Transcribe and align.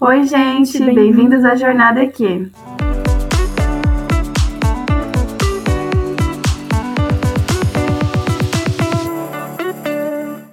Oi, 0.00 0.26
gente, 0.26 0.78
bem-vindos 0.78 1.44
à 1.44 1.56
Jornada 1.56 2.06
Q. 2.06 2.52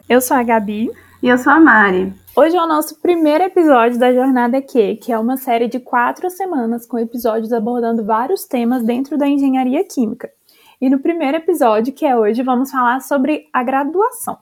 Eu 0.09 0.19
sou 0.19 0.35
a 0.35 0.41
Gabi. 0.41 0.89
E 1.21 1.27
eu 1.27 1.37
sou 1.37 1.53
a 1.53 1.59
Mari. 1.59 2.11
Hoje 2.35 2.57
é 2.57 2.59
o 2.59 2.67
nosso 2.67 2.99
primeiro 2.99 3.43
episódio 3.43 3.99
da 3.99 4.11
Jornada 4.11 4.59
Q, 4.63 4.95
que 4.95 5.11
é 5.11 5.19
uma 5.19 5.37
série 5.37 5.67
de 5.67 5.79
quatro 5.79 6.27
semanas 6.31 6.87
com 6.87 6.97
episódios 6.97 7.53
abordando 7.53 8.03
vários 8.03 8.45
temas 8.45 8.83
dentro 8.83 9.15
da 9.15 9.27
engenharia 9.27 9.83
química. 9.83 10.27
E 10.81 10.89
no 10.89 10.97
primeiro 10.97 11.37
episódio, 11.37 11.93
que 11.93 12.03
é 12.03 12.17
hoje, 12.17 12.41
vamos 12.41 12.71
falar 12.71 12.99
sobre 12.99 13.45
a 13.53 13.61
graduação. 13.61 14.39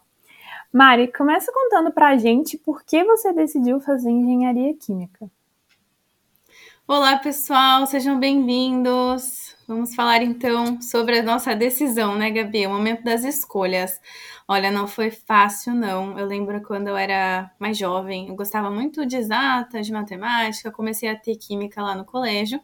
Mari, 0.74 1.14
começa 1.14 1.52
contando 1.54 1.92
pra 1.92 2.18
gente 2.18 2.58
por 2.58 2.84
que 2.84 3.04
você 3.04 3.32
decidiu 3.32 3.80
fazer 3.80 4.10
engenharia 4.10 4.76
química. 4.76 5.30
Olá, 6.88 7.16
pessoal, 7.20 7.86
sejam 7.86 8.20
bem-vindos. 8.20 9.56
Vamos 9.68 9.94
falar 9.94 10.24
então 10.24 10.82
sobre 10.82 11.20
a 11.20 11.22
nossa 11.22 11.56
decisão, 11.56 12.16
né, 12.16 12.32
Gabi? 12.32 12.66
O 12.66 12.72
momento 12.72 13.04
das 13.04 13.24
escolhas. 13.24 14.02
Olha, 14.48 14.72
não 14.72 14.88
foi 14.88 15.12
fácil, 15.12 15.76
não. 15.76 16.18
Eu 16.18 16.26
lembro 16.26 16.60
quando 16.64 16.88
eu 16.88 16.98
era 16.98 17.52
mais 17.60 17.78
jovem, 17.78 18.30
eu 18.30 18.36
gostava 18.36 18.72
muito 18.72 19.06
de 19.06 19.16
exata, 19.16 19.80
de 19.80 19.92
matemática, 19.92 20.72
comecei 20.72 21.08
a 21.08 21.16
ter 21.16 21.36
química 21.36 21.84
lá 21.84 21.94
no 21.94 22.04
colégio 22.04 22.60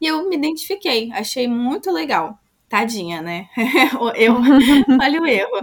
e 0.00 0.06
eu 0.06 0.26
me 0.26 0.36
identifiquei, 0.36 1.12
achei 1.12 1.46
muito 1.46 1.90
legal 1.90 2.41
tadinha, 2.72 3.20
né? 3.20 3.50
eu, 4.16 4.32
olha 4.98 5.20
o 5.20 5.26
erro. 5.26 5.60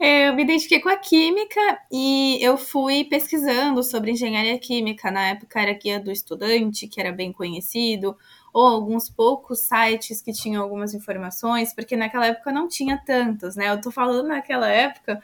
Eu 0.00 0.34
me 0.34 0.42
identifiquei 0.42 0.80
com 0.80 0.88
a 0.88 0.96
química 0.96 1.60
e 1.92 2.44
eu 2.44 2.58
fui 2.58 3.04
pesquisando 3.04 3.84
sobre 3.84 4.10
engenharia 4.10 4.58
química. 4.58 5.12
Na 5.12 5.28
época 5.28 5.60
era 5.60 5.72
Guia 5.72 6.00
do 6.00 6.10
Estudante, 6.10 6.88
que 6.88 7.00
era 7.00 7.12
bem 7.12 7.32
conhecido, 7.32 8.16
ou 8.52 8.66
alguns 8.66 9.08
poucos 9.08 9.60
sites 9.60 10.20
que 10.20 10.32
tinham 10.32 10.60
algumas 10.60 10.92
informações, 10.92 11.72
porque 11.72 11.96
naquela 11.96 12.26
época 12.26 12.50
não 12.50 12.66
tinha 12.66 12.98
tantos, 12.98 13.54
né? 13.54 13.70
Eu 13.70 13.80
tô 13.80 13.92
falando 13.92 14.26
naquela 14.26 14.68
época 14.68 15.22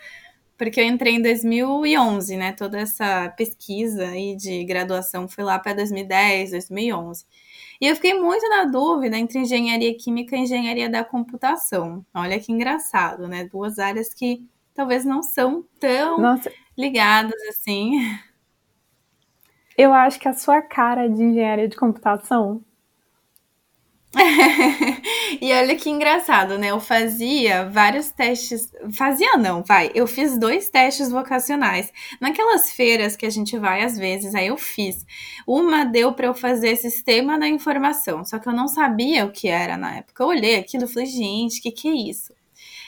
porque 0.56 0.80
eu 0.80 0.84
entrei 0.84 1.16
em 1.16 1.22
2011, 1.22 2.36
né? 2.36 2.52
Toda 2.52 2.78
essa 2.78 3.28
pesquisa 3.30 4.06
aí 4.06 4.36
de 4.36 4.64
graduação 4.64 5.26
foi 5.26 5.42
lá 5.42 5.58
para 5.58 5.74
2010, 5.74 6.52
2011. 6.52 7.24
E 7.80 7.86
eu 7.86 7.94
fiquei 7.94 8.14
muito 8.14 8.48
na 8.48 8.64
dúvida 8.64 9.16
entre 9.18 9.38
engenharia 9.38 9.96
química 9.96 10.36
e 10.36 10.40
engenharia 10.40 10.88
da 10.88 11.04
computação. 11.04 12.04
Olha 12.14 12.40
que 12.40 12.52
engraçado, 12.52 13.28
né? 13.28 13.44
Duas 13.44 13.78
áreas 13.78 14.12
que 14.14 14.46
talvez 14.74 15.04
não 15.04 15.22
são 15.22 15.64
tão 15.78 16.18
Nossa. 16.18 16.52
ligadas 16.76 17.40
assim. 17.48 17.98
Eu 19.76 19.92
acho 19.92 20.18
que 20.18 20.28
a 20.28 20.32
sua 20.32 20.62
cara 20.62 21.08
de 21.08 21.22
engenharia 21.22 21.68
de 21.68 21.76
computação 21.76 22.64
e 25.40 25.52
olha 25.52 25.76
que 25.76 25.90
engraçado, 25.90 26.58
né? 26.58 26.70
Eu 26.70 26.80
fazia 26.80 27.68
vários 27.68 28.10
testes. 28.10 28.72
Fazia 28.96 29.36
não, 29.36 29.62
vai. 29.62 29.90
Eu 29.94 30.06
fiz 30.06 30.38
dois 30.38 30.70
testes 30.70 31.10
vocacionais. 31.10 31.92
Naquelas 32.20 32.70
feiras 32.72 33.14
que 33.14 33.26
a 33.26 33.30
gente 33.30 33.58
vai 33.58 33.82
às 33.82 33.98
vezes, 33.98 34.34
aí 34.34 34.46
eu 34.46 34.56
fiz. 34.56 35.04
Uma 35.46 35.84
deu 35.84 36.12
para 36.12 36.26
eu 36.26 36.34
fazer 36.34 36.76
sistema 36.76 37.38
da 37.38 37.46
informação, 37.46 38.24
só 38.24 38.38
que 38.38 38.48
eu 38.48 38.52
não 38.52 38.68
sabia 38.68 39.26
o 39.26 39.32
que 39.32 39.48
era 39.48 39.76
na 39.76 39.96
época. 39.96 40.22
Eu 40.22 40.28
olhei 40.28 40.56
aquilo 40.56 40.84
e 40.84 40.88
falei, 40.88 41.06
gente, 41.06 41.58
o 41.58 41.62
que, 41.62 41.70
que 41.70 41.88
é 41.88 41.94
isso? 41.94 42.32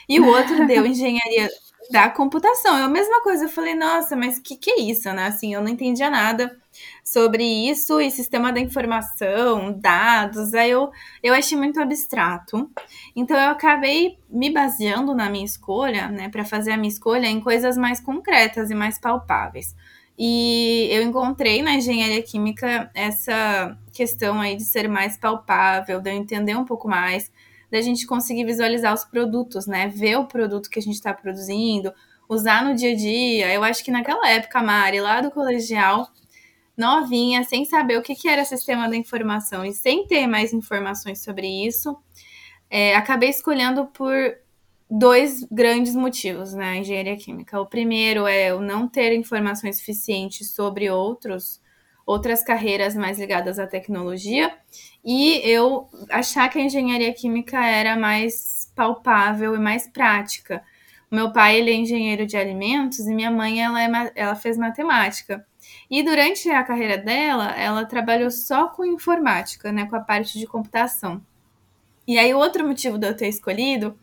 E 0.07 0.19
o 0.19 0.25
outro 0.25 0.65
deu 0.67 0.85
engenharia 0.85 1.49
da 1.91 2.09
computação. 2.09 2.77
É 2.77 2.83
a 2.83 2.89
mesma 2.89 3.21
coisa. 3.21 3.45
Eu 3.45 3.49
falei, 3.49 3.75
nossa, 3.75 4.15
mas 4.15 4.37
o 4.37 4.41
que, 4.41 4.55
que 4.55 4.71
é 4.71 4.79
isso, 4.81 5.11
né? 5.13 5.27
Assim, 5.27 5.53
eu 5.53 5.61
não 5.61 5.69
entendia 5.69 6.09
nada 6.09 6.57
sobre 7.03 7.43
isso 7.43 7.99
e 7.99 8.11
sistema 8.11 8.51
da 8.51 8.59
informação, 8.59 9.73
dados, 9.79 10.53
aí 10.53 10.71
eu, 10.71 10.91
eu 11.23 11.33
achei 11.33 11.57
muito 11.57 11.79
abstrato. 11.79 12.69
Então 13.15 13.37
eu 13.37 13.49
acabei 13.49 14.17
me 14.29 14.49
baseando 14.51 15.15
na 15.15 15.29
minha 15.29 15.45
escolha, 15.45 16.09
né, 16.09 16.29
para 16.29 16.45
fazer 16.45 16.71
a 16.71 16.77
minha 16.77 16.89
escolha 16.89 17.27
em 17.27 17.39
coisas 17.39 17.77
mais 17.77 17.99
concretas 17.99 18.69
e 18.69 18.75
mais 18.75 18.99
palpáveis. 18.99 19.75
E 20.21 20.89
eu 20.91 21.01
encontrei 21.01 21.61
na 21.61 21.75
engenharia 21.75 22.21
química 22.21 22.91
essa 22.93 23.77
questão 23.93 24.41
aí 24.41 24.55
de 24.57 24.65
ser 24.65 24.89
mais 24.89 25.17
palpável, 25.17 26.01
de 26.01 26.09
eu 26.09 26.13
entender 26.13 26.57
um 26.57 26.65
pouco 26.65 26.89
mais, 26.89 27.31
da 27.71 27.81
gente 27.81 28.05
conseguir 28.05 28.43
visualizar 28.43 28.93
os 28.93 29.05
produtos, 29.05 29.65
né? 29.65 29.87
Ver 29.87 30.17
o 30.17 30.25
produto 30.25 30.69
que 30.69 30.77
a 30.77 30.81
gente 30.81 30.95
está 30.95 31.13
produzindo, 31.13 31.93
usar 32.27 32.65
no 32.65 32.75
dia 32.75 32.91
a 32.91 32.95
dia. 32.95 33.53
Eu 33.53 33.63
acho 33.63 33.81
que 33.81 33.91
naquela 33.91 34.29
época, 34.29 34.61
Mari, 34.61 34.99
lá 34.99 35.21
do 35.21 35.31
colegial, 35.31 36.09
novinha, 36.79 37.43
sem 37.43 37.65
saber 37.65 37.97
o 37.97 38.01
que, 38.01 38.15
que 38.15 38.27
era 38.27 38.45
sistema 38.45 38.89
da 38.89 38.95
informação 38.95 39.65
e 39.65 39.73
sem 39.73 40.07
ter 40.07 40.25
mais 40.25 40.53
informações 40.53 41.21
sobre 41.21 41.47
isso, 41.47 41.97
é, 42.69 42.95
acabei 42.95 43.29
escolhendo 43.29 43.85
por 43.87 44.15
dois 44.89 45.43
grandes 45.51 45.93
motivos 45.93 46.53
na 46.53 46.71
né, 46.71 46.77
engenharia 46.77 47.17
química. 47.17 47.59
O 47.59 47.65
primeiro 47.65 48.25
é 48.25 48.53
o 48.53 48.61
não 48.61 48.87
ter 48.87 49.13
informações 49.13 49.77
suficientes 49.77 50.51
sobre 50.51 50.89
outros 50.89 51.61
outras 52.05 52.43
carreiras 52.43 52.95
mais 52.95 53.19
ligadas 53.19 53.59
à 53.59 53.67
tecnologia 53.67 54.51
e 55.05 55.41
eu 55.47 55.87
achar 56.09 56.49
que 56.49 56.57
a 56.57 56.61
engenharia 56.63 57.13
química 57.13 57.63
era 57.63 57.95
mais 57.95 58.71
palpável 58.75 59.53
e 59.53 59.59
mais 59.59 59.87
prática. 59.87 60.63
Meu 61.11 61.31
pai 61.31 61.59
ele 61.59 61.69
é 61.69 61.75
engenheiro 61.75 62.25
de 62.25 62.35
alimentos 62.35 62.99
e 63.01 63.13
minha 63.13 63.29
mãe 63.29 63.61
ela, 63.61 63.83
é, 63.83 64.11
ela 64.15 64.33
fez 64.33 64.57
matemática. 64.57 65.45
E 65.89 66.03
durante 66.03 66.49
a 66.49 66.63
carreira 66.63 66.97
dela, 66.97 67.51
ela 67.55 67.85
trabalhou 67.85 68.29
só 68.29 68.67
com 68.67 68.85
informática, 68.85 69.71
né, 69.71 69.87
com 69.87 69.95
a 69.95 69.99
parte 69.99 70.37
de 70.37 70.45
computação. 70.45 71.21
E 72.07 72.17
aí, 72.17 72.33
o 72.33 72.37
outro 72.37 72.67
motivo 72.67 72.97
de 72.97 73.07
eu 73.07 73.15
ter 73.15 73.27
escolhido 73.27 73.97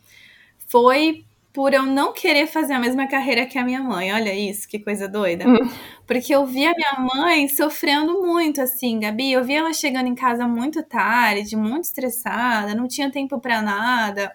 foi 0.67 1.25
por 1.53 1.73
eu 1.73 1.85
não 1.85 2.13
querer 2.13 2.47
fazer 2.47 2.75
a 2.75 2.79
mesma 2.79 3.07
carreira 3.07 3.47
que 3.47 3.59
a 3.59 3.65
minha 3.65 3.83
mãe. 3.83 4.13
Olha 4.13 4.35
isso, 4.35 4.69
que 4.69 4.79
coisa 4.79 5.09
doida. 5.09 5.49
Hum. 5.49 5.71
Porque 6.07 6.35
eu 6.35 6.45
via 6.45 6.73
minha 6.77 7.07
mãe 7.15 7.49
sofrendo 7.49 8.21
muito, 8.23 8.61
assim, 8.61 9.01
Gabi. 9.01 9.33
Eu 9.33 9.43
via 9.43 9.61
ela 9.61 9.73
chegando 9.73 10.07
em 10.07 10.15
casa 10.15 10.47
muito 10.47 10.83
tarde, 10.83 11.57
muito 11.57 11.85
estressada, 11.85 12.75
não 12.75 12.87
tinha 12.87 13.11
tempo 13.11 13.41
para 13.41 13.63
nada 13.63 14.31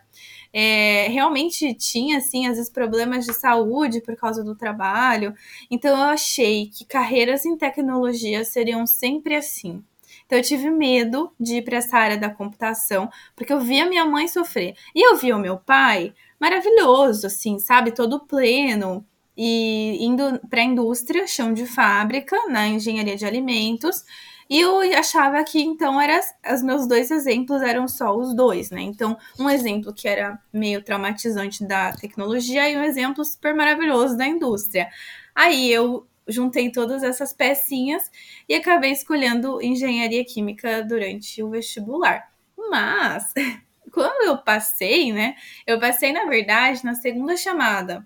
é, 0.54 1.08
realmente 1.10 1.74
tinha, 1.74 2.18
assim, 2.18 2.48
às 2.48 2.58
vezes 2.58 2.72
problemas 2.72 3.26
de 3.26 3.34
saúde 3.34 4.02
por 4.02 4.16
causa 4.16 4.44
do 4.44 4.56
trabalho. 4.56 5.34
Então 5.70 5.92
eu 5.92 6.04
achei 6.04 6.68
que 6.68 6.86
carreiras 6.86 7.46
em 7.46 7.58
tecnologia 7.58 8.44
seriam 8.44 8.86
sempre 8.86 9.36
assim. 9.36 9.84
Então 10.26 10.38
eu 10.38 10.44
tive 10.44 10.70
medo 10.70 11.32
de 11.40 11.58
ir 11.58 11.62
para 11.62 11.78
essa 11.78 11.98
área 11.98 12.18
da 12.18 12.30
computação, 12.30 13.10
porque 13.36 13.52
eu 13.52 13.60
via 13.60 13.86
minha 13.86 14.06
mãe 14.06 14.28
sofrer. 14.28 14.76
E 14.96 15.06
eu 15.06 15.18
via 15.18 15.36
o 15.36 15.40
meu 15.40 15.58
pai 15.58 16.14
maravilhoso, 16.40 17.28
assim, 17.28 17.60
sabe, 17.60 17.92
todo 17.92 18.26
pleno 18.26 19.06
e 19.36 19.98
indo 20.06 20.40
para 20.50 20.62
a 20.62 20.66
indústria, 20.66 21.28
chão 21.28 21.54
de 21.54 21.66
fábrica, 21.66 22.36
na 22.50 22.68
engenharia 22.68 23.16
de 23.16 23.26
alimentos, 23.26 24.04
e 24.52 24.60
eu 24.60 24.82
achava 25.00 25.42
que 25.46 25.62
então 25.62 26.00
era, 26.00 26.20
os 26.54 26.62
meus 26.62 26.86
dois 26.86 27.10
exemplos 27.10 27.62
eram 27.62 27.88
só 27.88 28.14
os 28.14 28.36
dois, 28.36 28.70
né? 28.70 28.82
Então, 28.82 29.18
um 29.40 29.50
exemplo 29.50 29.94
que 29.94 30.10
era 30.10 30.38
meio 30.52 30.84
traumatizante 30.84 31.66
da 31.66 31.94
tecnologia 31.94 32.70
e 32.70 32.76
um 32.76 32.84
exemplo 32.84 33.24
super 33.24 33.56
maravilhoso 33.56 34.18
da 34.18 34.28
indústria. 34.28 34.90
Aí 35.34 35.72
eu 35.72 36.06
juntei 36.28 36.70
todas 36.70 37.02
essas 37.02 37.32
pecinhas 37.32 38.12
e 38.50 38.54
acabei 38.54 38.92
escolhendo 38.92 39.62
engenharia 39.62 40.26
química 40.26 40.84
durante 40.84 41.42
o 41.42 41.50
vestibular. 41.50 42.30
Mas 42.70 43.34
quando 43.94 44.28
eu 44.28 44.38
passei, 44.38 45.14
né? 45.14 45.34
Eu 45.66 45.80
passei, 45.80 46.12
na 46.12 46.26
verdade, 46.26 46.84
na 46.84 46.96
segunda 46.96 47.38
chamada. 47.38 48.06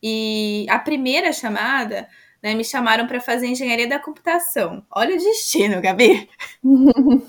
E 0.00 0.66
a 0.70 0.78
primeira 0.78 1.32
chamada 1.32 2.08
né, 2.44 2.54
me 2.54 2.62
chamaram 2.62 3.06
para 3.06 3.22
fazer 3.22 3.46
engenharia 3.46 3.88
da 3.88 3.98
computação. 3.98 4.84
Olha 4.90 5.16
o 5.16 5.18
destino, 5.18 5.80
Gabi. 5.80 6.28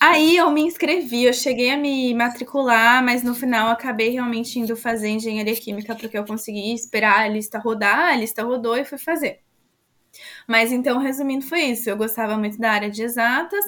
Aí 0.00 0.36
eu 0.36 0.50
me 0.50 0.62
inscrevi, 0.62 1.22
eu 1.24 1.32
cheguei 1.32 1.70
a 1.70 1.76
me 1.76 2.12
matricular, 2.14 3.02
mas 3.04 3.22
no 3.22 3.36
final 3.36 3.68
acabei 3.68 4.08
realmente 4.10 4.58
indo 4.58 4.76
fazer 4.76 5.10
engenharia 5.10 5.54
química 5.54 5.94
porque 5.94 6.18
eu 6.18 6.24
consegui 6.24 6.74
esperar 6.74 7.20
a 7.20 7.28
lista 7.28 7.60
rodar, 7.60 8.10
a 8.12 8.16
lista 8.16 8.42
rodou 8.42 8.76
e 8.76 8.84
fui 8.84 8.98
fazer. 8.98 9.38
Mas 10.46 10.72
então, 10.72 10.98
resumindo, 10.98 11.44
foi 11.44 11.62
isso. 11.62 11.88
Eu 11.88 11.96
gostava 11.96 12.36
muito 12.36 12.58
da 12.58 12.72
área 12.72 12.90
de 12.90 13.02
exatas 13.02 13.64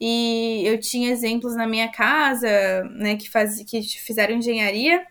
e 0.00 0.62
eu 0.64 0.78
tinha 0.78 1.10
exemplos 1.10 1.56
na 1.56 1.66
minha 1.66 1.88
casa, 1.90 2.84
né, 2.84 3.16
que, 3.16 3.28
faz, 3.28 3.62
que 3.64 3.82
fizeram 3.82 4.36
engenharia, 4.36 5.04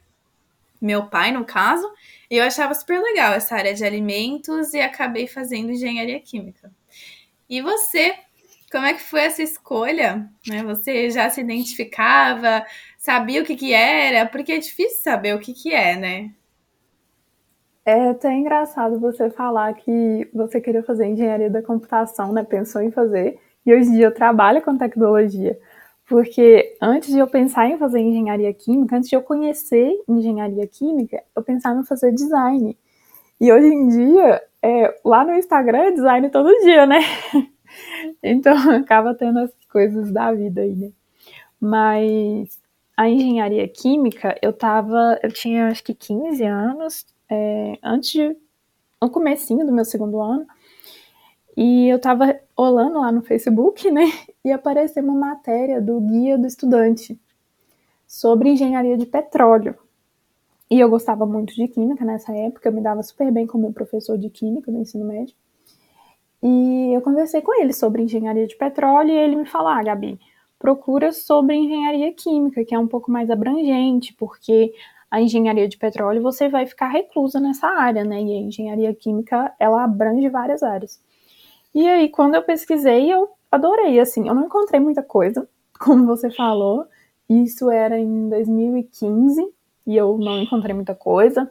meu 0.81 1.07
pai, 1.07 1.31
no 1.31 1.43
caso, 1.43 1.89
e 2.29 2.37
eu 2.37 2.43
achava 2.43 2.73
super 2.73 3.01
legal 3.01 3.33
essa 3.33 3.55
área 3.55 3.73
de 3.73 3.83
alimentos 3.83 4.73
e 4.73 4.81
acabei 4.81 5.27
fazendo 5.27 5.71
engenharia 5.71 6.19
química. 6.19 6.71
E 7.49 7.61
você, 7.61 8.13
como 8.71 8.85
é 8.85 8.93
que 8.93 9.01
foi 9.01 9.21
essa 9.21 9.41
escolha? 9.41 10.29
Né? 10.47 10.63
Você 10.63 11.09
já 11.09 11.29
se 11.29 11.39
identificava, 11.41 12.65
sabia 12.97 13.41
o 13.41 13.45
que, 13.45 13.55
que 13.55 13.73
era? 13.73 14.25
Porque 14.25 14.51
é 14.51 14.57
difícil 14.57 15.01
saber 15.01 15.33
o 15.35 15.39
que, 15.39 15.53
que 15.53 15.73
é, 15.73 15.95
né? 15.95 16.31
É 17.85 18.09
até 18.09 18.33
engraçado 18.33 18.99
você 18.99 19.29
falar 19.29 19.73
que 19.75 20.29
você 20.33 20.59
queria 20.59 20.83
fazer 20.83 21.05
engenharia 21.05 21.49
da 21.49 21.61
computação, 21.61 22.33
né? 22.33 22.43
Pensou 22.43 22.81
em 22.81 22.91
fazer, 22.91 23.39
e 23.65 23.73
hoje 23.73 23.87
em 23.89 23.93
dia 23.93 24.07
eu 24.07 24.13
trabalho 24.13 24.61
com 24.61 24.77
tecnologia. 24.77 25.57
Porque 26.07 26.77
antes 26.81 27.09
de 27.11 27.19
eu 27.19 27.27
pensar 27.27 27.67
em 27.69 27.77
fazer 27.77 27.99
engenharia 27.99 28.53
química, 28.53 28.95
antes 28.95 29.09
de 29.09 29.15
eu 29.15 29.21
conhecer 29.21 29.91
engenharia 30.07 30.65
química, 30.65 31.21
eu 31.35 31.43
pensava 31.43 31.79
em 31.79 31.85
fazer 31.85 32.13
design. 32.13 32.77
E 33.39 33.51
hoje 33.51 33.67
em 33.67 33.87
dia, 33.89 34.41
é, 34.61 34.99
lá 35.03 35.25
no 35.25 35.33
Instagram 35.33 35.79
é 35.79 35.91
design 35.91 36.29
todo 36.29 36.61
dia, 36.61 36.85
né? 36.85 36.99
Então 38.23 38.55
acaba 38.71 39.13
tendo 39.13 39.39
as 39.39 39.51
coisas 39.69 40.09
da 40.09 40.31
vida 40.31 40.61
aí, 40.61 40.73
né? 40.73 40.89
Mas 41.59 42.57
a 42.95 43.09
engenharia 43.09 43.67
química, 43.67 44.35
eu 44.41 44.53
tava, 44.53 45.19
eu 45.21 45.31
tinha 45.31 45.67
acho 45.67 45.83
que 45.83 45.93
15 45.93 46.43
anos, 46.45 47.05
é, 47.29 47.77
antes 47.83 48.09
de, 48.11 48.35
no 49.01 49.09
comecinho 49.09 49.65
do 49.65 49.73
meu 49.73 49.83
segundo 49.83 50.19
ano, 50.21 50.47
e 51.57 51.89
eu 51.89 51.99
tava 51.99 52.39
olhando 52.55 52.99
lá 52.99 53.11
no 53.11 53.23
Facebook, 53.23 53.89
né, 53.89 54.03
e 54.45 54.51
apareceu 54.51 55.03
uma 55.03 55.15
matéria 55.15 55.81
do 55.81 55.99
Guia 55.99 56.37
do 56.37 56.45
Estudante 56.45 57.19
sobre 58.07 58.49
engenharia 58.49 58.95
de 58.95 59.07
petróleo. 59.07 59.75
E 60.69 60.79
eu 60.79 60.89
gostava 60.89 61.25
muito 61.25 61.55
de 61.55 61.67
química 61.67 62.05
nessa 62.05 62.31
época, 62.35 62.69
eu 62.69 62.73
me 62.73 62.81
dava 62.81 63.01
super 63.01 63.31
bem 63.31 63.47
com 63.47 63.57
meu 63.57 63.73
professor 63.73 64.17
de 64.17 64.29
química 64.29 64.71
no 64.71 64.81
ensino 64.81 65.03
médio. 65.03 65.33
E 66.43 66.93
eu 66.93 67.01
conversei 67.01 67.41
com 67.41 67.59
ele 67.59 67.73
sobre 67.73 68.03
engenharia 68.03 68.45
de 68.45 68.55
petróleo 68.55 69.09
e 69.09 69.17
ele 69.17 69.35
me 69.35 69.45
falou: 69.45 69.69
ah, 69.69 69.81
Gabi, 69.81 70.19
procura 70.59 71.11
sobre 71.11 71.55
engenharia 71.55 72.13
química, 72.13 72.63
que 72.63 72.75
é 72.75 72.79
um 72.79 72.87
pouco 72.87 73.09
mais 73.09 73.31
abrangente, 73.31 74.13
porque 74.13 74.73
a 75.09 75.19
engenharia 75.19 75.67
de 75.67 75.77
petróleo 75.77 76.21
você 76.21 76.49
vai 76.49 76.67
ficar 76.67 76.89
reclusa 76.89 77.39
nessa 77.39 77.67
área, 77.67 78.03
né? 78.03 78.21
E 78.21 78.31
a 78.31 78.41
engenharia 78.41 78.93
química, 78.93 79.53
ela 79.59 79.83
abrange 79.83 80.29
várias 80.29 80.61
áreas. 80.61 81.01
E 81.73 81.87
aí, 81.87 82.09
quando 82.09 82.35
eu 82.35 82.43
pesquisei, 82.43 83.11
eu 83.11 83.29
adorei, 83.51 83.99
assim, 83.99 84.27
eu 84.27 84.35
não 84.35 84.45
encontrei 84.45 84.79
muita 84.79 85.03
coisa, 85.03 85.47
como 85.79 86.05
você 86.05 86.29
falou, 86.29 86.85
isso 87.29 87.69
era 87.69 87.99
em 87.99 88.29
2015, 88.29 89.45
e 89.85 89.95
eu 89.95 90.17
não 90.17 90.41
encontrei 90.41 90.73
muita 90.73 90.95
coisa, 90.95 91.49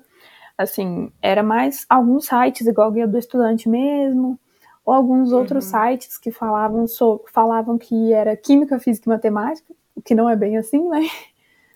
assim, 0.57 1.11
era 1.23 1.43
mais 1.43 1.85
alguns 1.89 2.27
sites, 2.27 2.67
igual 2.67 2.89
o 2.89 2.93
Guia 2.93 3.07
do 3.07 3.19
Estudante 3.19 3.69
mesmo, 3.69 4.39
ou 4.85 4.95
alguns 4.95 5.33
outros 5.33 5.73
uhum. 5.73 5.81
sites 5.81 6.19
que 6.19 6.31
falavam, 6.31 6.87
so, 6.87 7.25
falavam 7.33 7.77
que 7.77 8.13
era 8.13 8.37
Química, 8.37 8.79
Física 8.79 9.09
e 9.09 9.13
Matemática, 9.13 9.75
o 9.95 10.03
que 10.03 10.15
não 10.15 10.29
é 10.29 10.37
bem 10.37 10.57
assim, 10.57 10.89
né? 10.89 11.09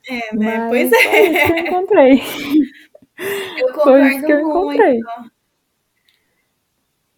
É, 0.08 0.34
né? 0.34 0.58
Mas 0.58 0.68
pois 0.68 0.92
é. 0.92 0.96
é 0.96 1.26
isso 1.26 1.46
que 1.46 1.52
eu 1.52 1.66
encontrei. 1.66 2.22
Eu 3.58 3.68
concordo 3.68 3.82
Foi 3.82 4.08
isso 4.08 4.26
que 4.26 4.32
eu 4.32 4.40
encontrei. 4.48 4.92
Muito. 4.94 5.39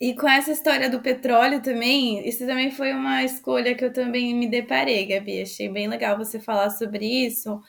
E 0.02 0.14
com 0.16 0.28
essa 0.28 0.50
história 0.50 0.90
do 0.90 1.00
petróleo 1.00 1.62
também, 1.62 2.28
isso 2.28 2.44
também 2.44 2.72
foi 2.72 2.92
uma 2.92 3.22
escolha 3.22 3.72
que 3.74 3.84
eu 3.84 3.92
também 3.92 4.34
me 4.34 4.48
deparei, 4.48 5.06
Gabi. 5.06 5.42
Achei 5.42 5.68
bem 5.68 5.86
legal 5.88 6.18
você 6.18 6.40
falar 6.40 6.70
sobre 6.70 7.06
isso, 7.06 7.60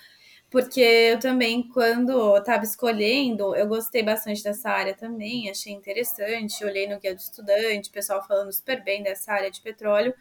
porque 0.49 0.81
eu 0.81 1.19
também, 1.19 1.67
quando 1.69 2.37
estava 2.37 2.63
escolhendo, 2.63 3.55
eu 3.55 3.67
gostei 3.67 4.03
bastante 4.03 4.43
dessa 4.43 4.69
área 4.69 4.95
também, 4.95 5.49
achei 5.49 5.73
interessante. 5.73 6.65
Olhei 6.65 6.87
no 6.87 6.99
guia 6.99 7.15
do 7.15 7.19
estudante, 7.19 7.91
pessoal 7.91 8.25
falando 8.27 8.51
super 8.53 8.83
bem 8.83 9.03
dessa 9.03 9.33
área 9.33 9.51
de 9.51 9.61
petróleo. 9.61 10.13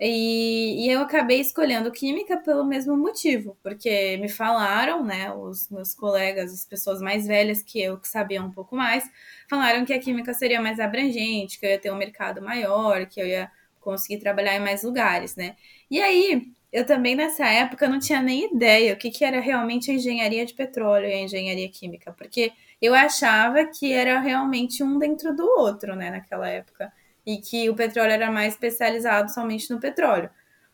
E, 0.00 0.86
e, 0.86 0.90
eu 0.90 1.00
acabei 1.02 1.40
escolhendo 1.40 1.90
química 1.92 2.36
pelo 2.36 2.64
mesmo 2.64 2.96
motivo, 2.96 3.56
porque 3.62 4.16
me 4.16 4.28
falaram, 4.28 5.04
né, 5.04 5.32
os 5.32 5.68
meus 5.70 5.94
colegas, 5.94 6.52
as 6.52 6.64
pessoas 6.64 7.00
mais 7.00 7.26
velhas 7.26 7.62
que 7.62 7.80
eu, 7.80 7.98
que 7.98 8.08
sabiam 8.08 8.46
um 8.46 8.50
pouco 8.50 8.74
mais, 8.74 9.08
falaram 9.48 9.84
que 9.84 9.92
a 9.92 10.00
química 10.00 10.34
seria 10.34 10.60
mais 10.60 10.80
abrangente, 10.80 11.58
que 11.60 11.66
eu 11.66 11.70
ia 11.70 11.78
ter 11.78 11.92
um 11.92 11.96
mercado 11.96 12.42
maior, 12.42 13.06
que 13.06 13.20
eu 13.20 13.26
ia 13.26 13.50
conseguir 13.80 14.18
trabalhar 14.18 14.56
em 14.56 14.60
mais 14.60 14.82
lugares, 14.82 15.36
né? 15.36 15.56
E 15.90 16.00
aí, 16.00 16.42
eu 16.72 16.84
também 16.84 17.14
nessa 17.14 17.46
época 17.46 17.88
não 17.88 18.00
tinha 18.00 18.20
nem 18.20 18.52
ideia 18.52 18.94
o 18.94 18.96
que, 18.96 19.10
que 19.10 19.24
era 19.24 19.40
realmente 19.40 19.90
a 19.90 19.94
engenharia 19.94 20.44
de 20.44 20.54
petróleo 20.54 21.06
e 21.06 21.12
a 21.12 21.20
engenharia 21.20 21.68
química, 21.68 22.12
porque 22.12 22.52
eu 22.82 22.94
achava 22.94 23.64
que 23.66 23.92
era 23.92 24.18
realmente 24.20 24.82
um 24.82 24.98
dentro 24.98 25.34
do 25.36 25.44
outro, 25.44 25.94
né, 25.94 26.10
naquela 26.10 26.48
época 26.48 26.92
e 27.26 27.38
que 27.38 27.68
o 27.70 27.74
petróleo 27.74 28.12
era 28.12 28.30
mais 28.30 28.54
especializado 28.54 29.32
somente 29.32 29.70
no 29.70 29.80
petróleo. 29.80 30.30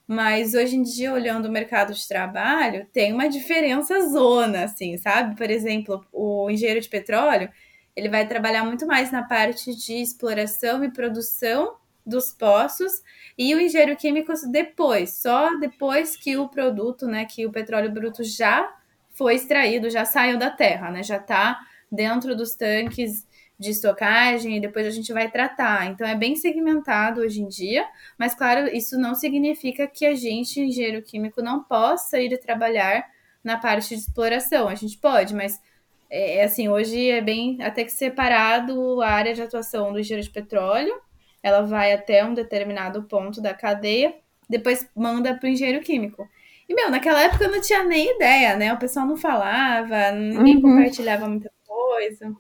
Mas 0.06 0.54
hoje 0.54 0.76
em 0.76 0.82
dia, 0.82 1.12
olhando 1.12 1.46
o 1.46 1.52
mercado 1.52 1.94
de 1.94 2.08
trabalho, 2.08 2.86
tem 2.92 3.12
uma 3.12 3.28
diferença 3.28 4.08
zona, 4.08 4.64
assim, 4.64 4.96
sabe? 4.98 5.36
Por 5.36 5.48
exemplo, 5.48 6.04
o 6.12 6.50
engenheiro 6.50 6.80
de 6.80 6.88
petróleo, 6.88 7.48
ele 7.94 8.08
vai 8.08 8.26
trabalhar 8.26 8.64
muito 8.64 8.86
mais 8.86 9.12
na 9.12 9.22
parte 9.22 9.74
de 9.74 9.94
exploração 9.94 10.82
e 10.82 10.90
produção 10.90 11.76
dos 12.04 12.32
poços 12.32 13.02
e 13.38 13.54
o 13.54 13.60
engenheiro 13.60 13.96
químico 13.96 14.32
depois, 14.50 15.14
só 15.14 15.56
depois 15.58 16.16
que 16.16 16.36
o 16.36 16.48
produto, 16.48 17.06
né, 17.06 17.24
que 17.24 17.46
o 17.46 17.52
petróleo 17.52 17.92
bruto 17.92 18.24
já 18.24 18.74
foi 19.12 19.34
extraído, 19.34 19.90
já 19.90 20.04
saiu 20.04 20.38
da 20.38 20.50
terra, 20.50 20.90
né, 20.90 21.02
já 21.02 21.18
está 21.18 21.60
dentro 21.90 22.34
dos 22.34 22.54
tanques 22.56 23.26
de 23.60 23.70
estocagem 23.70 24.56
e 24.56 24.60
depois 24.60 24.86
a 24.86 24.90
gente 24.90 25.12
vai 25.12 25.30
tratar. 25.30 25.86
Então 25.86 26.06
é 26.06 26.14
bem 26.14 26.34
segmentado 26.34 27.20
hoje 27.20 27.42
em 27.42 27.46
dia, 27.46 27.86
mas 28.16 28.34
claro, 28.34 28.74
isso 28.74 28.98
não 28.98 29.14
significa 29.14 29.86
que 29.86 30.06
a 30.06 30.14
gente, 30.14 30.58
engenheiro 30.58 31.02
químico, 31.02 31.42
não 31.42 31.62
possa 31.62 32.18
ir 32.18 32.38
trabalhar 32.38 33.04
na 33.44 33.58
parte 33.58 33.90
de 33.90 34.00
exploração. 34.00 34.66
A 34.66 34.74
gente 34.74 34.96
pode, 34.96 35.34
mas 35.34 35.60
é, 36.08 36.38
é 36.38 36.44
assim, 36.44 36.70
hoje 36.70 37.10
é 37.10 37.20
bem 37.20 37.58
até 37.60 37.84
que 37.84 37.92
separado 37.92 39.02
a 39.02 39.08
área 39.10 39.34
de 39.34 39.42
atuação 39.42 39.92
do 39.92 40.00
engenheiro 40.00 40.26
de 40.26 40.32
petróleo. 40.32 40.94
Ela 41.42 41.60
vai 41.60 41.92
até 41.92 42.24
um 42.24 42.32
determinado 42.32 43.02
ponto 43.02 43.42
da 43.42 43.52
cadeia, 43.52 44.14
depois 44.48 44.88
manda 44.96 45.34
para 45.34 45.46
o 45.46 45.50
engenheiro 45.50 45.84
químico. 45.84 46.26
E, 46.66 46.74
meu, 46.74 46.90
naquela 46.90 47.22
época 47.22 47.44
eu 47.44 47.50
não 47.50 47.60
tinha 47.60 47.84
nem 47.84 48.14
ideia, 48.14 48.56
né? 48.56 48.72
O 48.72 48.78
pessoal 48.78 49.06
não 49.06 49.16
falava, 49.18 50.12
ninguém 50.12 50.56
uhum. 50.56 50.62
compartilhava 50.62 51.28
muita 51.28 51.50
coisa. 51.66 52.34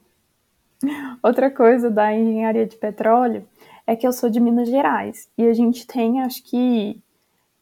Outra 1.22 1.50
coisa 1.50 1.90
da 1.90 2.14
engenharia 2.14 2.66
de 2.66 2.76
petróleo 2.76 3.46
é 3.86 3.94
que 3.94 4.06
eu 4.06 4.12
sou 4.12 4.30
de 4.30 4.40
Minas 4.40 4.68
Gerais 4.68 5.28
e 5.36 5.44
a 5.46 5.52
gente 5.52 5.86
tem, 5.86 6.20
acho 6.22 6.42
que, 6.44 7.02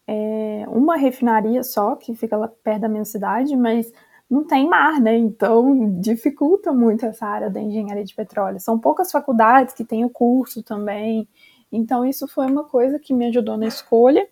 é, 0.06 0.64
uma 0.68 0.96
refinaria 0.96 1.62
só 1.62 1.96
que 1.96 2.14
fica 2.14 2.36
lá 2.36 2.48
perto 2.48 2.82
da 2.82 2.88
minha 2.88 3.04
cidade, 3.04 3.56
mas 3.56 3.92
não 4.30 4.44
tem 4.44 4.68
mar, 4.68 5.00
né? 5.00 5.16
Então 5.16 6.00
dificulta 6.00 6.72
muito 6.72 7.04
essa 7.06 7.26
área 7.26 7.50
da 7.50 7.60
engenharia 7.60 8.04
de 8.04 8.14
petróleo. 8.14 8.60
São 8.60 8.78
poucas 8.78 9.10
faculdades 9.10 9.74
que 9.74 9.84
têm 9.84 10.04
o 10.04 10.10
curso 10.10 10.62
também. 10.62 11.28
Então 11.72 12.04
isso 12.04 12.28
foi 12.28 12.46
uma 12.46 12.64
coisa 12.64 12.98
que 12.98 13.14
me 13.14 13.26
ajudou 13.26 13.56
na 13.56 13.66
escolha. 13.66 14.26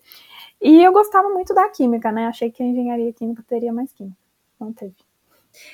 E 0.60 0.82
eu 0.82 0.92
gostava 0.92 1.28
muito 1.30 1.54
da 1.54 1.68
química, 1.68 2.10
né? 2.12 2.26
Achei 2.26 2.50
que 2.50 2.62
a 2.62 2.66
engenharia 2.66 3.12
química 3.12 3.42
teria 3.46 3.72
mais 3.72 3.92
química. 3.92 4.16
Não 4.60 4.72
teve. 4.72 5.05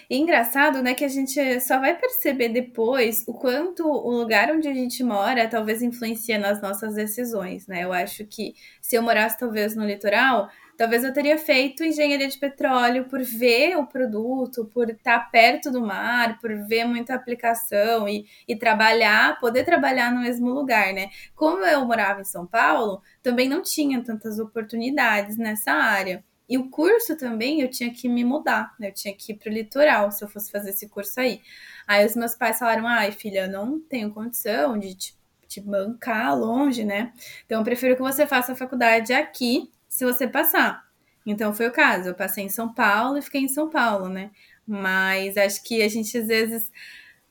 E 0.08 0.16
engraçado, 0.16 0.82
né, 0.82 0.94
que 0.94 1.04
a 1.04 1.08
gente 1.08 1.60
só 1.60 1.78
vai 1.78 1.96
perceber 1.96 2.48
depois 2.48 3.24
o 3.26 3.34
quanto 3.34 3.86
o 3.86 4.10
lugar 4.10 4.50
onde 4.50 4.68
a 4.68 4.74
gente 4.74 5.02
mora 5.02 5.48
talvez 5.48 5.82
influencia 5.82 6.38
nas 6.38 6.60
nossas 6.60 6.94
decisões, 6.94 7.66
né? 7.66 7.84
Eu 7.84 7.92
acho 7.92 8.24
que 8.26 8.54
se 8.80 8.96
eu 8.96 9.02
morasse 9.02 9.38
talvez 9.38 9.74
no 9.76 9.84
litoral, 9.84 10.48
talvez 10.76 11.04
eu 11.04 11.12
teria 11.12 11.38
feito 11.38 11.84
engenharia 11.84 12.28
de 12.28 12.38
petróleo 12.38 13.04
por 13.04 13.22
ver 13.22 13.76
o 13.76 13.86
produto, 13.86 14.64
por 14.66 14.90
estar 14.90 15.30
perto 15.30 15.70
do 15.70 15.80
mar, 15.80 16.38
por 16.40 16.52
ver 16.66 16.84
muita 16.84 17.14
aplicação 17.14 18.08
e, 18.08 18.26
e 18.48 18.56
trabalhar, 18.56 19.38
poder 19.40 19.64
trabalhar 19.64 20.12
no 20.12 20.20
mesmo 20.20 20.50
lugar, 20.50 20.92
né? 20.92 21.08
Como 21.34 21.64
eu 21.64 21.84
morava 21.86 22.20
em 22.20 22.24
São 22.24 22.46
Paulo, 22.46 23.02
também 23.22 23.48
não 23.48 23.62
tinha 23.62 24.02
tantas 24.02 24.38
oportunidades 24.38 25.36
nessa 25.36 25.72
área. 25.72 26.24
E 26.52 26.58
o 26.58 26.68
curso 26.68 27.16
também 27.16 27.62
eu 27.62 27.70
tinha 27.70 27.90
que 27.90 28.06
me 28.06 28.22
mudar, 28.22 28.74
né? 28.78 28.88
Eu 28.88 28.92
tinha 28.92 29.16
que 29.16 29.32
ir 29.32 29.36
para 29.36 29.48
o 29.48 29.54
litoral 29.54 30.10
se 30.12 30.22
eu 30.22 30.28
fosse 30.28 30.50
fazer 30.50 30.68
esse 30.68 30.86
curso 30.86 31.18
aí. 31.18 31.40
Aí 31.88 32.04
os 32.04 32.14
meus 32.14 32.34
pais 32.34 32.58
falaram: 32.58 32.86
ai, 32.86 33.10
filha, 33.10 33.46
eu 33.46 33.50
não 33.50 33.80
tenho 33.80 34.12
condição 34.12 34.78
de 34.78 34.94
te, 34.94 35.18
te 35.48 35.62
bancar 35.62 36.38
longe, 36.38 36.84
né? 36.84 37.14
Então 37.46 37.60
eu 37.60 37.64
prefiro 37.64 37.96
que 37.96 38.02
você 38.02 38.26
faça 38.26 38.52
a 38.52 38.54
faculdade 38.54 39.14
aqui, 39.14 39.72
se 39.88 40.04
você 40.04 40.28
passar. 40.28 40.86
Então 41.24 41.54
foi 41.54 41.68
o 41.68 41.72
caso. 41.72 42.10
Eu 42.10 42.14
passei 42.14 42.44
em 42.44 42.50
São 42.50 42.74
Paulo 42.74 43.16
e 43.16 43.22
fiquei 43.22 43.40
em 43.40 43.48
São 43.48 43.70
Paulo, 43.70 44.10
né? 44.10 44.30
Mas 44.66 45.38
acho 45.38 45.64
que 45.64 45.80
a 45.80 45.88
gente 45.88 46.18
às 46.18 46.26
vezes 46.26 46.70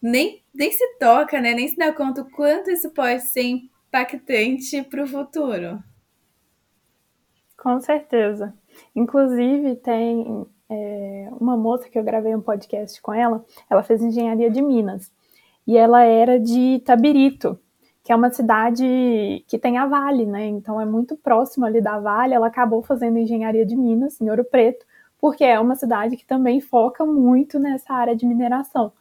nem, 0.02 0.42
nem 0.52 0.72
se 0.72 0.98
toca, 0.98 1.40
né? 1.40 1.54
Nem 1.54 1.68
se 1.68 1.78
dá 1.78 1.94
conta 1.94 2.24
o 2.24 2.32
quanto 2.32 2.72
isso 2.72 2.90
pode 2.90 3.22
ser 3.28 3.44
impactante 3.44 4.82
para 4.82 5.04
o 5.04 5.08
futuro. 5.08 5.84
Com 7.56 7.80
certeza. 7.80 8.52
Inclusive, 8.96 9.76
tem 9.78 10.46
é, 10.70 11.30
uma 11.40 11.58
moça 11.58 11.90
que 11.90 11.98
eu 11.98 12.04
gravei 12.04 12.36
um 12.36 12.42
podcast 12.42 13.02
com 13.02 13.14
ela, 13.14 13.44
ela 13.70 13.84
fez 13.84 14.02
engenharia 14.02 14.50
de 14.50 14.62
Minas. 14.62 15.12
E 15.68 15.78
ela 15.78 16.04
era 16.04 16.40
de 16.40 16.82
Tabirito, 16.86 17.60
que 18.04 18.12
é 18.12 18.16
uma 18.16 18.32
cidade 18.32 19.44
que 19.48 19.60
tem 19.60 19.78
a 19.78 19.86
Vale, 19.86 20.26
né? 20.26 20.48
Então 20.48 20.82
é 20.82 20.86
muito 20.86 21.16
próximo 21.16 21.66
ali 21.66 21.80
da 21.82 22.00
Vale. 22.00 22.34
Ela 22.34 22.48
acabou 22.48 22.82
fazendo 22.82 23.18
engenharia 23.20 23.66
de 23.66 23.76
Minas, 23.76 24.20
em 24.20 24.30
Ouro 24.30 24.44
Preto, 24.44 24.86
porque 25.20 25.44
é 25.44 25.60
uma 25.60 25.76
cidade 25.76 26.18
que 26.18 26.26
também 26.26 26.60
foca 26.60 27.06
muito 27.06 27.60
nessa 27.60 27.94
área 27.94 28.16
de 28.16 28.26
mineração. 28.26 28.92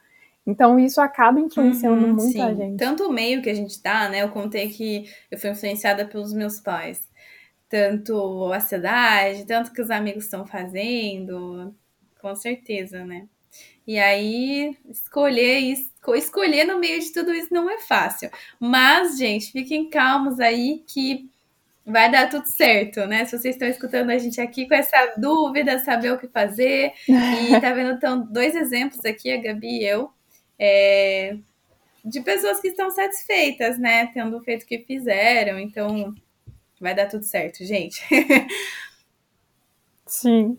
Então 0.47 0.79
isso 0.79 1.01
acaba 1.01 1.41
influenciando 1.41 2.07
Uhum, 2.07 2.15
muito 2.15 2.33
sim. 2.33 2.41
a 2.43 2.53
gente. 2.53 2.77
Tanto 2.79 3.05
o 3.07 3.13
meio 3.13 3.41
que 3.41 3.49
a 3.51 3.55
gente 3.55 3.81
tá, 3.81 4.09
né? 4.09 4.23
Eu 4.23 4.29
contei 4.31 4.69
que 4.69 5.05
eu 5.31 5.39
fui 5.39 5.51
influenciada 5.51 6.05
pelos 6.05 6.33
meus 6.33 6.61
pais. 6.61 7.09
Tanto 7.71 8.53
a 8.53 8.61
cidade, 8.61 9.47
tanto 9.47 9.73
que 9.73 9.81
os 9.81 9.91
amigos 9.91 10.25
estão 10.25 10.45
fazendo. 10.47 11.75
Com 12.21 12.35
certeza, 12.37 13.05
né? 13.05 13.29
E 13.87 13.99
aí, 13.99 14.77
escolher 14.89 15.59
isso, 15.59 15.91
escolher 16.15 16.65
no 16.65 16.79
meio 16.79 17.01
de 17.01 17.13
tudo 17.13 17.33
isso 17.33 17.53
não 17.53 17.69
é 17.71 17.79
fácil. 17.81 18.31
Mas, 18.59 19.19
gente, 19.19 19.53
fiquem 19.53 19.89
calmos 19.89 20.39
aí 20.39 20.85
que 20.87 21.29
vai 21.85 22.11
dar 22.11 22.29
tudo 22.29 22.47
certo, 22.47 23.07
né? 23.07 23.25
Se 23.25 23.39
vocês 23.39 23.55
estão 23.55 23.69
escutando 23.69 24.11
a 24.11 24.19
gente 24.19 24.41
aqui 24.41 24.69
com 24.69 24.75
essa 24.75 25.15
dúvida, 25.17 25.79
saber 25.81 26.13
o 26.13 26.19
que 26.19 26.29
fazer. 26.29 26.93
E 27.09 27.09
tá 27.61 27.73
vendo, 27.73 27.93
então, 27.93 28.21
dois 28.21 28.55
exemplos 28.55 29.05
aqui, 29.05 29.33
a 29.33 29.41
Gabi 29.41 29.81
e 29.81 29.85
eu, 29.85 30.11
é, 30.59 31.37
de 32.05 32.21
pessoas 32.21 32.61
que 32.61 32.69
estão 32.69 32.91
satisfeitas, 32.91 33.79
né? 33.79 34.07
Tendo 34.15 34.41
feito 34.43 34.63
o 34.65 34.67
que 34.67 34.79
fizeram. 34.81 35.59
Então, 35.59 36.15
vai 36.81 36.95
dar 36.95 37.07
tudo 37.07 37.25
certo, 37.25 37.65
gente. 37.65 38.03
Sim. 40.07 40.59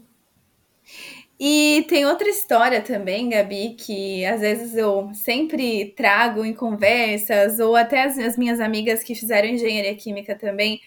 E 1.40 1.86
tem 1.90 2.06
outra 2.06 2.30
história 2.30 2.82
também, 2.82 3.30
Gabi, 3.30 3.74
que 3.74 4.24
às 4.26 4.42
vezes 4.42 4.76
eu 4.76 5.12
sempre 5.16 5.92
trago 5.98 6.46
em 6.46 6.54
conversas, 6.54 7.60
ou 7.60 7.76
até 7.76 8.04
as, 8.04 8.18
as 8.20 8.38
minhas 8.38 8.60
amigas 8.60 9.02
que 9.02 9.16
fizeram 9.16 9.48
engenharia 9.50 9.96
química 9.96 10.36
também 10.36 10.80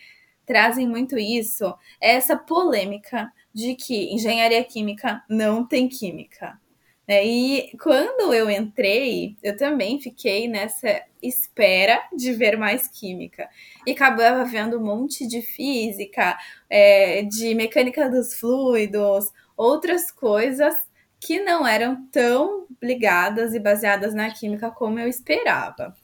trazem 0.47 0.87
muito 0.87 1.19
isso, 1.19 1.75
é 2.01 2.13
essa 2.13 2.37
polêmica 2.37 3.33
de 3.53 3.75
que 3.75 4.15
engenharia 4.15 4.63
química 4.63 5.23
não 5.29 5.67
tem 5.67 5.89
química. 5.89 6.59
Né? 7.07 7.25
E 7.25 7.77
quando 7.83 8.33
eu 8.33 8.51
entrei, 8.51 9.37
eu 9.43 9.57
também 9.57 10.01
fiquei 10.01 10.49
nessa 10.49 11.03
espera 11.23 12.03
de 12.15 12.33
ver 12.33 12.57
mais 12.57 12.89
química. 12.89 13.49
E 13.87 13.93
acabava 13.93 14.45
vendo 14.45 14.79
um 14.79 14.85
monte 14.85 15.27
de 15.27 15.43
física, 15.43 16.37
é, 16.69 17.23
de 17.23 17.55
mecânica 17.55 18.09
dos 18.09 18.35
fluidos, 18.35 19.31
outras 19.57 20.11
coisas 20.11 20.75
que 21.21 21.41
não 21.41 21.67
eram 21.67 22.07
tão 22.13 22.67
ligadas 22.83 23.55
e 23.55 23.61
baseadas 23.61 24.15
na 24.15 24.31
química 24.31 24.71
como 24.71 24.99
eu 24.99 25.09
esperava. 25.09 25.95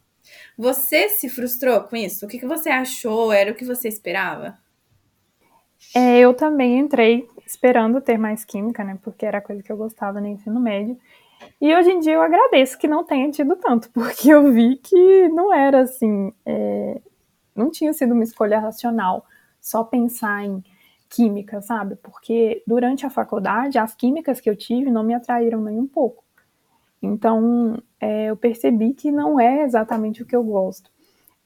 Você 0.57 1.09
se 1.09 1.28
frustrou 1.28 1.80
com 1.83 1.97
isso? 1.97 2.25
O 2.25 2.28
que, 2.28 2.38
que 2.38 2.47
você 2.47 2.71
achou? 2.71 3.33
Era 3.33 3.50
o 3.50 3.54
que 3.54 3.64
você 3.64 3.88
esperava? 3.88 4.59
É, 5.95 6.21
eu 6.21 6.33
também 6.35 6.78
entrei 6.78 7.26
esperando 7.50 8.00
ter 8.00 8.16
mais 8.16 8.45
química, 8.45 8.85
né? 8.85 8.97
Porque 9.02 9.26
era 9.26 9.38
a 9.38 9.42
coisa 9.42 9.62
que 9.62 9.73
eu 9.73 9.76
gostava 9.76 10.21
no 10.21 10.28
ensino 10.28 10.61
médio. 10.61 10.97
E 11.61 11.75
hoje 11.75 11.90
em 11.90 11.99
dia 11.99 12.12
eu 12.12 12.23
agradeço 12.23 12.78
que 12.78 12.87
não 12.87 13.02
tenha 13.02 13.30
tido 13.30 13.57
tanto, 13.57 13.90
porque 13.92 14.33
eu 14.33 14.52
vi 14.52 14.76
que 14.76 15.28
não 15.30 15.52
era 15.52 15.80
assim, 15.80 16.33
é, 16.47 17.00
não 17.54 17.71
tinha 17.71 17.92
sido 17.92 18.14
uma 18.14 18.23
escolha 18.23 18.61
racional 18.61 19.25
só 19.61 19.83
pensar 19.83 20.45
em 20.45 20.62
química, 21.09 21.61
sabe? 21.61 21.97
Porque 21.97 22.62
durante 22.66 23.04
a 23.04 23.11
faculdade, 23.11 23.78
as 23.78 23.95
químicas 23.95 24.40
que 24.40 24.49
eu 24.49 24.54
tive 24.54 24.90
não 24.90 25.02
me 25.02 25.14
atraíram 25.14 25.61
nem 25.61 25.78
um 25.78 25.88
pouco. 25.88 26.23
Então, 27.02 27.83
é, 27.99 28.26
eu 28.26 28.37
percebi 28.37 28.92
que 28.95 29.11
não 29.11 29.40
é 29.40 29.62
exatamente 29.64 30.23
o 30.23 30.26
que 30.26 30.37
eu 30.37 30.45
gosto. 30.45 30.90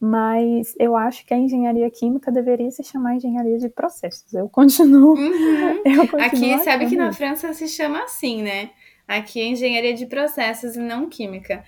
Mas 0.07 0.75
eu 0.79 0.95
acho 0.95 1.25
que 1.25 1.33
a 1.33 1.39
engenharia 1.39 1.91
química 1.91 2.31
deveria 2.31 2.71
se 2.71 2.85
chamar 2.85 3.15
engenharia 3.17 3.57
de 3.59 3.71
processos. 3.71 4.35
Eu 4.35 4.51
continuo. 4.51 5.17
Uhum. 5.17 5.81
Eu 5.83 6.07
continuo 6.07 6.21
Aqui, 6.57 6.59
sabe 6.63 6.87
que 6.91 6.95
na 6.95 7.09
isso. 7.09 7.17
França 7.17 7.55
se 7.55 7.67
chama 7.67 8.03
assim, 8.05 8.43
né? 8.43 8.69
Aqui 9.09 9.41
é 9.41 9.47
engenharia 9.47 9.95
de 9.95 10.05
processos 10.05 10.77
e 10.77 10.79
não 10.79 11.09
química. 11.09 11.65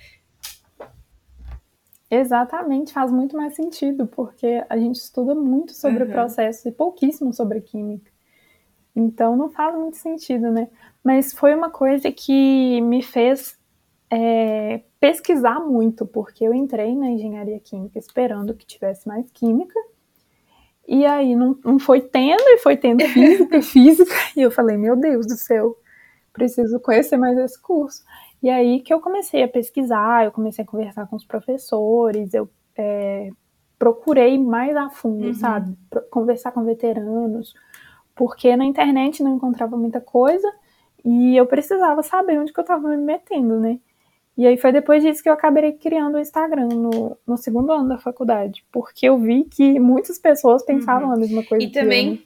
Exatamente, 2.10 2.92
faz 2.92 3.10
muito 3.10 3.34
mais 3.38 3.54
sentido, 3.56 4.06
porque 4.06 4.62
a 4.68 4.76
gente 4.76 4.96
estuda 4.96 5.34
muito 5.34 5.72
sobre 5.72 6.04
Uhum. 6.04 6.10
processos 6.10 6.66
e 6.66 6.72
pouquíssimo 6.72 7.32
sobre 7.32 7.62
química. 7.62 8.10
Então 8.94 9.34
não 9.34 9.48
faz 9.48 9.74
muito 9.74 9.96
sentido, 9.96 10.50
né? 10.50 10.68
Mas 11.02 11.32
foi 11.32 11.54
uma 11.54 11.70
coisa 11.70 12.12
que 12.12 12.82
me 12.82 13.02
fez 13.02 13.58
é, 14.10 14.82
pesquisar 15.06 15.60
muito, 15.60 16.04
porque 16.06 16.44
eu 16.44 16.52
entrei 16.52 16.94
na 16.96 17.10
engenharia 17.10 17.60
química 17.60 17.98
esperando 17.98 18.54
que 18.54 18.66
tivesse 18.66 19.06
mais 19.06 19.30
química. 19.30 19.78
E 20.88 21.04
aí 21.04 21.34
não, 21.34 21.58
não 21.64 21.78
foi 21.78 22.00
tendo, 22.00 22.42
e 22.42 22.58
foi 22.58 22.76
tendo 22.76 23.04
física, 23.08 23.62
física, 23.62 24.14
e 24.36 24.42
eu 24.42 24.50
falei, 24.50 24.76
meu 24.76 24.96
Deus 24.96 25.26
do 25.26 25.36
céu, 25.36 25.76
preciso 26.32 26.78
conhecer 26.80 27.16
mais 27.16 27.36
esse 27.38 27.60
curso. 27.60 28.04
E 28.42 28.50
aí 28.50 28.80
que 28.80 28.92
eu 28.92 29.00
comecei 29.00 29.42
a 29.42 29.48
pesquisar, 29.48 30.24
eu 30.24 30.32
comecei 30.32 30.64
a 30.64 30.66
conversar 30.66 31.06
com 31.06 31.16
os 31.16 31.24
professores, 31.24 32.34
eu 32.34 32.48
é, 32.76 33.30
procurei 33.78 34.38
mais 34.38 34.76
a 34.76 34.88
fundo, 34.90 35.26
Uhum. 35.28 35.34
sabe? 35.34 35.76
Conversar 36.10 36.52
com 36.52 36.64
veteranos, 36.64 37.54
porque 38.14 38.56
na 38.56 38.64
internet 38.64 39.22
não 39.22 39.34
encontrava 39.36 39.76
muita 39.76 40.00
coisa 40.00 40.50
e 41.04 41.36
eu 41.36 41.46
precisava 41.46 42.02
saber 42.02 42.38
onde 42.38 42.52
que 42.52 42.60
eu 42.60 42.62
estava 42.62 42.88
me 42.88 42.96
metendo, 42.96 43.58
né? 43.60 43.78
E 44.36 44.46
aí 44.46 44.56
foi 44.56 44.70
depois 44.70 45.02
disso 45.02 45.22
que 45.22 45.28
eu 45.28 45.32
acabei 45.32 45.72
criando 45.72 46.16
o 46.16 46.20
Instagram 46.20 46.68
no, 46.68 47.16
no 47.26 47.36
segundo 47.36 47.72
ano 47.72 47.88
da 47.88 47.98
faculdade, 47.98 48.64
porque 48.70 49.08
eu 49.08 49.18
vi 49.18 49.44
que 49.44 49.80
muitas 49.80 50.18
pessoas 50.18 50.62
pensavam 50.64 51.10
a 51.10 51.16
mesma 51.16 51.42
coisa 51.42 51.64
Uhum. 51.64 51.68
E 51.68 51.72
que 51.72 51.78
eu, 51.78 51.82
também, 51.82 52.10
né? 52.10 52.18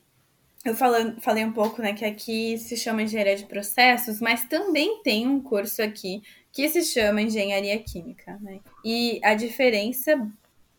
eu 0.64 0.75
falando, 0.75 1.21
falei 1.21 1.45
um 1.45 1.52
pouco, 1.52 1.81
né, 1.81 1.93
que 1.93 2.05
aqui 2.05 2.59
se 2.59 2.76
chama 2.76 3.02
engenharia 3.02 3.37
de 3.37 3.47
processos, 3.47 4.21
mas 4.21 4.45
também 4.47 5.00
tem 5.02 5.29
um 5.29 5.40
curso 5.40 5.81
aqui 5.83 6.23
que 6.52 6.69
se 6.69 6.83
chama 6.83 7.23
engenharia 7.23 7.79
química, 7.79 8.37
né? 8.40 8.59
E 8.85 9.21
a 9.23 9.35
diferença 9.35 10.29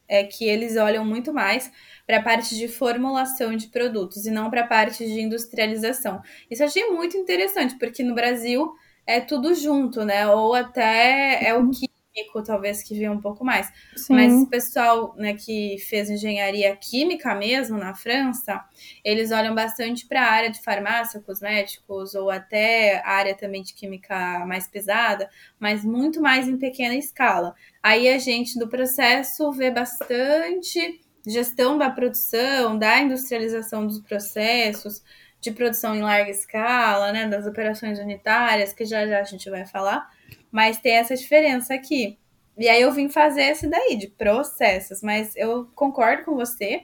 é 0.06 0.26
que 0.26 0.44
eles 0.44 0.76
olham 0.76 1.06
muito 1.06 1.34
mais 1.34 1.72
para 2.06 2.18
a 2.18 2.22
parte 2.22 2.58
de 2.58 2.68
formulação 2.68 3.56
de 3.56 3.68
produtos 3.68 4.26
e 4.26 4.32
não 4.32 4.50
para 4.50 4.62
a 4.62 4.68
parte 4.68 5.06
de 5.06 5.22
industrialização. 5.22 6.22
Isso 6.50 6.62
eu 6.62 6.68
achei 6.68 6.90
muito 6.90 7.16
interessante, 7.16 7.76
porque 7.80 8.04
no 8.04 8.14
Brasil 8.14 8.74
é 9.06 9.20
tudo 9.20 9.54
junto, 9.54 10.04
né? 10.06 10.28
Ou 10.28 10.54
até 10.54 11.46
é 11.46 11.56
o 11.56 11.70
químico, 11.70 12.44
talvez, 12.44 12.84
que 12.84 12.94
vê 12.94 13.10
um 13.10 13.20
pouco 13.20 13.44
mais. 13.44 13.72
Sim. 13.96 14.14
Mas 14.14 14.34
o 14.34 14.48
pessoal 14.48 15.16
né, 15.18 15.34
que 15.34 15.78
fez 15.90 16.10
engenharia 16.10 16.76
química 16.76 17.34
mesmo 17.34 17.78
na 17.78 17.96
França, 17.96 18.64
eles 19.04 19.32
olham 19.32 19.56
bastante 19.56 20.08
para 20.08 20.22
a 20.22 20.32
área 20.32 20.52
de 20.52 20.62
farmácia, 20.62 21.22
cosméticos, 21.22 22.14
ou 22.14 22.30
até 22.30 23.02
a 23.06 23.12
área 23.12 23.36
também 23.36 23.64
de 23.64 23.74
química 23.74 24.46
mais 24.46 24.68
pesada, 24.68 25.30
mas 25.60 25.84
muito 25.86 26.22
mais 26.22 26.48
em 26.48 26.58
pequena 26.58 26.96
escala. 26.96 27.56
Aí 27.82 28.08
a 28.10 28.18
gente 28.18 28.60
do 28.60 28.68
processo 28.68 29.52
vê 29.52 29.72
bastante 29.72 31.02
gestão 31.26 31.78
da 31.78 31.90
produção, 31.90 32.78
da 32.78 33.00
industrialização 33.00 33.86
dos 33.86 34.00
processos, 34.00 35.04
de 35.42 35.52
produção 35.52 35.96
em 35.96 36.02
larga 36.02 36.30
escala, 36.30 37.12
né, 37.12 37.28
das 37.28 37.46
operações 37.48 38.00
unitárias, 38.00 38.72
que 38.72 38.86
já 38.86 39.08
já 39.08 39.20
a 39.20 39.24
gente 39.24 39.50
vai 39.50 39.66
falar, 39.66 40.08
mas 40.52 40.78
tem 40.78 40.94
essa 40.94 41.16
diferença 41.16 41.74
aqui. 41.74 42.18
E 42.58 42.70
aí 42.70 42.82
eu 42.82 42.92
vim 42.92 43.10
fazer 43.10 43.44
esse 43.44 43.68
daí, 43.68 43.96
de 43.96 44.08
processos, 44.08 45.02
mas 45.02 45.36
eu 45.36 45.68
concordo 45.74 46.24
com 46.26 46.36
você. 46.36 46.84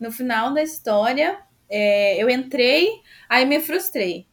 No 0.00 0.10
final 0.10 0.52
da 0.52 0.62
história, 0.62 1.38
é, 1.70 2.20
eu 2.20 2.28
entrei, 2.28 2.88
aí 3.28 3.46
me 3.46 3.60
frustrei. 3.60 4.26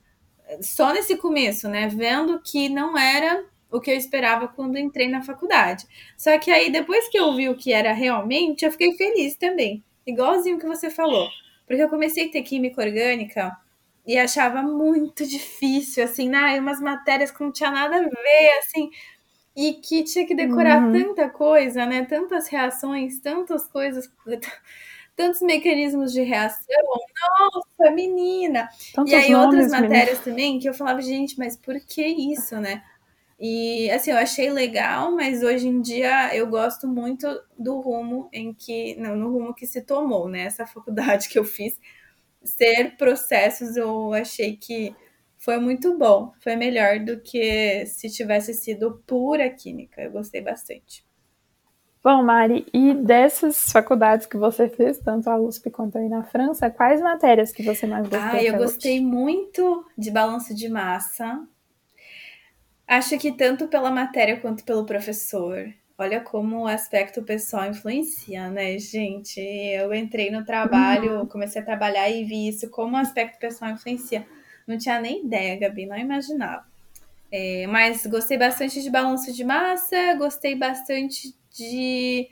Só 0.61 0.91
nesse 0.91 1.15
começo, 1.15 1.69
né? 1.69 1.87
Vendo 1.87 2.41
que 2.41 2.69
não 2.69 2.97
era 2.97 3.45
o 3.71 3.79
que 3.79 3.91
eu 3.91 3.95
esperava 3.95 4.47
quando 4.47 4.79
entrei 4.79 5.07
na 5.07 5.21
faculdade. 5.21 5.85
Só 6.17 6.37
que 6.39 6.49
aí, 6.49 6.71
depois 6.71 7.07
que 7.07 7.19
eu 7.19 7.35
vi 7.35 7.47
o 7.49 7.55
que 7.55 7.71
era 7.71 7.93
realmente, 7.93 8.65
eu 8.65 8.71
fiquei 8.71 8.93
feliz 8.93 9.35
também. 9.35 9.83
Igualzinho 10.07 10.57
que 10.57 10.65
você 10.65 10.89
falou. 10.89 11.29
Porque 11.69 11.83
eu 11.83 11.89
comecei 11.89 12.27
a 12.27 12.31
ter 12.31 12.41
química 12.41 12.81
orgânica 12.81 13.55
e 14.07 14.17
achava 14.17 14.63
muito 14.63 15.23
difícil, 15.27 16.03
assim, 16.03 16.27
né? 16.27 16.59
umas 16.59 16.81
matérias 16.81 17.29
que 17.29 17.41
não 17.43 17.51
tinha 17.51 17.69
nada 17.69 17.97
a 17.97 18.01
ver, 18.01 18.51
assim, 18.57 18.89
e 19.55 19.73
que 19.75 20.03
tinha 20.03 20.25
que 20.25 20.33
decorar 20.35 20.81
Uhum. 20.85 20.91
tanta 20.91 21.29
coisa, 21.29 21.85
né? 21.85 22.05
Tantas 22.05 22.47
reações, 22.47 23.19
tantas 23.19 23.67
coisas, 23.67 24.11
tantos 25.15 25.41
mecanismos 25.43 26.11
de 26.11 26.23
reação. 26.23 26.65
Nossa, 27.39 27.91
menina! 27.91 28.67
Tantos 28.93 29.11
E 29.11 29.15
aí 29.15 29.35
outras 29.35 29.67
menina. 29.67 29.81
matérias 29.81 30.19
também 30.21 30.59
que 30.59 30.67
eu 30.67 30.73
falava, 30.73 31.01
gente, 31.01 31.37
mas 31.37 31.55
por 31.55 31.79
que 31.79 32.03
isso, 32.03 32.57
né? 32.59 32.83
E 33.39 33.89
assim, 33.91 34.11
eu 34.11 34.17
achei 34.17 34.49
legal, 34.49 35.15
mas 35.15 35.41
hoje 35.43 35.67
em 35.67 35.81
dia 35.81 36.35
eu 36.35 36.45
gosto 36.47 36.87
muito 36.87 37.25
do 37.57 37.79
rumo 37.79 38.29
em 38.33 38.53
que, 38.53 38.95
não, 38.97 39.15
no 39.15 39.31
rumo 39.31 39.53
que 39.53 39.65
se 39.65 39.81
tomou, 39.81 40.27
né? 40.27 40.41
Essa 40.41 40.65
faculdade 40.67 41.29
que 41.29 41.39
eu 41.39 41.45
fiz, 41.45 41.79
ser 42.43 42.97
processos, 42.97 43.77
eu 43.77 44.13
achei 44.13 44.57
que 44.57 44.93
foi 45.37 45.57
muito 45.57 45.97
bom, 45.97 46.33
foi 46.41 46.57
melhor 46.57 46.99
do 46.99 47.21
que 47.21 47.85
se 47.85 48.09
tivesse 48.09 48.53
sido 48.53 49.01
pura 49.07 49.49
química. 49.49 50.01
Eu 50.01 50.11
gostei 50.11 50.41
bastante. 50.41 51.07
Bom, 52.03 52.23
Mari, 52.23 52.65
e 52.73 52.93
dessas 52.93 53.71
faculdades 53.71 54.25
que 54.25 54.37
você 54.37 54.69
fez, 54.69 54.99
tanto 54.99 55.29
a 55.29 55.37
USP 55.37 55.69
quanto 55.69 55.97
aí 55.97 56.07
na 56.07 56.23
França, 56.23 56.69
quais 56.69 57.01
matérias 57.01 57.51
que 57.51 57.63
você 57.63 57.85
mais 57.85 58.07
gostou? 58.07 58.21
Ah, 58.21 58.43
eu 58.43 58.57
gostei 58.57 58.99
hoje? 58.99 59.05
muito 59.05 59.85
de 59.97 60.09
balanço 60.09 60.55
de 60.55 60.69
massa. 60.69 61.45
Acho 62.89 63.19
que 63.19 63.31
tanto 63.31 63.67
pela 63.67 63.91
matéria 63.91 64.39
quanto 64.39 64.63
pelo 64.63 64.83
professor. 64.83 65.71
Olha 65.95 66.21
como 66.21 66.63
o 66.63 66.67
aspecto 66.67 67.21
pessoal 67.21 67.67
influencia, 67.67 68.49
né, 68.49 68.79
gente? 68.79 69.39
Eu 69.39 69.93
entrei 69.93 70.31
no 70.31 70.43
trabalho, 70.43 71.19
uhum. 71.19 71.27
comecei 71.27 71.61
a 71.61 71.65
trabalhar 71.65 72.09
e 72.09 72.23
vi 72.23 72.47
isso 72.47 72.67
como 72.71 72.95
o 72.95 72.99
aspecto 72.99 73.37
pessoal 73.37 73.69
influencia. 73.69 74.25
Não 74.65 74.75
tinha 74.75 74.99
nem 74.99 75.23
ideia, 75.23 75.59
Gabi, 75.59 75.85
não 75.85 75.95
imaginava. 75.99 76.65
É, 77.31 77.67
mas 77.67 78.07
gostei 78.07 78.39
bastante 78.39 78.81
de 78.81 78.89
balanço 78.89 79.31
de 79.31 79.43
massa, 79.43 80.15
gostei 80.15 80.55
bastante 80.55 81.35
de. 81.51 82.27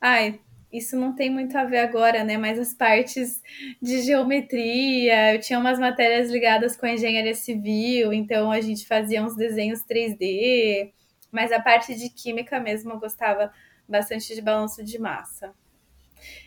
Ai, 0.00 0.40
isso 0.72 0.96
não 0.96 1.14
tem 1.14 1.28
muito 1.30 1.56
a 1.56 1.64
ver 1.64 1.78
agora, 1.78 2.24
né? 2.24 2.38
Mas 2.38 2.58
as 2.58 2.72
partes 2.72 3.42
de 3.80 4.00
geometria, 4.02 5.34
eu 5.34 5.40
tinha 5.40 5.58
umas 5.58 5.78
matérias 5.78 6.30
ligadas 6.30 6.76
com 6.76 6.86
a 6.86 6.92
engenharia 6.92 7.34
civil, 7.34 8.12
então 8.12 8.50
a 8.50 8.60
gente 8.60 8.86
fazia 8.86 9.22
uns 9.22 9.36
desenhos 9.36 9.84
3D, 9.84 10.92
mas 11.30 11.52
a 11.52 11.60
parte 11.60 11.94
de 11.94 12.08
química 12.08 12.58
mesmo 12.58 12.92
eu 12.92 12.98
gostava 12.98 13.52
bastante 13.88 14.34
de 14.34 14.40
balanço 14.40 14.82
de 14.82 14.98
massa. 14.98 15.52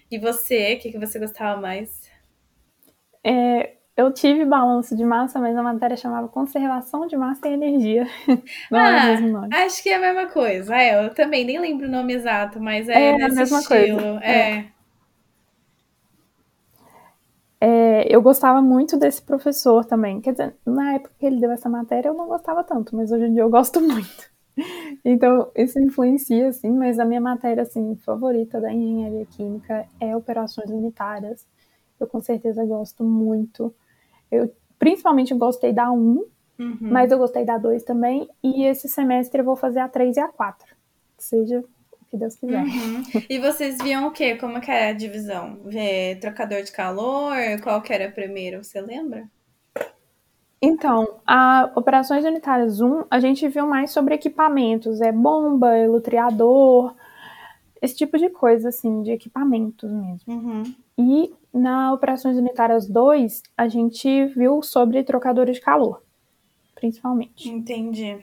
E 0.10 0.18
você, 0.18 0.74
o 0.74 0.80
que, 0.80 0.92
que 0.92 1.00
você 1.00 1.20
gostava 1.20 1.60
mais? 1.60 2.10
É, 3.24 3.76
eu 3.98 4.12
tive 4.12 4.44
balanço 4.44 4.96
de 4.96 5.06
massa, 5.06 5.40
mas 5.40 5.56
a 5.56 5.64
matéria 5.64 5.96
chamava 5.96 6.28
conservação 6.28 7.08
de 7.08 7.16
massa 7.16 7.48
e 7.48 7.54
energia. 7.54 8.06
Não 8.70 8.80
ah, 8.80 8.90
é 8.90 8.92
o 8.92 9.06
mesmo 9.06 9.28
nome. 9.30 9.56
Acho 9.56 9.82
que 9.82 9.90
é 9.90 9.96
a 9.96 10.00
mesma 10.00 10.28
coisa. 10.28 10.76
É, 10.76 11.06
eu 11.06 11.14
também 11.14 11.46
nem 11.46 11.60
lembro 11.60 11.88
o 11.88 11.92
nome 11.92 12.14
exato, 12.14 12.60
mas 12.60 12.90
é, 12.90 13.12
é 13.12 13.24
a 13.24 13.30
mesma 13.30 13.60
estilo. 13.60 14.00
Coisa. 14.00 14.20
É. 14.22 14.66
é. 17.62 18.06
eu 18.14 18.22
gostava 18.22 18.62
muito 18.62 18.98
desse 18.98 19.22
professor 19.22 19.86
também. 19.86 20.20
Quer 20.20 20.32
dizer, 20.32 20.56
na 20.66 20.96
época 20.96 21.14
que 21.18 21.26
ele 21.26 21.40
deu 21.40 21.52
essa 21.52 21.70
matéria, 21.70 22.10
eu 22.10 22.14
não 22.14 22.28
gostava 22.28 22.66
tanto, 22.66 22.94
mas 22.98 23.14
hoje 23.14 23.26
em 23.26 23.34
dia 23.34 23.44
eu 23.44 23.50
gosto 23.50 23.80
muito. 23.80 24.36
Então, 25.06 25.52
isso 25.56 25.80
influencia, 25.80 26.50
assim, 26.50 26.72
mas 26.72 27.00
a 27.00 27.06
minha 27.06 27.22
matéria, 27.22 27.64
assim, 27.64 27.96
favorita 27.98 28.60
da 28.60 28.74
engenharia 28.74 29.26
química 29.26 29.86
é 30.02 30.16
operações 30.16 30.70
unitárias. 30.70 31.46
Eu 31.98 32.08
com 32.08 32.20
certeza 32.22 32.66
gosto 32.66 33.06
muito. 33.06 33.74
Eu 34.36 34.56
principalmente 34.78 35.34
gostei 35.34 35.74
da 35.74 35.92
1, 35.92 35.96
uhum. 35.98 36.78
mas 36.82 37.12
eu 37.12 37.18
gostei 37.18 37.46
da 37.46 37.58
2 37.58 37.84
também. 37.84 38.30
E 38.44 38.66
esse 38.66 38.88
semestre 38.88 39.42
eu 39.42 39.46
vou 39.46 39.56
fazer 39.56 39.80
a 39.80 39.88
3 39.88 40.18
e 40.18 40.20
a 40.20 40.28
4. 40.28 40.68
Seja 41.18 41.60
o 41.60 42.06
que 42.10 42.18
Deus 42.18 42.36
quiser. 42.36 42.64
Uhum. 42.64 43.04
E 43.30 43.40
vocês 43.40 43.78
viam 43.82 44.08
o 44.08 44.12
quê? 44.12 44.36
Como 44.36 44.62
que 44.62 44.72
é 44.72 44.90
a 44.90 44.94
divisão? 44.94 45.60
Vê 45.66 46.16
trocador 46.22 46.62
de 46.62 46.72
calor? 46.72 47.36
Qual 47.64 47.82
que 47.82 47.94
era 47.94 48.12
primeiro? 48.12 48.64
Você 48.64 48.82
lembra? 48.82 49.28
Então, 50.62 51.20
a 51.28 51.72
Operações 51.76 52.26
Unitárias 52.26 52.82
1, 52.82 53.06
a 53.12 53.20
gente 53.20 53.48
viu 53.48 53.68
mais 53.68 53.92
sobre 53.92 54.16
equipamentos, 54.16 55.00
é 55.00 55.12
bomba, 55.12 55.78
elutriador, 55.78 56.96
esse 57.82 57.96
tipo 57.96 58.18
de 58.18 58.30
coisa, 58.30 58.70
assim, 58.70 59.04
de 59.04 59.12
equipamentos 59.12 59.92
mesmo. 59.92 60.34
Uhum. 60.34 60.64
E 60.98 61.34
na 61.54 61.94
Operações 61.94 62.38
Unitárias 62.38 62.88
2, 62.88 63.42
a 63.58 63.68
gente 63.68 64.26
viu 64.28 64.62
sobre 64.62 65.04
trocadores 65.04 65.56
de 65.56 65.62
calor, 65.62 66.04
principalmente. 66.74 67.50
Entendi. 67.50 68.18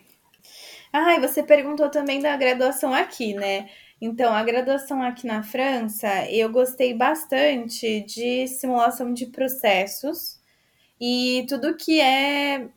Ah, 0.92 1.14
e 1.14 1.20
você 1.20 1.42
perguntou 1.42 1.88
também 1.90 2.20
da 2.20 2.36
graduação 2.36 2.92
aqui, 2.92 3.34
né? 3.34 3.68
Então, 4.00 4.34
a 4.34 4.42
graduação 4.42 5.00
aqui 5.02 5.26
na 5.26 5.42
França, 5.42 6.30
eu 6.30 6.50
gostei 6.50 6.92
bastante 6.92 8.00
de 8.00 8.48
simulação 8.48 9.12
de 9.12 9.26
processos 9.26 10.40
e 11.00 11.46
tudo 11.48 11.76
que 11.76 12.00
é 12.00 12.68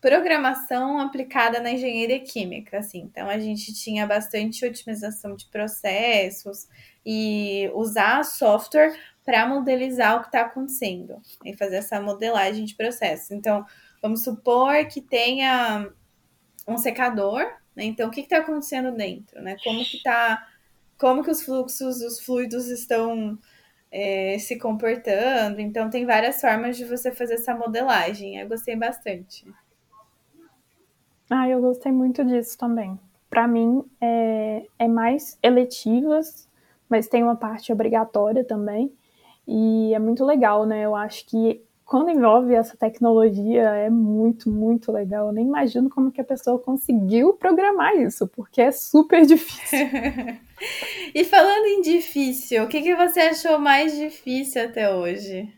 programação 0.00 0.98
aplicada 0.98 1.60
na 1.60 1.72
engenharia 1.72 2.20
química, 2.20 2.78
assim. 2.78 3.00
Então, 3.00 3.28
a 3.28 3.38
gente 3.38 3.74
tinha 3.74 4.06
bastante 4.06 4.64
otimização 4.64 5.36
de 5.36 5.46
processos 5.46 6.66
e 7.04 7.70
usar 7.74 8.24
software 8.24 8.98
para 9.24 9.46
modelizar 9.46 10.16
o 10.16 10.20
que 10.20 10.28
está 10.28 10.40
acontecendo 10.42 11.20
e 11.44 11.54
fazer 11.56 11.76
essa 11.76 12.00
modelagem 12.00 12.64
de 12.64 12.74
processo. 12.74 13.34
Então, 13.34 13.64
vamos 14.00 14.24
supor 14.24 14.86
que 14.86 15.02
tenha 15.02 15.90
um 16.66 16.78
secador, 16.78 17.42
né? 17.76 17.84
Então, 17.84 18.08
o 18.08 18.10
que 18.10 18.20
está 18.20 18.38
acontecendo 18.38 18.92
dentro, 18.92 19.42
né? 19.42 19.56
Como 19.62 19.84
que 19.84 20.02
tá, 20.02 20.46
como 20.98 21.22
que 21.22 21.30
os 21.30 21.42
fluxos, 21.42 22.00
os 22.00 22.20
fluidos 22.20 22.68
estão 22.68 23.38
é, 23.90 24.38
se 24.38 24.58
comportando. 24.58 25.60
Então, 25.60 25.90
tem 25.90 26.06
várias 26.06 26.40
formas 26.40 26.76
de 26.76 26.86
você 26.86 27.12
fazer 27.12 27.34
essa 27.34 27.54
modelagem. 27.54 28.38
Eu 28.38 28.48
gostei 28.48 28.76
bastante. 28.76 29.44
Ah, 31.30 31.48
eu 31.48 31.60
gostei 31.60 31.92
muito 31.92 32.24
disso 32.24 32.58
também. 32.58 32.98
Para 33.30 33.46
mim, 33.46 33.84
é, 34.00 34.66
é 34.76 34.88
mais 34.88 35.38
eletivas, 35.40 36.48
mas 36.88 37.06
tem 37.06 37.22
uma 37.22 37.36
parte 37.36 37.72
obrigatória 37.72 38.44
também. 38.44 38.92
E 39.46 39.94
é 39.94 39.98
muito 40.00 40.24
legal, 40.24 40.66
né? 40.66 40.84
Eu 40.84 40.96
acho 40.96 41.24
que 41.26 41.62
quando 41.84 42.10
envolve 42.10 42.54
essa 42.54 42.76
tecnologia 42.76 43.62
é 43.62 43.88
muito, 43.88 44.50
muito 44.50 44.90
legal. 44.90 45.28
Eu 45.28 45.32
nem 45.32 45.46
imagino 45.46 45.88
como 45.88 46.10
que 46.10 46.20
a 46.20 46.24
pessoa 46.24 46.58
conseguiu 46.58 47.34
programar 47.34 47.96
isso, 47.96 48.26
porque 48.26 48.60
é 48.60 48.72
super 48.72 49.24
difícil. 49.24 49.88
e 51.14 51.24
falando 51.24 51.66
em 51.66 51.80
difícil, 51.80 52.64
o 52.64 52.68
que, 52.68 52.82
que 52.82 52.94
você 52.96 53.20
achou 53.20 53.58
mais 53.58 53.96
difícil 53.96 54.64
até 54.64 54.92
hoje? 54.92 55.52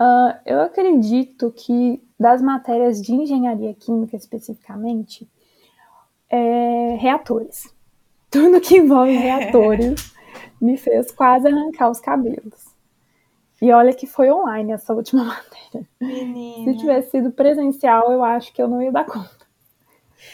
Uh, 0.00 0.36
eu 0.44 0.60
acredito 0.60 1.50
que 1.52 2.02
das 2.24 2.40
matérias 2.40 3.02
de 3.02 3.12
engenharia 3.12 3.74
química 3.74 4.16
especificamente, 4.16 5.28
é 6.30 6.96
reatores. 6.98 7.70
Tudo 8.32 8.62
que 8.62 8.78
envolve 8.78 9.14
reatores 9.14 10.14
me 10.58 10.78
fez 10.78 11.12
quase 11.12 11.46
arrancar 11.46 11.90
os 11.90 12.00
cabelos. 12.00 12.74
E 13.60 13.70
olha 13.70 13.92
que 13.92 14.06
foi 14.06 14.30
online 14.30 14.72
essa 14.72 14.94
última 14.94 15.22
matéria. 15.36 15.86
Menina. 16.00 16.72
Se 16.72 16.78
tivesse 16.78 17.10
sido 17.10 17.30
presencial, 17.30 18.10
eu 18.10 18.24
acho 18.24 18.54
que 18.54 18.62
eu 18.62 18.68
não 18.68 18.80
ia 18.80 18.90
dar 18.90 19.04
conta. 19.04 19.44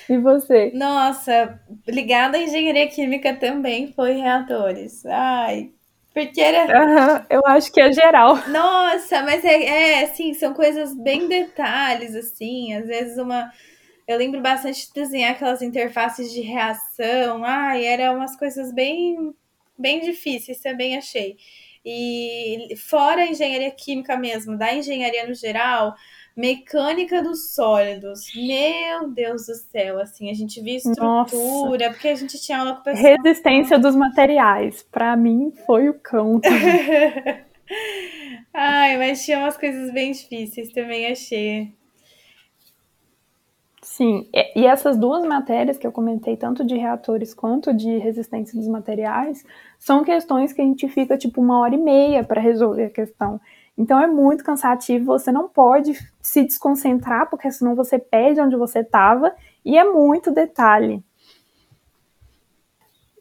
E 0.09 0.17
você? 0.17 0.71
Nossa, 0.73 1.61
ligada 1.89 2.39
à 2.39 2.41
engenharia 2.41 2.89
química 2.89 3.35
também 3.35 3.93
foi 3.93 4.13
reatores. 4.13 5.05
Ai, 5.07 5.73
porque 6.13 6.41
era. 6.41 6.67
Uhum, 6.67 7.27
eu 7.31 7.43
acho 7.47 7.73
que 7.73 7.81
é 7.81 7.93
geral. 7.93 8.37
Nossa, 8.49 9.23
mas 9.23 9.45
é, 9.45 10.01
é 10.01 10.05
assim, 10.05 10.35
são 10.35 10.53
coisas 10.55 10.95
bem 10.95 11.29
detalhes, 11.29 12.15
assim. 12.15 12.75
Às 12.75 12.87
vezes 12.87 13.19
uma. 13.19 13.51
Eu 14.07 14.19
lembro 14.19 14.41
bastante 14.41 14.87
de 14.89 14.93
desenhar 14.93 15.33
aquelas 15.33 15.63
interfaces 15.63 16.33
de 16.33 16.41
reação. 16.41 17.45
Ai, 17.45 17.85
eram 17.85 18.17
umas 18.17 18.37
coisas 18.37 18.73
bem 18.73 19.35
bem 19.79 20.01
difíceis, 20.01 20.61
também 20.61 20.97
achei. 20.97 21.39
E 21.85 22.75
fora 22.77 23.23
a 23.23 23.27
engenharia 23.27 23.71
química 23.71 24.17
mesmo, 24.17 24.59
da 24.59 24.75
engenharia 24.75 25.27
no 25.27 25.35
geral, 25.35 25.95
mecânica 26.37 27.23
dos 27.23 27.55
sólidos. 27.55 28.33
Meu 28.35 29.09
Deus 29.09 29.47
do 29.47 29.55
céu, 29.55 29.99
assim, 30.01 30.31
a 30.31 30.35
gente 30.35 30.61
via 30.61 30.77
estrutura, 30.77 31.07
Nossa. 31.07 31.91
porque 31.91 32.09
a 32.09 32.15
gente 32.15 32.41
tinha 32.41 32.59
aula 32.59 32.77
com 32.77 32.83
pessoal. 32.83 33.17
Resistência 33.23 33.79
dos 33.79 33.95
materiais, 33.95 34.83
para 34.91 35.17
mim 35.17 35.53
foi 35.67 35.89
o 35.89 35.95
cão. 35.95 36.41
Ai, 38.53 38.97
mas 38.99 39.25
tinha 39.25 39.39
umas 39.39 39.57
coisas 39.57 39.93
bem 39.93 40.13
difíceis 40.13 40.73
também, 40.73 41.07
achei. 41.07 41.73
Sim, 43.83 44.29
e 44.33 44.67
essas 44.67 44.97
duas 44.97 45.25
matérias 45.25 45.79
que 45.79 45.87
eu 45.87 45.93
comentei, 45.93 46.37
tanto 46.37 46.65
de 46.65 46.77
reatores 46.77 47.33
quanto 47.33 47.73
de 47.73 47.99
resistência 47.99 48.59
dos 48.59 48.69
materiais, 48.69 49.45
são 49.79 50.05
questões 50.05 50.53
que 50.53 50.61
a 50.61 50.65
gente 50.65 50.87
fica 50.89 51.17
tipo 51.17 51.41
uma 51.41 51.61
hora 51.61 51.75
e 51.75 51.79
meia 51.79 52.23
para 52.23 52.41
resolver 52.41 52.85
a 52.85 52.91
questão. 52.91 53.41
Então 53.81 53.99
é 53.99 54.07
muito 54.07 54.45
cansativo, 54.45 55.07
você 55.07 55.33
não 55.33 55.49
pode 55.49 55.95
se 56.21 56.45
desconcentrar, 56.45 57.31
porque 57.31 57.51
senão 57.51 57.75
você 57.75 57.99
perde 57.99 58.39
onde 58.39 58.55
você 58.55 58.81
estava, 58.81 59.35
e 59.65 59.79
é 59.79 59.83
muito 59.83 60.31
detalhe. 60.31 61.03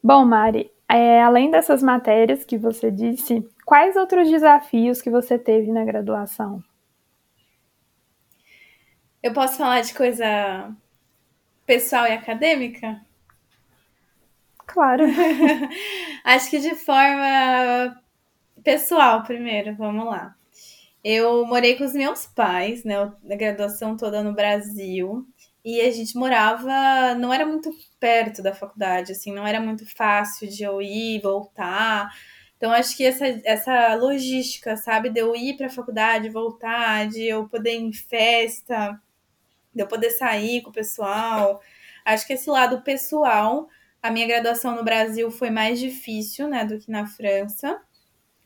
Bom, 0.03 0.25
Mari, 0.25 0.69
é, 0.85 1.23
além 1.23 1.49
dessas 1.49 1.81
matérias 1.81 2.43
que 2.43 2.57
você 2.57 2.91
disse, 2.91 3.41
quais 3.65 3.95
outros 3.95 4.29
desafios 4.29 5.01
que 5.01 5.09
você 5.09 5.39
teve 5.39 5.71
na 5.71 5.85
graduação? 5.85 6.61
Eu 9.23 9.31
posso 9.31 9.59
falar 9.59 9.79
de 9.79 9.93
coisa 9.93 10.75
pessoal 11.65 12.05
e 12.05 12.11
acadêmica? 12.11 12.99
Claro. 14.65 15.05
Acho 16.25 16.49
que 16.49 16.59
de 16.59 16.75
forma 16.75 17.97
pessoal 18.61 19.23
primeiro, 19.23 19.73
vamos 19.77 20.05
lá. 20.05 20.35
Eu 21.03 21.45
morei 21.45 21.75
com 21.77 21.85
os 21.85 21.93
meus 21.93 22.25
pais, 22.25 22.83
né? 22.83 22.95
A 22.97 23.35
graduação 23.35 23.95
toda 23.95 24.21
no 24.23 24.33
Brasil. 24.33 25.25
E 25.63 25.81
a 25.81 25.91
gente 25.91 26.17
morava, 26.17 27.15
não 27.15 27.33
era 27.33 27.45
muito 27.45 27.71
perto 27.99 28.41
da 28.41 28.53
faculdade, 28.53 29.11
assim, 29.11 29.33
não 29.33 29.45
era 29.45 29.59
muito 29.59 29.85
fácil 29.95 30.47
de 30.49 30.63
eu 30.63 30.81
ir, 30.81 31.21
voltar. 31.21 32.09
Então, 32.57 32.71
acho 32.71 32.95
que 32.95 33.05
essa, 33.05 33.25
essa 33.45 33.95
logística, 33.95 34.75
sabe, 34.77 35.09
de 35.09 35.19
eu 35.19 35.35
ir 35.35 35.57
para 35.57 35.67
a 35.67 35.69
faculdade, 35.69 36.29
voltar, 36.29 37.07
de 37.07 37.23
eu 37.25 37.47
poder 37.47 37.73
ir 37.75 37.83
em 37.83 37.93
festa, 37.93 38.99
de 39.73 39.81
eu 39.83 39.87
poder 39.87 40.11
sair 40.11 40.61
com 40.61 40.69
o 40.69 40.73
pessoal. 40.73 41.61
Acho 42.05 42.25
que 42.27 42.33
esse 42.33 42.49
lado 42.49 42.81
pessoal, 42.81 43.69
a 44.01 44.11
minha 44.11 44.27
graduação 44.27 44.75
no 44.75 44.83
Brasil 44.83 45.29
foi 45.31 45.49
mais 45.49 45.79
difícil, 45.79 46.47
né, 46.47 46.65
do 46.65 46.79
que 46.79 46.91
na 46.91 47.05
França. 47.07 47.81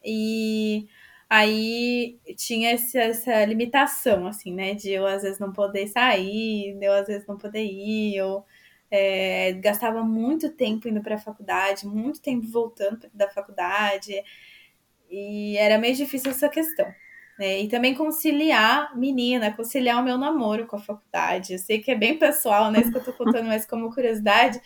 E 0.03 0.87
aí 1.33 2.19
tinha 2.37 2.71
essa, 2.71 2.99
essa 2.99 3.45
limitação, 3.45 4.27
assim, 4.27 4.53
né, 4.53 4.75
de 4.75 4.91
eu 4.91 5.05
às 5.07 5.23
vezes 5.23 5.39
não 5.39 5.51
poder 5.51 5.87
sair, 5.87 6.77
de 6.77 6.85
eu 6.85 6.93
às 6.93 7.07
vezes 7.07 7.27
não 7.27 7.37
poder 7.37 7.63
ir, 7.63 8.15
eu 8.15 8.45
é, 8.91 9.53
gastava 9.53 10.03
muito 10.03 10.51
tempo 10.51 10.87
indo 10.87 11.01
para 11.01 11.15
a 11.15 11.17
faculdade, 11.17 11.87
muito 11.87 12.21
tempo 12.21 12.45
voltando 12.47 13.09
da 13.11 13.27
faculdade, 13.29 14.13
e 15.09 15.57
era 15.57 15.79
meio 15.79 15.95
difícil 15.95 16.31
essa 16.31 16.49
questão. 16.49 16.85
Né? 17.39 17.61
E 17.61 17.67
também 17.67 17.95
conciliar, 17.95 18.95
menina, 18.95 19.51
conciliar 19.51 19.99
o 19.99 20.03
meu 20.03 20.17
namoro 20.19 20.67
com 20.67 20.75
a 20.75 20.79
faculdade. 20.79 21.53
Eu 21.53 21.59
sei 21.59 21.79
que 21.79 21.89
é 21.91 21.95
bem 21.95 22.17
pessoal, 22.17 22.71
né? 22.71 22.79
Isso 22.81 22.91
que 22.91 22.97
eu 22.97 23.03
tô 23.03 23.13
contando 23.13 23.47
mais 23.47 23.65
como 23.65 23.91
curiosidade. 23.93 24.61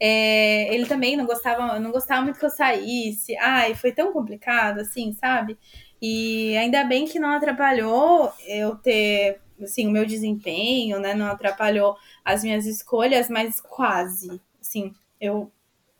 É, 0.00 0.74
ele 0.74 0.86
também 0.86 1.16
não 1.16 1.26
gostava, 1.26 1.78
não 1.80 1.92
gostava 1.92 2.22
muito 2.22 2.38
que 2.38 2.44
eu 2.44 2.50
saísse. 2.50 3.36
Ai, 3.36 3.74
foi 3.74 3.92
tão 3.92 4.12
complicado, 4.12 4.80
assim, 4.80 5.12
sabe? 5.12 5.56
E 6.00 6.56
ainda 6.56 6.84
bem 6.84 7.06
que 7.06 7.18
não 7.18 7.30
atrapalhou 7.30 8.32
eu 8.46 8.76
ter, 8.76 9.40
assim, 9.62 9.86
o 9.88 9.90
meu 9.90 10.06
desempenho, 10.06 11.00
né? 11.00 11.14
Não 11.14 11.26
atrapalhou 11.26 11.96
as 12.24 12.42
minhas 12.42 12.66
escolhas, 12.66 13.28
mas 13.28 13.60
quase. 13.60 14.40
Assim, 14.60 14.92
eu 15.20 15.50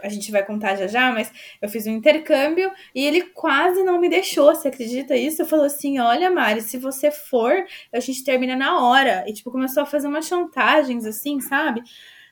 a 0.00 0.08
gente 0.08 0.30
vai 0.30 0.44
contar 0.44 0.76
já 0.76 0.86
já, 0.86 1.10
mas 1.12 1.32
eu 1.60 1.68
fiz 1.68 1.86
um 1.86 1.90
intercâmbio 1.90 2.70
e 2.94 3.04
ele 3.04 3.22
quase 3.22 3.82
não 3.82 4.00
me 4.00 4.08
deixou, 4.08 4.54
você 4.54 4.68
acredita 4.68 5.16
isso? 5.16 5.44
Falou 5.44 5.64
assim: 5.64 5.98
olha, 5.98 6.30
Mari, 6.30 6.62
se 6.62 6.78
você 6.78 7.10
for, 7.10 7.52
a 7.92 8.00
gente 8.00 8.24
termina 8.24 8.54
na 8.56 8.80
hora. 8.80 9.24
E, 9.26 9.32
tipo, 9.32 9.50
começou 9.50 9.82
a 9.82 9.86
fazer 9.86 10.06
umas 10.06 10.26
chantagens, 10.26 11.04
assim, 11.04 11.40
sabe? 11.40 11.82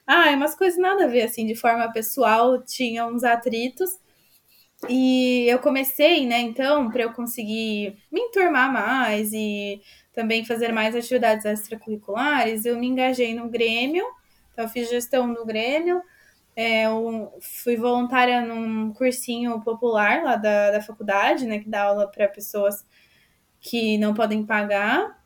Ah, 0.07 0.31
umas 0.31 0.55
coisas 0.55 0.79
nada 0.79 1.05
a 1.05 1.09
ver, 1.09 1.23
assim, 1.23 1.47
de 1.47 1.57
forma 1.57 1.93
pessoal, 1.93 2.63
tinha 2.63 3.07
uns 3.07 3.25
atritos. 3.25 3.99
E 4.89 5.47
eu 5.49 5.59
comecei, 5.59 6.27
né, 6.27 6.39
então, 6.41 6.91
para 6.91 7.03
eu 7.03 7.13
conseguir 7.13 7.97
me 8.13 8.21
enturmar 8.21 8.71
mais 8.73 9.33
e 9.33 9.81
também 10.13 10.45
fazer 10.45 10.71
mais 10.71 10.95
atividades 10.95 11.45
extracurriculares, 11.47 12.65
eu 12.67 12.79
me 12.79 12.87
engajei 12.87 13.35
no 13.35 13.49
Grêmio, 13.49 14.05
então 14.53 14.67
eu 14.67 14.69
fiz 14.69 14.89
gestão 14.91 15.27
no 15.27 15.47
Grêmio, 15.47 16.03
é, 16.55 16.87
eu 16.87 17.33
fui 17.41 17.77
voluntária 17.77 18.43
num 18.43 18.93
cursinho 18.93 19.61
popular 19.63 20.23
lá 20.23 20.37
da, 20.37 20.73
da 20.73 20.81
faculdade, 20.81 21.47
né, 21.47 21.59
que 21.59 21.69
dá 21.69 21.85
aula 21.85 22.07
para 22.11 22.29
pessoas 22.29 22.85
que 23.61 23.99
não 23.99 24.15
podem 24.15 24.45
pagar. 24.45 25.17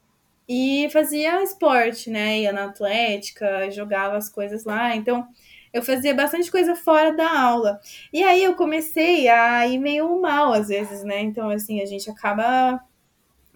E 0.48 0.88
fazia 0.90 1.42
esporte, 1.44 2.10
né? 2.10 2.40
Ia 2.40 2.52
na 2.52 2.64
atlética, 2.64 3.70
jogava 3.70 4.16
as 4.16 4.28
coisas 4.28 4.64
lá. 4.64 4.96
Então, 4.96 5.28
eu 5.72 5.82
fazia 5.82 6.14
bastante 6.14 6.50
coisa 6.50 6.74
fora 6.74 7.12
da 7.12 7.30
aula. 7.40 7.80
E 8.12 8.22
aí 8.22 8.42
eu 8.44 8.54
comecei 8.54 9.28
a 9.28 9.66
ir 9.66 9.78
meio 9.78 10.20
mal 10.20 10.52
às 10.52 10.68
vezes, 10.68 11.04
né? 11.04 11.20
Então, 11.20 11.50
assim, 11.50 11.80
a 11.80 11.86
gente 11.86 12.10
acaba 12.10 12.80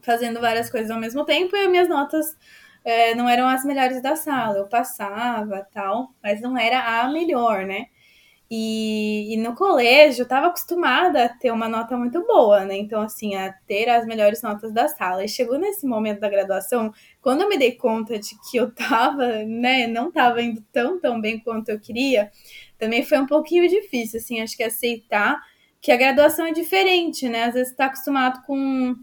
fazendo 0.02 0.40
várias 0.40 0.70
coisas 0.70 0.90
ao 0.90 1.00
mesmo 1.00 1.24
tempo 1.24 1.56
e 1.56 1.68
minhas 1.68 1.88
notas 1.88 2.36
é, 2.84 3.14
não 3.14 3.28
eram 3.28 3.48
as 3.48 3.64
melhores 3.64 4.02
da 4.02 4.16
sala. 4.16 4.58
Eu 4.58 4.68
passava 4.68 5.66
tal, 5.72 6.14
mas 6.22 6.40
não 6.40 6.56
era 6.56 7.02
a 7.02 7.08
melhor, 7.08 7.64
né? 7.64 7.86
E, 8.50 9.34
e, 9.34 9.36
no 9.38 9.54
colégio 9.54 10.20
eu 10.22 10.24
estava 10.24 10.48
acostumada 10.48 11.24
a 11.24 11.28
ter 11.28 11.50
uma 11.50 11.68
nota 11.68 11.96
muito 11.96 12.24
boa, 12.26 12.64
né? 12.64 12.76
Então, 12.76 13.00
assim, 13.00 13.34
a 13.34 13.52
ter 13.66 13.88
as 13.88 14.06
melhores 14.06 14.42
notas 14.42 14.72
da 14.72 14.86
sala. 14.86 15.24
E 15.24 15.28
chegou 15.28 15.58
nesse 15.58 15.86
momento 15.86 16.20
da 16.20 16.28
graduação, 16.28 16.92
quando 17.22 17.40
eu 17.40 17.48
me 17.48 17.56
dei 17.56 17.72
conta 17.72 18.18
de 18.18 18.30
que 18.50 18.58
eu 18.58 18.70
tava, 18.74 19.44
né, 19.44 19.86
não 19.86 20.12
tava 20.12 20.42
indo 20.42 20.62
tão, 20.72 21.00
tão 21.00 21.20
bem 21.20 21.40
quanto 21.40 21.70
eu 21.70 21.80
queria, 21.80 22.30
também 22.78 23.02
foi 23.02 23.18
um 23.18 23.26
pouquinho 23.26 23.68
difícil, 23.68 24.20
assim, 24.20 24.40
acho 24.40 24.56
que 24.56 24.62
aceitar 24.62 25.40
que 25.80 25.92
a 25.92 25.96
graduação 25.96 26.46
é 26.46 26.52
diferente, 26.52 27.28
né? 27.28 27.44
Às 27.44 27.54
vezes 27.54 27.70
está 27.70 27.86
acostumado 27.86 28.42
com 28.46 28.94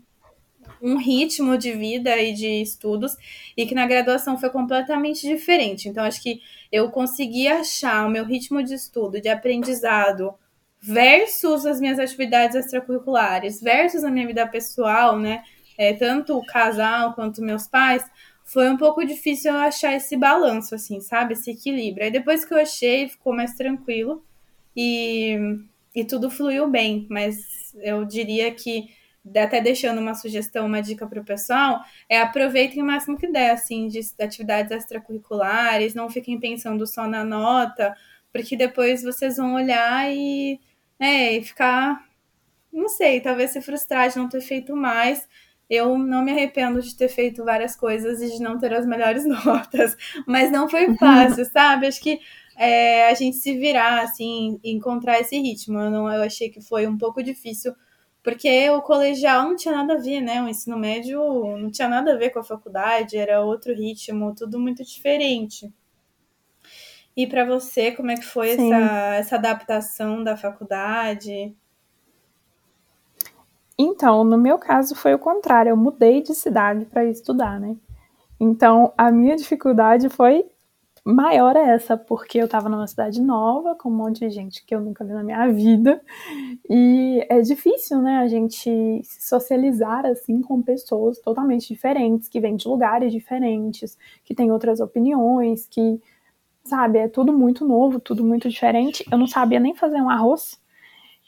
um 0.81 0.97
ritmo 0.97 1.57
de 1.57 1.71
vida 1.73 2.17
e 2.17 2.33
de 2.33 2.61
estudos, 2.61 3.15
e 3.55 3.65
que 3.65 3.75
na 3.75 3.85
graduação 3.85 4.37
foi 4.37 4.49
completamente 4.49 5.27
diferente. 5.27 5.87
Então, 5.87 6.03
acho 6.03 6.21
que 6.21 6.41
eu 6.71 6.89
consegui 6.89 7.47
achar 7.47 8.07
o 8.07 8.09
meu 8.09 8.25
ritmo 8.25 8.63
de 8.63 8.73
estudo, 8.73 9.21
de 9.21 9.29
aprendizado, 9.29 10.33
versus 10.81 11.65
as 11.65 11.79
minhas 11.79 11.99
atividades 11.99 12.55
extracurriculares, 12.55 13.61
versus 13.61 14.03
a 14.03 14.09
minha 14.09 14.25
vida 14.25 14.47
pessoal, 14.47 15.19
né? 15.19 15.43
É, 15.77 15.93
tanto 15.93 16.37
o 16.37 16.45
casal 16.45 17.13
quanto 17.13 17.41
meus 17.41 17.67
pais, 17.67 18.03
foi 18.43 18.69
um 18.69 18.77
pouco 18.77 19.05
difícil 19.05 19.51
eu 19.51 19.59
achar 19.59 19.93
esse 19.95 20.17
balanço, 20.17 20.75
assim, 20.75 20.99
sabe? 20.99 21.33
Esse 21.33 21.51
equilíbrio. 21.51 22.05
Aí 22.05 22.11
depois 22.11 22.43
que 22.43 22.53
eu 22.53 22.57
achei, 22.57 23.07
ficou 23.07 23.33
mais 23.33 23.53
tranquilo 23.55 24.23
e, 24.75 25.37
e 25.95 26.03
tudo 26.03 26.29
fluiu 26.29 26.67
bem, 26.67 27.07
mas 27.09 27.73
eu 27.81 28.03
diria 28.03 28.51
que 28.51 28.89
até 29.35 29.61
deixando 29.61 29.99
uma 29.99 30.15
sugestão, 30.15 30.65
uma 30.65 30.81
dica 30.81 31.05
para 31.07 31.21
o 31.21 31.25
pessoal, 31.25 31.81
é 32.09 32.19
aproveitem 32.19 32.81
o 32.81 32.85
máximo 32.85 33.17
que 33.17 33.27
der, 33.27 33.51
assim, 33.51 33.87
de, 33.87 33.99
de 33.99 34.23
atividades 34.23 34.71
extracurriculares, 34.71 35.93
não 35.93 36.09
fiquem 36.09 36.39
pensando 36.39 36.85
só 36.87 37.07
na 37.07 37.23
nota, 37.23 37.95
porque 38.31 38.55
depois 38.55 39.03
vocês 39.03 39.37
vão 39.37 39.53
olhar 39.53 40.11
e, 40.11 40.59
né, 40.99 41.33
e 41.33 41.43
ficar, 41.43 42.03
não 42.71 42.87
sei, 42.89 43.21
talvez 43.21 43.51
se 43.51 43.61
frustrar 43.61 44.09
de 44.09 44.17
não 44.17 44.29
ter 44.29 44.41
feito 44.41 44.75
mais. 44.75 45.27
Eu 45.69 45.97
não 45.97 46.23
me 46.23 46.31
arrependo 46.31 46.81
de 46.81 46.95
ter 46.97 47.07
feito 47.07 47.45
várias 47.45 47.75
coisas 47.77 48.21
e 48.21 48.29
de 48.35 48.41
não 48.41 48.57
ter 48.57 48.73
as 48.73 48.85
melhores 48.85 49.23
notas, 49.45 49.95
mas 50.27 50.51
não 50.51 50.67
foi 50.69 50.95
fácil, 50.97 51.45
sabe? 51.45 51.87
Acho 51.87 52.01
que 52.01 52.19
é, 52.57 53.09
a 53.09 53.13
gente 53.13 53.37
se 53.37 53.57
virar, 53.57 54.01
assim, 54.01 54.59
encontrar 54.63 55.19
esse 55.19 55.37
ritmo. 55.39 55.79
Eu, 55.79 55.89
não, 55.91 56.11
eu 56.11 56.23
achei 56.23 56.49
que 56.49 56.61
foi 56.61 56.87
um 56.87 56.97
pouco 56.97 57.23
difícil 57.23 57.73
porque 58.23 58.69
o 58.69 58.81
colegial 58.81 59.43
não 59.43 59.55
tinha 59.55 59.75
nada 59.75 59.95
a 59.95 59.97
ver, 59.97 60.21
né? 60.21 60.41
O 60.41 60.47
ensino 60.47 60.77
médio 60.77 61.19
não 61.57 61.71
tinha 61.71 61.87
nada 61.87 62.13
a 62.13 62.17
ver 62.17 62.29
com 62.29 62.39
a 62.39 62.43
faculdade, 62.43 63.17
era 63.17 63.41
outro 63.41 63.73
ritmo, 63.73 64.35
tudo 64.35 64.59
muito 64.59 64.83
diferente. 64.83 65.73
E 67.15 67.27
para 67.27 67.43
você, 67.45 67.91
como 67.91 68.11
é 68.11 68.15
que 68.15 68.25
foi 68.25 68.51
essa, 68.51 69.15
essa 69.15 69.35
adaptação 69.35 70.23
da 70.23 70.37
faculdade? 70.37 71.55
Então, 73.77 74.23
no 74.23 74.37
meu 74.37 74.57
caso 74.59 74.95
foi 74.95 75.13
o 75.13 75.19
contrário, 75.19 75.71
eu 75.71 75.77
mudei 75.77 76.21
de 76.21 76.35
cidade 76.35 76.85
para 76.85 77.03
estudar, 77.05 77.59
né? 77.59 77.75
Então, 78.39 78.93
a 78.97 79.11
minha 79.11 79.35
dificuldade 79.35 80.07
foi 80.09 80.45
maior 81.03 81.55
é 81.55 81.69
essa, 81.73 81.97
porque 81.97 82.37
eu 82.37 82.45
estava 82.45 82.69
numa 82.69 82.87
cidade 82.87 83.21
nova, 83.21 83.75
com 83.75 83.89
um 83.89 83.95
monte 83.95 84.19
de 84.19 84.29
gente 84.29 84.65
que 84.65 84.73
eu 84.73 84.81
nunca 84.81 85.03
vi 85.03 85.13
na 85.13 85.23
minha 85.23 85.51
vida, 85.51 86.01
e 86.69 87.25
é 87.29 87.41
difícil, 87.41 88.01
né, 88.01 88.17
a 88.17 88.27
gente 88.27 89.01
se 89.03 89.21
socializar 89.21 90.05
assim 90.05 90.41
com 90.41 90.61
pessoas 90.61 91.19
totalmente 91.19 91.67
diferentes, 91.67 92.29
que 92.29 92.39
vêm 92.39 92.55
de 92.55 92.67
lugares 92.67 93.11
diferentes, 93.11 93.97
que 94.23 94.35
têm 94.35 94.51
outras 94.51 94.79
opiniões, 94.79 95.67
que, 95.67 95.99
sabe, 96.63 96.99
é 96.99 97.07
tudo 97.07 97.33
muito 97.33 97.65
novo, 97.65 97.99
tudo 97.99 98.23
muito 98.23 98.47
diferente. 98.49 99.03
Eu 99.11 99.17
não 99.17 99.27
sabia 99.27 99.59
nem 99.59 99.75
fazer 99.75 100.01
um 100.01 100.09
arroz, 100.09 100.61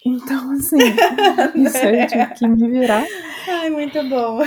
então, 0.06 0.52
assim, 0.52 0.78
isso 1.56 1.78
eu 1.78 2.08
tive 2.08 2.26
que 2.36 2.48
me 2.48 2.70
virar. 2.70 3.06
Ai, 3.48 3.70
muito 3.70 4.04
bom. 4.10 4.40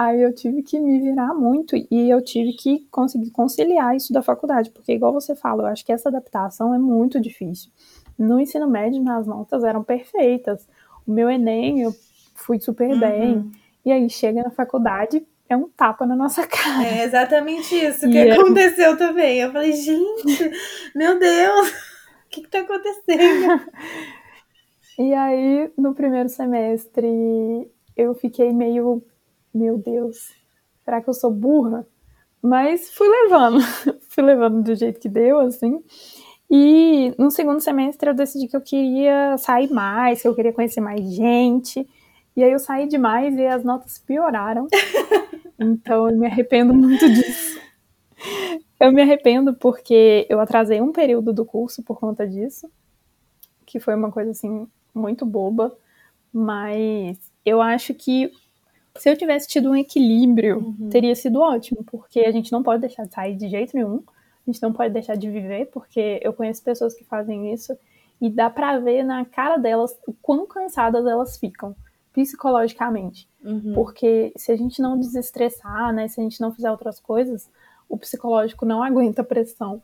Aí 0.00 0.22
eu 0.22 0.34
tive 0.34 0.62
que 0.62 0.80
me 0.80 0.98
virar 0.98 1.34
muito 1.34 1.76
e 1.76 2.08
eu 2.08 2.22
tive 2.24 2.54
que 2.54 2.86
conseguir 2.90 3.30
conciliar 3.32 3.94
isso 3.94 4.14
da 4.14 4.22
faculdade, 4.22 4.70
porque 4.70 4.94
igual 4.94 5.12
você 5.12 5.36
fala, 5.36 5.64
eu 5.64 5.66
acho 5.66 5.84
que 5.84 5.92
essa 5.92 6.08
adaptação 6.08 6.74
é 6.74 6.78
muito 6.78 7.20
difícil. 7.20 7.70
No 8.18 8.40
ensino 8.40 8.66
médio, 8.66 9.02
minhas 9.02 9.26
notas 9.26 9.62
eram 9.62 9.84
perfeitas. 9.84 10.66
O 11.06 11.12
meu 11.12 11.28
Enem, 11.28 11.82
eu 11.82 11.94
fui 12.34 12.58
super 12.58 12.88
uhum. 12.88 12.98
bem. 12.98 13.50
E 13.84 13.92
aí 13.92 14.08
chega 14.08 14.42
na 14.42 14.48
faculdade, 14.48 15.22
é 15.46 15.54
um 15.54 15.68
tapa 15.68 16.06
na 16.06 16.16
nossa 16.16 16.46
cara. 16.48 16.82
É 16.82 17.04
exatamente 17.04 17.74
isso 17.74 18.08
que 18.08 18.24
e 18.24 18.30
aconteceu 18.30 18.92
é... 18.92 18.96
também. 18.96 19.40
Eu 19.40 19.52
falei, 19.52 19.72
gente, 19.74 20.50
meu 20.94 21.18
Deus, 21.18 21.68
o 22.24 22.28
que, 22.30 22.40
que 22.40 22.48
tá 22.48 22.60
acontecendo? 22.60 23.70
e 24.98 25.12
aí, 25.12 25.70
no 25.76 25.94
primeiro 25.94 26.30
semestre, 26.30 27.70
eu 27.94 28.14
fiquei 28.14 28.50
meio 28.50 29.04
meu 29.52 29.78
Deus, 29.78 30.32
será 30.84 31.00
que 31.00 31.08
eu 31.08 31.14
sou 31.14 31.30
burra? 31.30 31.86
Mas 32.42 32.90
fui 32.90 33.08
levando, 33.08 33.60
fui 34.08 34.22
levando 34.22 34.62
do 34.62 34.74
jeito 34.74 35.00
que 35.00 35.08
deu, 35.08 35.40
assim. 35.40 35.82
E 36.50 37.14
no 37.18 37.30
segundo 37.30 37.60
semestre 37.60 38.10
eu 38.10 38.14
decidi 38.14 38.48
que 38.48 38.56
eu 38.56 38.60
queria 38.60 39.36
sair 39.38 39.70
mais, 39.70 40.22
que 40.22 40.28
eu 40.28 40.34
queria 40.34 40.52
conhecer 40.52 40.80
mais 40.80 41.00
gente. 41.14 41.86
E 42.36 42.42
aí 42.42 42.50
eu 42.50 42.58
saí 42.58 42.88
demais 42.88 43.36
e 43.36 43.46
as 43.46 43.62
notas 43.64 43.98
pioraram. 43.98 44.66
Então 45.62 46.08
eu 46.08 46.16
me 46.16 46.26
arrependo 46.26 46.72
muito 46.72 47.06
disso. 47.06 47.60
Eu 48.80 48.90
me 48.90 49.02
arrependo 49.02 49.52
porque 49.52 50.26
eu 50.30 50.40
atrasei 50.40 50.80
um 50.80 50.90
período 50.90 51.34
do 51.34 51.44
curso 51.44 51.82
por 51.82 52.00
conta 52.00 52.26
disso, 52.26 52.66
que 53.66 53.78
foi 53.78 53.94
uma 53.94 54.10
coisa 54.10 54.30
assim 54.30 54.66
muito 54.94 55.26
boba, 55.26 55.76
mas 56.32 57.18
eu 57.44 57.60
acho 57.60 57.92
que 57.92 58.32
Se 58.96 59.08
eu 59.08 59.16
tivesse 59.16 59.48
tido 59.48 59.70
um 59.70 59.76
equilíbrio, 59.76 60.58
uhum. 60.58 60.88
teria 60.88 61.14
sido 61.14 61.40
ótimo, 61.40 61.84
porque 61.84 62.20
a 62.20 62.32
gente 62.32 62.50
não 62.50 62.62
pode 62.62 62.80
deixar 62.80 63.04
de 63.04 63.14
sair 63.14 63.36
de 63.36 63.48
jeito 63.48 63.76
nenhum, 63.76 64.02
a 64.46 64.50
gente 64.50 64.62
não 64.62 64.72
pode 64.72 64.92
deixar 64.92 65.16
de 65.16 65.30
viver, 65.30 65.66
porque 65.66 66.20
eu 66.22 66.32
conheço 66.32 66.62
pessoas 66.62 66.94
que 66.94 67.04
fazem 67.04 67.52
isso 67.52 67.76
e 68.20 68.28
dá 68.28 68.50
para 68.50 68.78
ver 68.78 69.02
na 69.04 69.24
cara 69.24 69.56
delas 69.56 69.96
o 70.06 70.12
quão 70.12 70.46
cansadas 70.46 71.06
elas 71.06 71.38
ficam 71.38 71.74
psicologicamente. 72.12 73.28
Uhum. 73.42 73.72
Porque 73.74 74.32
se 74.36 74.52
a 74.52 74.56
gente 74.56 74.82
não 74.82 74.98
desestressar, 74.98 75.92
né, 75.92 76.08
se 76.08 76.20
a 76.20 76.22
gente 76.22 76.40
não 76.40 76.52
fizer 76.52 76.70
outras 76.70 76.98
coisas, 77.00 77.48
o 77.88 77.96
psicológico 77.96 78.66
não 78.66 78.82
aguenta 78.82 79.24
pressão. 79.24 79.80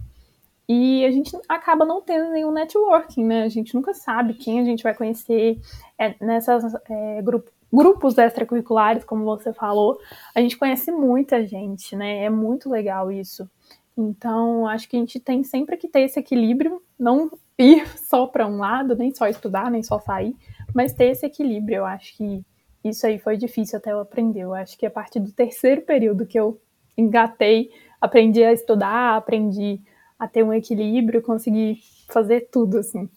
E 0.69 1.05
a 1.05 1.11
gente 1.13 1.37
acaba 1.49 1.85
não 1.85 2.03
tendo 2.03 2.31
nenhum 2.33 2.51
networking, 2.51 3.25
né? 3.25 3.45
A 3.45 3.49
gente 3.49 3.73
nunca 3.73 3.95
sabe 3.95 4.35
quem 4.35 4.59
a 4.59 4.65
gente 4.65 4.83
vai 4.83 4.95
conhecer 4.95 5.61
é, 5.97 6.15
nessas 6.21 6.75
é, 6.91 7.23
grupo, 7.23 7.53
grupos 7.77 8.17
extracurriculares, 8.17 9.05
como 9.05 9.25
você 9.25 9.53
falou. 9.53 10.01
A 10.35 10.41
gente 10.41 10.57
conhece 10.57 10.91
muita 10.91 11.47
gente, 11.47 11.95
né? 11.95 12.25
É 12.25 12.31
muito 12.31 12.71
legal 12.71 13.13
isso. 13.13 13.49
Então, 13.97 14.67
acho 14.67 14.89
que 14.89 14.97
a 14.97 15.01
gente 15.01 15.21
tem 15.21 15.45
sempre 15.45 15.77
que 15.77 15.87
ter 15.87 16.01
esse 16.01 16.19
equilíbrio, 16.19 16.83
não 16.99 17.31
ir 17.59 17.87
só 17.99 18.27
para 18.27 18.47
um 18.47 18.57
lado, 18.57 18.97
nem 18.97 19.15
só 19.15 19.29
estudar, 19.29 19.71
nem 19.71 19.83
só 19.83 19.99
sair, 20.01 20.35
mas 20.75 20.95
ter 20.95 21.11
esse 21.11 21.27
equilíbrio. 21.27 21.77
Eu 21.77 21.85
acho 21.85 22.17
que 22.17 22.43
isso 22.83 23.07
aí 23.07 23.19
foi 23.19 23.37
difícil 23.37 23.79
até 23.79 23.93
eu 23.93 24.01
aprender. 24.01 24.41
Eu 24.41 24.55
acho 24.55 24.79
que 24.79 24.87
a 24.87 24.91
partir 24.91 25.21
do 25.21 25.33
terceiro 25.33 25.83
período 25.83 26.27
que 26.27 26.39
eu 26.39 26.59
engatei, 26.97 27.71
aprendi 28.01 28.43
a 28.43 28.53
estudar, 28.53 29.17
aprendi 29.17 29.81
a 30.19 30.27
ter 30.27 30.43
um 30.43 30.53
equilíbrio, 30.53 31.21
conseguir 31.21 31.81
fazer 32.09 32.49
tudo 32.51 32.79
assim. 32.79 33.09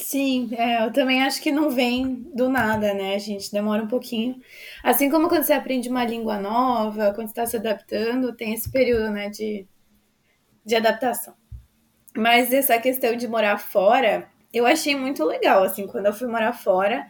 Sim, 0.00 0.50
é, 0.56 0.84
eu 0.84 0.92
também 0.92 1.22
acho 1.24 1.42
que 1.42 1.50
não 1.50 1.70
vem 1.70 2.14
do 2.34 2.48
nada, 2.48 2.94
né? 2.94 3.14
A 3.16 3.18
gente 3.18 3.50
demora 3.50 3.82
um 3.82 3.88
pouquinho. 3.88 4.40
Assim 4.82 5.10
como 5.10 5.28
quando 5.28 5.42
você 5.42 5.52
aprende 5.52 5.88
uma 5.88 6.04
língua 6.04 6.38
nova, 6.38 7.12
quando 7.14 7.28
está 7.28 7.44
se 7.46 7.56
adaptando, 7.56 8.34
tem 8.36 8.54
esse 8.54 8.70
período, 8.70 9.10
né, 9.10 9.28
de, 9.28 9.66
de 10.64 10.76
adaptação. 10.76 11.34
Mas 12.16 12.52
essa 12.52 12.78
questão 12.80 13.16
de 13.16 13.28
morar 13.28 13.58
fora, 13.58 14.28
eu 14.52 14.66
achei 14.66 14.96
muito 14.96 15.24
legal, 15.24 15.64
assim, 15.64 15.86
quando 15.86 16.06
eu 16.06 16.14
fui 16.14 16.28
morar 16.28 16.52
fora 16.54 17.06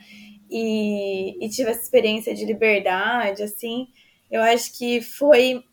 e, 0.50 1.44
e 1.44 1.48
tive 1.50 1.70
essa 1.70 1.82
experiência 1.82 2.34
de 2.34 2.44
liberdade, 2.44 3.42
assim, 3.42 3.88
eu 4.30 4.42
acho 4.42 4.76
que 4.78 5.00
foi 5.02 5.64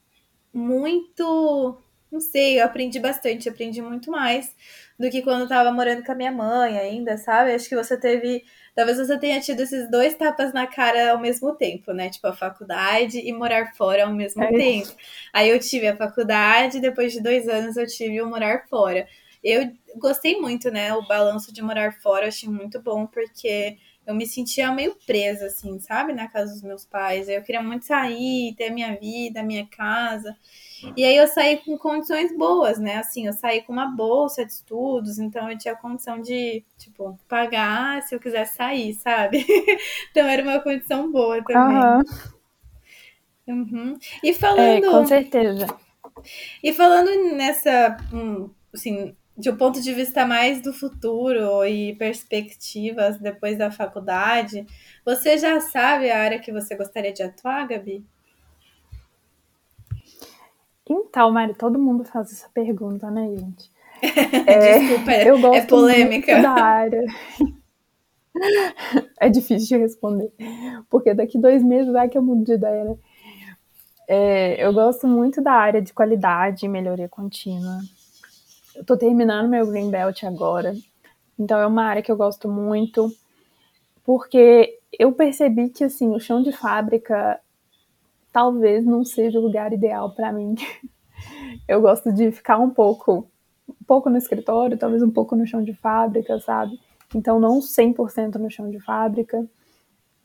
muito, 0.53 1.77
não 2.11 2.19
sei, 2.19 2.59
eu 2.59 2.65
aprendi 2.65 2.99
bastante, 2.99 3.49
aprendi 3.49 3.81
muito 3.81 4.09
mais 4.11 4.55
do 4.97 5.09
que 5.09 5.21
quando 5.21 5.41
eu 5.41 5.47
tava 5.47 5.71
morando 5.71 6.03
com 6.03 6.11
a 6.11 6.15
minha 6.15 6.31
mãe 6.31 6.77
ainda, 6.77 7.17
sabe? 7.17 7.53
Acho 7.53 7.67
que 7.67 7.75
você 7.75 7.99
teve, 7.99 8.43
talvez 8.73 8.97
você 8.97 9.17
tenha 9.19 9.39
tido 9.41 9.61
esses 9.61 9.89
dois 9.91 10.15
tapas 10.15 10.53
na 10.53 10.65
cara 10.67 11.11
ao 11.11 11.19
mesmo 11.19 11.53
tempo, 11.55 11.91
né? 11.93 12.09
Tipo, 12.09 12.27
a 12.27 12.33
faculdade 12.33 13.19
e 13.19 13.33
morar 13.33 13.73
fora 13.75 14.05
ao 14.05 14.13
mesmo 14.13 14.43
é 14.43 14.53
tempo. 14.53 14.93
Aí 15.33 15.49
eu 15.49 15.59
tive 15.59 15.87
a 15.87 15.97
faculdade, 15.97 16.79
depois 16.79 17.11
de 17.13 17.21
dois 17.21 17.47
anos 17.47 17.75
eu 17.77 17.85
tive 17.87 18.21
o 18.21 18.29
morar 18.29 18.67
fora. 18.69 19.07
Eu 19.43 19.71
gostei 19.97 20.39
muito, 20.39 20.71
né? 20.71 20.93
O 20.93 21.05
balanço 21.05 21.53
de 21.53 21.61
morar 21.61 21.93
fora, 22.01 22.25
eu 22.25 22.29
achei 22.29 22.49
muito 22.49 22.81
bom, 22.81 23.05
porque 23.05 23.77
eu 24.05 24.15
me 24.15 24.25
sentia 24.25 24.71
meio 24.71 24.95
presa, 25.05 25.47
assim, 25.47 25.79
sabe? 25.79 26.13
Na 26.13 26.27
casa 26.27 26.53
dos 26.53 26.63
meus 26.63 26.85
pais. 26.85 27.27
Eu 27.27 27.41
queria 27.43 27.61
muito 27.61 27.85
sair, 27.85 28.55
ter 28.55 28.67
a 28.67 28.73
minha 28.73 28.95
vida, 28.97 29.41
a 29.41 29.43
minha 29.43 29.67
casa. 29.67 30.35
E 30.95 31.03
aí 31.03 31.15
eu 31.15 31.27
saí 31.27 31.57
com 31.57 31.77
condições 31.77 32.35
boas, 32.37 32.79
né? 32.79 32.97
Assim, 32.97 33.27
eu 33.27 33.33
saí 33.33 33.61
com 33.61 33.73
uma 33.73 33.87
bolsa 33.87 34.45
de 34.45 34.51
estudos, 34.51 35.19
então 35.19 35.49
eu 35.49 35.57
tinha 35.57 35.75
condição 35.75 36.21
de, 36.21 36.63
tipo, 36.77 37.17
pagar 37.27 38.01
se 38.03 38.13
eu 38.15 38.19
quisesse 38.19 38.55
sair, 38.55 38.93
sabe? 38.93 39.45
então 40.11 40.27
era 40.27 40.43
uma 40.43 40.59
condição 40.59 41.11
boa 41.11 41.43
também. 41.43 41.77
Uhum. 41.77 42.03
Uhum. 43.47 43.97
E 44.23 44.33
falando. 44.33 44.85
É, 44.85 44.89
com 44.89 45.05
certeza. 45.05 45.67
E 46.63 46.73
falando 46.73 47.35
nessa, 47.35 47.97
hum, 48.11 48.49
assim, 48.73 49.15
de 49.37 49.49
um 49.49 49.57
ponto 49.57 49.81
de 49.81 49.93
vista 49.93 50.25
mais 50.25 50.61
do 50.61 50.73
futuro 50.73 51.65
e 51.65 51.95
perspectivas 51.95 53.19
depois 53.19 53.57
da 53.57 53.69
faculdade, 53.69 54.65
você 55.03 55.37
já 55.37 55.59
sabe 55.59 56.09
a 56.09 56.19
área 56.19 56.39
que 56.39 56.51
você 56.51 56.75
gostaria 56.75 57.13
de 57.13 57.21
atuar, 57.21 57.67
Gabi? 57.67 58.05
Então, 60.87 61.31
Mari, 61.31 61.53
todo 61.55 61.79
mundo 61.79 62.03
faz 62.03 62.31
essa 62.31 62.49
pergunta, 62.49 63.09
né, 63.09 63.27
gente? 63.29 63.71
É, 64.45 64.79
Desculpa, 64.79 65.11
é, 65.11 65.29
eu 65.29 65.39
gosto 65.39 65.57
é 65.57 65.65
polêmica. 65.65 66.41
da 66.41 66.51
área. 66.51 67.03
é 69.19 69.29
difícil 69.29 69.77
de 69.77 69.83
responder, 69.83 70.31
porque 70.89 71.13
daqui 71.13 71.39
dois 71.39 71.63
meses 71.63 71.91
vai 71.91 72.07
que 72.07 72.17
eu 72.17 72.21
mudo 72.21 72.43
de 72.43 72.53
ideia, 72.53 72.83
né? 72.83 72.97
É, 74.07 74.63
eu 74.63 74.71
gosto 74.73 75.07
muito 75.07 75.41
da 75.41 75.53
área 75.53 75.81
de 75.81 75.93
qualidade 75.93 76.65
e 76.65 76.69
melhoria 76.69 77.09
contínua. 77.09 77.79
Eu 78.75 78.85
tô 78.85 78.95
terminando 78.95 79.49
meu 79.49 79.65
Green 79.65 79.89
Belt 79.89 80.23
agora, 80.23 80.75
então 81.39 81.59
é 81.59 81.65
uma 81.65 81.85
área 81.85 82.03
que 82.03 82.11
eu 82.11 82.17
gosto 82.17 82.47
muito, 82.47 83.11
porque 84.03 84.77
eu 84.97 85.11
percebi 85.13 85.69
que, 85.69 85.83
assim, 85.83 86.09
o 86.09 86.19
chão 86.19 86.43
de 86.43 86.51
fábrica 86.51 87.39
talvez 88.35 88.85
não 88.85 89.05
seja 89.05 89.39
o 89.39 89.41
lugar 89.41 89.71
ideal 89.71 90.13
para 90.13 90.29
mim. 90.33 90.55
Eu 91.65 91.79
gosto 91.79 92.11
de 92.11 92.29
ficar 92.33 92.57
um 92.57 92.69
pouco, 92.69 93.29
um 93.69 93.85
pouco 93.87 94.09
no 94.09 94.17
escritório, 94.17 94.77
talvez 94.77 95.01
um 95.01 95.09
pouco 95.09 95.37
no 95.37 95.47
chão 95.47 95.63
de 95.63 95.73
fábrica, 95.73 96.37
sabe? 96.41 96.77
Então 97.15 97.39
não 97.39 97.59
100% 97.59 98.35
no 98.35 98.51
chão 98.51 98.69
de 98.69 98.77
fábrica. 98.81 99.37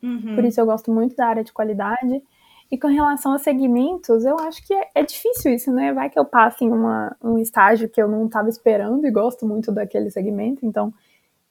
Uhum. 0.02 0.34
Por 0.34 0.44
isso 0.44 0.60
eu 0.60 0.66
gosto 0.66 0.90
muito 0.92 1.14
da 1.14 1.28
área 1.28 1.44
de 1.44 1.52
qualidade. 1.52 2.20
E 2.68 2.76
com 2.76 2.88
relação 2.88 3.32
a 3.32 3.38
segmentos, 3.38 4.24
eu 4.24 4.36
acho 4.40 4.66
que 4.66 4.74
é, 4.74 4.90
é 4.96 5.04
difícil 5.04 5.54
isso, 5.54 5.72
né? 5.72 5.92
Vai 5.92 6.10
que 6.10 6.18
eu 6.18 6.24
passe 6.24 6.64
em 6.64 6.72
uma, 6.72 7.16
um 7.22 7.38
estágio 7.38 7.88
que 7.88 8.02
eu 8.02 8.08
não 8.08 8.26
estava 8.26 8.48
esperando 8.48 9.06
e 9.06 9.10
gosto 9.12 9.46
muito 9.46 9.70
daquele 9.70 10.10
segmento, 10.10 10.66
então 10.66 10.92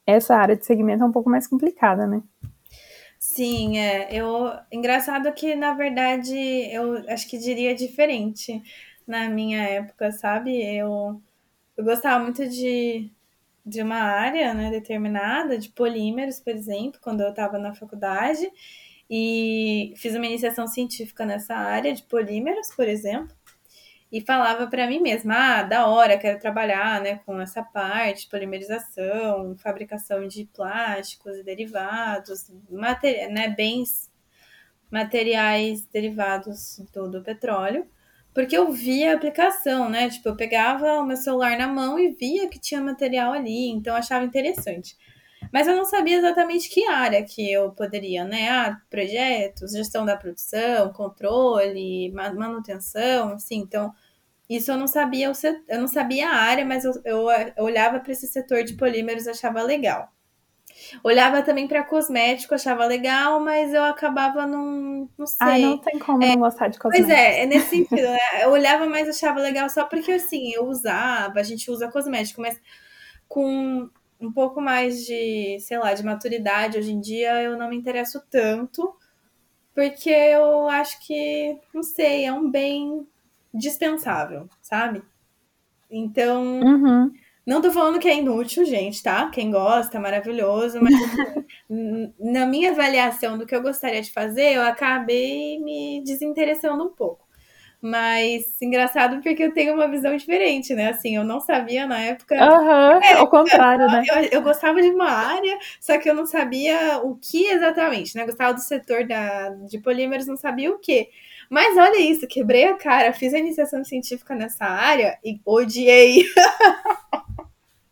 essa 0.06 0.36
área 0.36 0.58
de 0.58 0.66
segmento 0.66 1.04
é 1.04 1.08
um 1.08 1.12
pouco 1.12 1.30
mais 1.30 1.48
complicada, 1.48 2.06
né? 2.06 2.22
Sim, 3.36 3.78
é. 3.78 4.14
Eu, 4.14 4.50
engraçado 4.72 5.32
que, 5.34 5.56
na 5.56 5.74
verdade, 5.74 6.34
eu 6.74 6.98
acho 7.12 7.28
que 7.30 7.38
diria 7.38 7.76
diferente 7.76 8.62
na 9.08 9.30
minha 9.30 9.62
época, 9.64 10.12
sabe? 10.12 10.52
Eu, 10.64 11.22
eu 11.78 11.84
gostava 11.86 12.24
muito 12.24 12.48
de, 12.50 13.12
de 13.66 13.82
uma 13.84 13.98
área 13.98 14.54
né, 14.54 14.72
determinada, 14.72 15.58
de 15.60 15.70
polímeros, 15.70 16.40
por 16.42 16.52
exemplo, 16.56 17.00
quando 17.02 17.22
eu 17.22 17.30
estava 17.32 17.58
na 17.60 17.74
faculdade 17.76 18.50
e 19.10 19.94
fiz 19.98 20.16
uma 20.16 20.26
iniciação 20.28 20.68
científica 20.68 21.26
nessa 21.26 21.56
área 21.56 21.94
de 21.94 22.04
polímeros, 22.04 22.70
por 22.76 22.88
exemplo, 22.88 23.36
e 24.12 24.22
falava 24.22 24.68
para 24.68 24.88
mim 24.88 25.00
mesma, 25.00 25.60
ah, 25.60 25.64
da 25.64 25.88
hora, 25.88 26.18
quero 26.18 26.40
trabalhar, 26.40 27.02
né, 27.02 27.20
com 27.26 27.40
essa 27.40 27.62
parte, 27.64 28.28
polimerização, 28.28 29.56
fabricação 29.58 30.28
de 30.28 30.46
plásticos 30.46 31.38
e 31.38 31.44
derivados, 31.44 32.52
mater 32.70 33.30
né, 33.30 33.50
bens 33.50 34.10
materiais 34.92 35.86
derivados 35.86 36.82
do, 36.92 37.10
do 37.10 37.24
petróleo, 37.24 37.88
porque 38.34 38.58
eu 38.58 38.72
via 38.72 39.12
a 39.12 39.16
aplicação, 39.16 39.90
né, 39.90 40.10
tipo, 40.10 40.30
eu 40.30 40.36
pegava 40.36 41.00
o 41.00 41.06
meu 41.06 41.18
celular 41.18 41.58
na 41.58 41.68
mão 41.68 42.00
e 42.00 42.10
via 42.10 42.50
que 42.50 42.60
tinha 42.60 42.82
material 42.82 43.34
ali, 43.34 43.70
então 43.70 43.96
achava 43.96 44.26
interessante. 44.26 44.98
Mas 45.52 45.68
eu 45.68 45.76
não 45.76 45.86
sabia 45.86 46.18
exatamente 46.18 46.70
que 46.70 46.86
área 46.86 47.24
que 47.24 47.52
eu 47.52 47.72
poderia, 47.72 48.24
né? 48.24 48.50
Ah, 48.50 48.78
projetos, 48.90 49.72
gestão 49.72 50.06
da 50.06 50.16
produção, 50.16 50.94
controle, 50.94 52.12
manutenção, 52.12 53.34
assim. 53.34 53.58
Então, 53.58 53.94
isso 54.50 54.72
eu 54.72 54.78
não 54.78 54.88
sabia, 54.88 55.32
eu 55.68 55.80
não 55.80 55.88
sabia 55.88 56.30
a 56.30 56.36
área, 56.36 56.66
mas 56.66 56.86
eu, 56.86 56.94
eu, 57.04 57.30
eu 57.58 57.64
olhava 57.64 58.00
para 58.00 58.12
esse 58.12 58.28
setor 58.28 58.64
de 58.64 58.74
polímeros 58.74 59.26
e 59.26 59.30
achava 59.30 59.62
legal. 59.62 60.12
Olhava 61.04 61.42
também 61.42 61.68
para 61.68 61.84
cosmético, 61.84 62.56
achava 62.56 62.86
legal, 62.86 63.40
mas 63.40 63.74
eu 63.74 63.84
acabava 63.84 64.46
não, 64.46 65.10
não 65.18 65.28
sei. 65.28 65.48
Ah, 65.48 65.58
não 65.60 65.78
tem 65.78 66.00
como 66.00 66.24
é, 66.24 66.30
não 66.30 66.38
gostar 66.38 66.68
de 66.68 66.80
cosmético. 66.80 67.10
Pois 67.10 67.20
é, 67.20 67.44
é 67.44 67.46
nesse 67.46 67.70
sentido, 67.70 68.08
né? 68.08 68.44
Eu 68.44 68.52
olhava, 68.52 68.86
mas 68.88 69.10
achava 69.10 69.40
legal 69.40 69.70
só 69.70 69.86
porque 69.86 70.12
assim, 70.12 70.52
eu 70.54 70.66
usava, 70.66 71.40
a 71.40 71.44
gente 71.44 71.70
usa 71.70 71.90
cosmético, 71.90 72.42
mas 72.42 72.60
com 73.28 73.90
um 74.20 74.32
pouco 74.32 74.60
mais 74.60 75.06
de, 75.06 75.58
sei 75.60 75.78
lá, 75.78 75.94
de 75.94 76.04
maturidade 76.04 76.78
hoje 76.78 76.92
em 76.92 77.00
dia, 77.00 77.42
eu 77.42 77.58
não 77.58 77.70
me 77.70 77.78
interesso 77.78 78.22
tanto, 78.30 78.94
porque 79.74 80.10
eu 80.10 80.68
acho 80.68 81.00
que, 81.06 81.58
não 81.74 81.82
sei, 81.82 82.26
é 82.26 82.34
um 82.34 82.50
bem 82.50 83.08
dispensável, 83.54 84.50
sabe? 84.62 85.02
Então, 85.90 86.60
uhum. 86.60 87.12
não 87.46 87.62
tô 87.62 87.72
falando 87.72 88.00
que 88.00 88.08
é 88.08 88.18
inútil, 88.18 88.66
gente, 88.66 89.02
tá? 89.02 89.30
Quem 89.30 89.50
gosta, 89.50 89.98
é 89.98 90.02
maravilhoso, 90.02 90.80
mas 90.82 90.94
na 92.20 92.46
minha 92.46 92.72
avaliação 92.72 93.38
do 93.38 93.46
que 93.46 93.56
eu 93.56 93.62
gostaria 93.62 94.02
de 94.02 94.12
fazer, 94.12 94.54
eu 94.54 94.62
acabei 94.64 95.60
me 95.60 96.04
desinteressando 96.04 96.84
um 96.84 96.90
pouco. 96.90 97.29
Mas 97.82 98.62
engraçado 98.62 99.22
porque 99.22 99.42
eu 99.42 99.54
tenho 99.54 99.74
uma 99.74 99.88
visão 99.88 100.16
diferente, 100.18 100.74
né? 100.74 100.90
Assim, 100.90 101.16
eu 101.16 101.24
não 101.24 101.40
sabia 101.40 101.88
na 101.88 101.98
época. 101.98 102.36
Aham, 102.36 102.96
uhum, 102.96 103.04
é, 103.04 103.14
ao 103.14 103.28
contrário, 103.28 103.88
né? 103.88 104.04
Eu, 104.06 104.24
eu, 104.40 104.42
gostava 104.42 104.82
de 104.82 104.90
uma 104.90 105.10
área, 105.10 105.58
só 105.80 105.98
que 105.98 106.10
eu 106.10 106.14
não 106.14 106.26
sabia 106.26 107.00
o 107.02 107.16
que 107.16 107.48
exatamente, 107.48 108.16
né? 108.16 108.24
Eu 108.24 108.28
gostava 108.28 108.54
do 108.54 108.60
setor 108.60 109.08
da, 109.08 109.50
de 109.70 109.80
polímeros, 109.80 110.28
não 110.28 110.36
sabia 110.36 110.70
o 110.72 110.78
que. 110.78 111.08
Mas 111.50 111.78
olha 111.78 112.00
isso, 112.02 112.28
quebrei 112.28 112.66
a 112.66 112.76
cara, 112.76 113.14
fiz 113.14 113.34
a 113.34 113.40
iniciação 113.40 113.84
científica 113.86 114.36
nessa 114.36 114.66
área 114.66 115.18
e 115.24 115.40
odiei. 115.46 116.26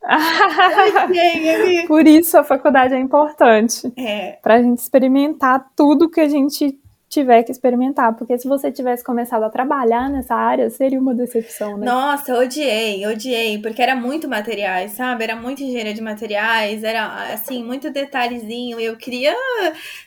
odiei 1.06 1.88
Por 1.88 2.06
isso 2.06 2.38
a 2.38 2.44
faculdade 2.44 2.94
é 2.94 3.00
importante. 3.00 3.92
É. 3.98 4.34
Pra 4.44 4.62
gente 4.62 4.80
experimentar 4.80 5.72
tudo 5.76 6.10
que 6.10 6.20
a 6.20 6.28
gente 6.28 6.78
tiver 7.10 7.42
que 7.44 7.52
experimentar, 7.52 8.14
porque 8.16 8.38
se 8.38 8.48
você 8.48 8.70
tivesse 8.70 9.04
começado 9.04 9.44
a 9.44 9.50
trabalhar 9.50 10.10
nessa 10.10 10.36
área, 10.36 10.70
seria 10.70 11.00
uma 11.00 11.16
decepção, 11.16 11.78
né? 11.78 11.86
Nossa, 11.86 12.38
odiei, 12.38 13.06
odiei, 13.08 13.62
porque 13.62 13.82
era 13.82 13.96
muito 13.96 14.28
materiais, 14.28 14.92
sabe? 14.92 15.24
Era 15.24 15.36
muito 15.36 15.64
engenharia 15.64 15.94
de 15.94 16.02
materiais, 16.02 16.84
era 16.84 17.34
assim, 17.34 17.64
muito 17.64 17.90
detalhezinho, 17.90 18.80
e 18.80 18.86
eu 18.86 18.98
queria, 18.98 19.34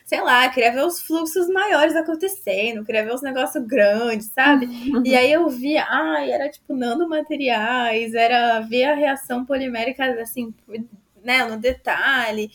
sei 0.05 0.21
lá, 0.21 0.47
queria 0.49 0.71
ver 0.71 0.85
os 0.85 1.01
fluxos 1.01 1.47
maiores 1.49 1.95
acontecendo, 1.95 2.85
queria 2.85 3.03
ver 3.03 3.15
os 3.15 3.21
negócios 3.23 3.65
grandes, 3.65 4.27
sabe? 4.27 4.67
Uhum. 4.67 5.01
E 5.03 5.15
aí 5.15 5.31
eu 5.31 5.49
via, 5.49 5.83
ai, 5.89 6.31
era 6.31 6.49
tipo 6.49 6.75
nanomateriais, 6.75 8.13
era 8.13 8.59
ver 8.59 8.83
a 8.83 8.95
reação 8.95 9.43
polimérica 9.43 10.05
assim, 10.21 10.53
né, 11.23 11.43
no 11.45 11.57
detalhe 11.57 12.51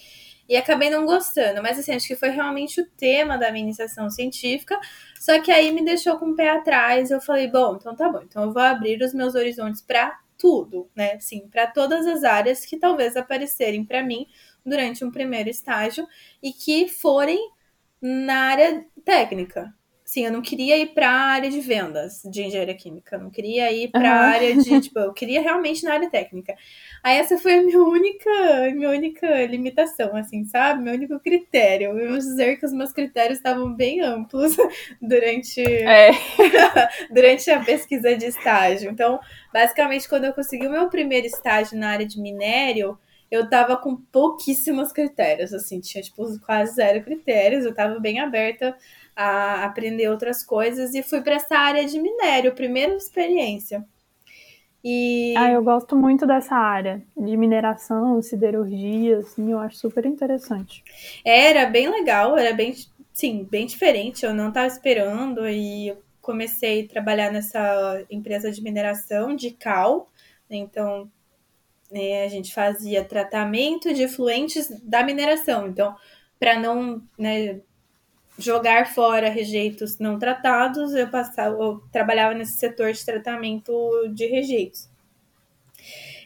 e 0.49 0.57
acabei 0.57 0.91
não 0.91 1.05
gostando. 1.07 1.63
Mas 1.63 1.79
assim, 1.79 1.93
acho 1.95 2.07
que 2.07 2.17
foi 2.17 2.31
realmente 2.31 2.81
o 2.81 2.87
tema 2.97 3.37
da 3.37 3.51
minha 3.51 3.65
iniciação 3.65 4.11
científica. 4.11 4.79
Só 5.21 5.41
que 5.41 5.51
aí 5.51 5.73
me 5.73 5.85
deixou 5.85 6.19
com 6.19 6.31
o 6.31 6.37
pé 6.37 6.51
atrás. 6.51 7.11
Eu 7.11 7.21
falei, 7.21 7.49
bom, 7.49 7.77
então 7.77 7.95
tá 7.95 8.09
bom. 8.09 8.23
Então 8.23 8.45
eu 8.45 8.53
vou 8.53 8.63
abrir 8.63 9.03
os 9.03 9.13
meus 9.13 9.35
horizontes 9.35 9.81
para 9.81 10.19
tudo, 10.39 10.89
né? 10.95 11.19
Sim, 11.21 11.49
para 11.49 11.67
todas 11.67 12.07
as 12.07 12.25
áreas 12.25 12.65
que 12.65 12.79
talvez 12.79 13.17
aparecerem 13.17 13.85
para 13.85 14.03
mim 14.03 14.27
durante 14.65 15.05
um 15.05 15.11
primeiro 15.11 15.49
estágio 15.49 16.07
e 16.43 16.53
que 16.53 16.89
forem 16.89 17.39
na 18.01 18.51
área 18.51 18.85
técnica. 19.05 19.75
Sim, 20.09 20.25
eu 20.25 20.31
não 20.31 20.41
queria 20.41 20.79
ir 20.79 20.95
para 20.95 21.11
a 21.11 21.33
área 21.33 21.51
de 21.51 21.61
vendas 21.61 22.23
de 22.31 22.45
engenharia 22.45 22.77
química, 22.77 23.19
não 23.19 23.29
queria 23.29 23.73
ir 23.73 23.89
para 23.89 24.09
a 24.09 24.21
uhum. 24.21 24.35
área 24.35 24.57
de, 24.57 24.63
tipo, 24.81 25.01
eu 25.01 25.13
queria 25.13 25.41
realmente 25.41 25.83
na 25.83 25.95
área 25.95 26.09
técnica. 26.09 26.55
Aí 27.03 27.19
essa 27.19 27.37
foi 27.37 27.59
a 27.59 27.63
minha 27.63 27.83
única, 27.83 28.31
minha 28.73 28.89
única 28.91 29.27
limitação, 29.47 30.15
assim, 30.15 30.45
sabe? 30.45 30.81
Meu 30.81 30.95
único 30.95 31.19
critério. 31.19 31.93
Vamos 31.93 32.25
dizer 32.25 32.57
que 32.57 32.65
os 32.65 32.73
meus 32.73 32.93
critérios 32.93 33.39
estavam 33.39 33.75
bem 33.75 34.01
amplos 34.01 34.57
durante, 35.03 35.61
é. 35.61 36.13
durante 37.11 37.51
a 37.51 37.59
pesquisa 37.65 38.17
de 38.17 38.27
estágio. 38.27 38.89
Então, 38.89 39.19
basicamente, 39.53 40.09
quando 40.09 40.27
eu 40.27 40.33
consegui 40.33 40.69
o 40.69 40.71
meu 40.71 40.89
primeiro 40.89 41.27
estágio 41.27 41.77
na 41.77 41.91
área 41.91 42.07
de 42.07 42.21
minério, 42.21 42.97
eu 43.29 43.51
tava 43.51 43.77
com 43.77 43.97
pouquíssimos 43.97 44.93
critérios, 44.93 45.53
assim, 45.53 45.81
tinha, 45.81 46.01
tipo, 46.01 46.25
quase 46.47 46.77
zero 46.77 47.03
critérios, 47.03 47.65
eu 47.65 47.75
tava 47.75 47.99
bem 47.99 48.21
aberta 48.21 48.77
a 49.17 49.65
aprender 49.65 50.09
outras 50.09 50.45
coisas 50.45 50.95
e 50.95 51.03
fui 51.03 51.23
para 51.23 51.37
essa 51.37 51.57
área 51.57 51.87
de 51.87 51.99
minério, 51.99 52.55
primeira 52.55 52.95
experiência. 52.95 53.85
E... 54.85 55.35
Ah, 55.37 55.51
eu 55.51 55.65
gosto 55.65 55.97
muito 55.97 56.27
dessa 56.27 56.55
área 56.55 57.03
de 57.17 57.37
mineração, 57.37 58.23
siderurgia, 58.23 59.19
assim, 59.19 59.51
eu 59.51 59.59
acho 59.59 59.79
super 59.79 60.07
interessante. 60.07 60.85
Era 61.25 61.67
bem 61.67 61.91
legal, 61.91 62.37
era 62.37 62.55
bem, 62.55 62.73
sim, 63.13 63.43
bem 63.51 63.67
diferente. 63.67 64.25
Eu 64.25 64.33
não 64.33 64.51
estava 64.51 64.69
esperando 64.69 65.49
e 65.49 65.97
comecei 66.21 66.85
a 66.85 66.89
trabalhar 66.89 67.33
nessa 67.33 68.05
empresa 68.09 68.53
de 68.53 68.63
mineração 68.63 69.35
de 69.35 69.51
cal. 69.51 70.09
Então, 70.49 71.11
né, 71.91 72.25
a 72.25 72.29
gente 72.29 72.55
fazia 72.55 73.05
tratamento 73.05 73.93
de 73.93 74.03
efluentes 74.03 74.69
da 74.85 75.03
mineração. 75.03 75.67
Então, 75.67 75.97
para 76.39 76.61
não 76.61 77.03
né, 77.19 77.61
jogar 78.39 78.93
fora 78.93 79.29
rejeitos 79.29 79.99
não 79.99 80.19
tratados, 80.19 80.95
eu 80.95 81.09
passava, 81.09 81.57
eu 81.57 81.83
trabalhava 81.91 82.35
nesse 82.35 82.59
setor 82.59 82.93
de 82.93 83.05
tratamento 83.05 83.73
de 84.13 84.27
rejeitos. 84.27 84.89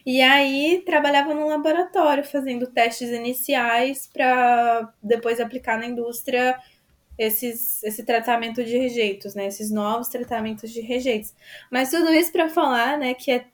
E 0.05 0.21
aí 0.23 0.83
trabalhava 0.85 1.35
no 1.35 1.47
laboratório 1.47 2.25
fazendo 2.25 2.67
testes 2.67 3.11
iniciais 3.11 4.09
para 4.13 4.93
depois 5.03 5.39
aplicar 5.39 5.79
na 5.79 5.87
indústria 5.87 6.59
esses, 7.19 7.83
esse 7.83 8.03
tratamento 8.03 8.65
de 8.65 8.79
rejeitos, 8.79 9.35
né? 9.35 9.47
Esses 9.47 9.71
novos 9.71 10.09
tratamentos 10.09 10.71
de 10.71 10.81
rejeitos. 10.81 11.35
Mas 11.71 11.91
tudo 11.91 12.11
isso 12.13 12.33
para 12.33 12.49
falar, 12.49 12.97
né, 12.99 13.13
que 13.13 13.31
é 13.31 13.45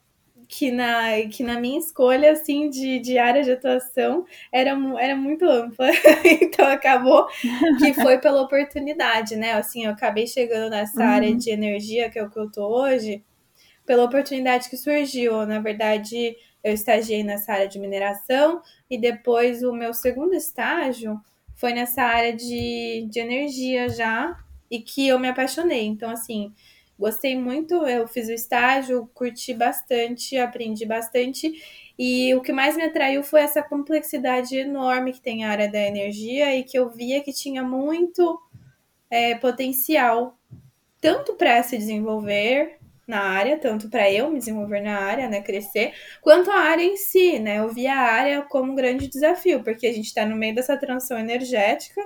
que 0.47 0.71
na, 0.71 1.21
que 1.29 1.43
na 1.43 1.59
minha 1.59 1.77
escolha, 1.77 2.31
assim, 2.31 2.69
de, 2.69 2.99
de 2.99 3.17
área 3.17 3.43
de 3.43 3.51
atuação 3.51 4.25
era, 4.51 4.71
era 4.99 5.15
muito 5.15 5.45
ampla. 5.45 5.87
então, 6.41 6.65
acabou 6.67 7.27
que 7.77 7.93
foi 7.93 8.17
pela 8.19 8.41
oportunidade, 8.41 9.35
né? 9.35 9.53
Assim, 9.53 9.85
eu 9.85 9.91
acabei 9.91 10.25
chegando 10.25 10.69
nessa 10.69 11.01
uhum. 11.01 11.07
área 11.07 11.35
de 11.35 11.49
energia, 11.49 12.09
que 12.09 12.17
é 12.17 12.23
o 12.23 12.29
que 12.29 12.39
eu 12.39 12.49
tô 12.49 12.65
hoje, 12.65 13.23
pela 13.85 14.05
oportunidade 14.05 14.69
que 14.69 14.77
surgiu. 14.77 15.45
Na 15.45 15.59
verdade, 15.59 16.35
eu 16.63 16.73
estagiei 16.73 17.23
nessa 17.23 17.53
área 17.53 17.67
de 17.67 17.79
mineração 17.79 18.61
e 18.89 18.97
depois 18.97 19.63
o 19.63 19.73
meu 19.73 19.93
segundo 19.93 20.33
estágio 20.33 21.19
foi 21.55 21.73
nessa 21.73 22.03
área 22.03 22.33
de, 22.33 23.07
de 23.09 23.19
energia 23.19 23.89
já 23.89 24.37
e 24.69 24.79
que 24.79 25.07
eu 25.07 25.19
me 25.19 25.27
apaixonei. 25.27 25.85
Então, 25.85 26.09
assim, 26.09 26.53
Gostei 26.97 27.37
muito, 27.37 27.75
eu 27.85 28.07
fiz 28.07 28.27
o 28.27 28.31
estágio, 28.31 29.09
curti 29.13 29.53
bastante, 29.53 30.37
aprendi 30.37 30.85
bastante. 30.85 31.51
E 31.97 32.33
o 32.35 32.41
que 32.41 32.51
mais 32.51 32.75
me 32.75 32.83
atraiu 32.83 33.23
foi 33.23 33.41
essa 33.41 33.61
complexidade 33.61 34.57
enorme 34.57 35.13
que 35.13 35.21
tem 35.21 35.45
a 35.45 35.49
área 35.49 35.71
da 35.71 35.79
energia 35.79 36.55
e 36.55 36.63
que 36.63 36.77
eu 36.77 36.89
via 36.89 37.21
que 37.21 37.31
tinha 37.31 37.61
muito 37.63 38.39
é, 39.09 39.35
potencial, 39.35 40.37
tanto 41.01 41.35
para 41.35 41.61
se 41.63 41.77
desenvolver 41.77 42.77
na 43.07 43.21
área, 43.21 43.57
tanto 43.57 43.89
para 43.89 44.11
eu 44.11 44.29
me 44.29 44.39
desenvolver 44.39 44.81
na 44.81 44.99
área, 44.99 45.29
né, 45.29 45.41
crescer, 45.41 45.93
quanto 46.21 46.51
a 46.51 46.55
área 46.59 46.83
em 46.83 46.97
si, 46.97 47.39
né? 47.39 47.59
Eu 47.59 47.69
via 47.69 47.93
a 47.93 48.11
área 48.11 48.41
como 48.43 48.73
um 48.73 48.75
grande 48.75 49.07
desafio, 49.07 49.63
porque 49.63 49.87
a 49.87 49.93
gente 49.93 50.07
está 50.07 50.25
no 50.25 50.35
meio 50.35 50.53
dessa 50.53 50.75
transição 50.77 51.17
energética 51.17 52.01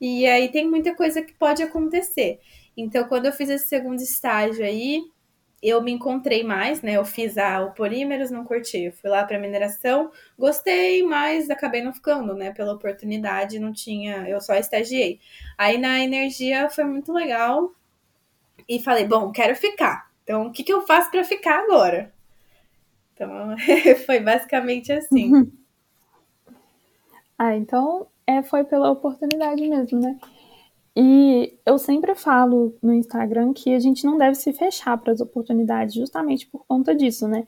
e 0.00 0.26
aí 0.26 0.48
tem 0.50 0.66
muita 0.68 0.94
coisa 0.94 1.20
que 1.22 1.34
pode 1.34 1.62
acontecer. 1.62 2.40
Então, 2.80 3.08
quando 3.08 3.26
eu 3.26 3.32
fiz 3.32 3.50
esse 3.50 3.66
segundo 3.66 4.00
estágio 4.00 4.64
aí, 4.64 5.02
eu 5.60 5.82
me 5.82 5.90
encontrei 5.90 6.44
mais, 6.44 6.80
né? 6.80 6.92
Eu 6.92 7.04
fiz 7.04 7.36
a, 7.36 7.60
o 7.60 7.72
polímeros, 7.72 8.30
não 8.30 8.44
curti. 8.44 8.84
Eu 8.84 8.92
fui 8.92 9.10
lá 9.10 9.24
para 9.24 9.36
mineração, 9.36 10.12
gostei, 10.38 11.02
mas 11.02 11.50
acabei 11.50 11.82
não 11.82 11.92
ficando, 11.92 12.34
né? 12.34 12.52
Pela 12.52 12.72
oportunidade, 12.72 13.58
não 13.58 13.72
tinha, 13.72 14.28
eu 14.28 14.40
só 14.40 14.54
estagiei. 14.54 15.18
Aí 15.58 15.76
na 15.76 15.98
energia 15.98 16.70
foi 16.70 16.84
muito 16.84 17.12
legal 17.12 17.72
e 18.68 18.80
falei, 18.80 19.04
bom, 19.04 19.32
quero 19.32 19.56
ficar. 19.56 20.08
Então, 20.22 20.46
o 20.46 20.52
que, 20.52 20.62
que 20.62 20.72
eu 20.72 20.86
faço 20.86 21.10
para 21.10 21.24
ficar 21.24 21.58
agora? 21.64 22.12
Então, 23.12 23.56
foi 24.06 24.20
basicamente 24.20 24.92
assim. 24.92 25.50
Ah, 27.40 27.54
então 27.54 28.08
é, 28.26 28.42
foi 28.42 28.64
pela 28.64 28.90
oportunidade 28.90 29.64
mesmo, 29.64 30.00
né? 30.00 30.18
E 31.00 31.56
eu 31.64 31.78
sempre 31.78 32.12
falo 32.16 32.76
no 32.82 32.92
Instagram 32.92 33.52
que 33.52 33.72
a 33.72 33.78
gente 33.78 34.04
não 34.04 34.18
deve 34.18 34.34
se 34.34 34.52
fechar 34.52 34.98
para 34.98 35.12
as 35.12 35.20
oportunidades, 35.20 35.94
justamente 35.94 36.44
por 36.48 36.66
conta 36.66 36.92
disso, 36.92 37.28
né? 37.28 37.46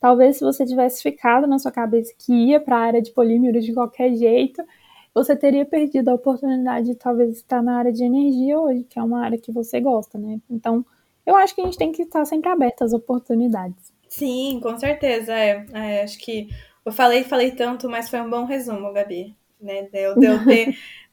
Talvez 0.00 0.38
se 0.38 0.44
você 0.44 0.64
tivesse 0.64 1.02
ficado 1.02 1.46
na 1.46 1.58
sua 1.58 1.70
cabeça 1.70 2.14
que 2.18 2.32
ia 2.32 2.58
para 2.58 2.74
a 2.74 2.80
área 2.80 3.02
de 3.02 3.10
polímeros 3.10 3.66
de 3.66 3.74
qualquer 3.74 4.14
jeito, 4.14 4.64
você 5.12 5.36
teria 5.36 5.66
perdido 5.66 6.08
a 6.08 6.14
oportunidade 6.14 6.86
de 6.86 6.94
talvez 6.94 7.36
estar 7.36 7.62
na 7.62 7.76
área 7.76 7.92
de 7.92 8.02
energia 8.02 8.58
hoje, 8.58 8.84
que 8.84 8.98
é 8.98 9.02
uma 9.02 9.22
área 9.22 9.36
que 9.36 9.52
você 9.52 9.78
gosta, 9.78 10.16
né? 10.16 10.40
Então, 10.48 10.82
eu 11.26 11.36
acho 11.36 11.54
que 11.54 11.60
a 11.60 11.64
gente 11.66 11.76
tem 11.76 11.92
que 11.92 12.00
estar 12.00 12.24
sempre 12.24 12.48
aberto 12.48 12.82
às 12.82 12.94
oportunidades. 12.94 13.92
Sim, 14.08 14.58
com 14.62 14.78
certeza. 14.78 15.34
É, 15.34 15.66
é 15.74 16.02
acho 16.02 16.18
que 16.18 16.48
eu 16.82 16.92
falei, 16.92 17.24
falei 17.24 17.50
tanto, 17.50 17.90
mas 17.90 18.08
foi 18.08 18.22
um 18.22 18.30
bom 18.30 18.46
resumo, 18.46 18.90
Gabi 18.90 19.36
né? 19.60 19.82
De 19.82 19.98
eu, 19.98 20.18
de 20.18 20.26
eu 20.26 20.44
ter 20.44 20.76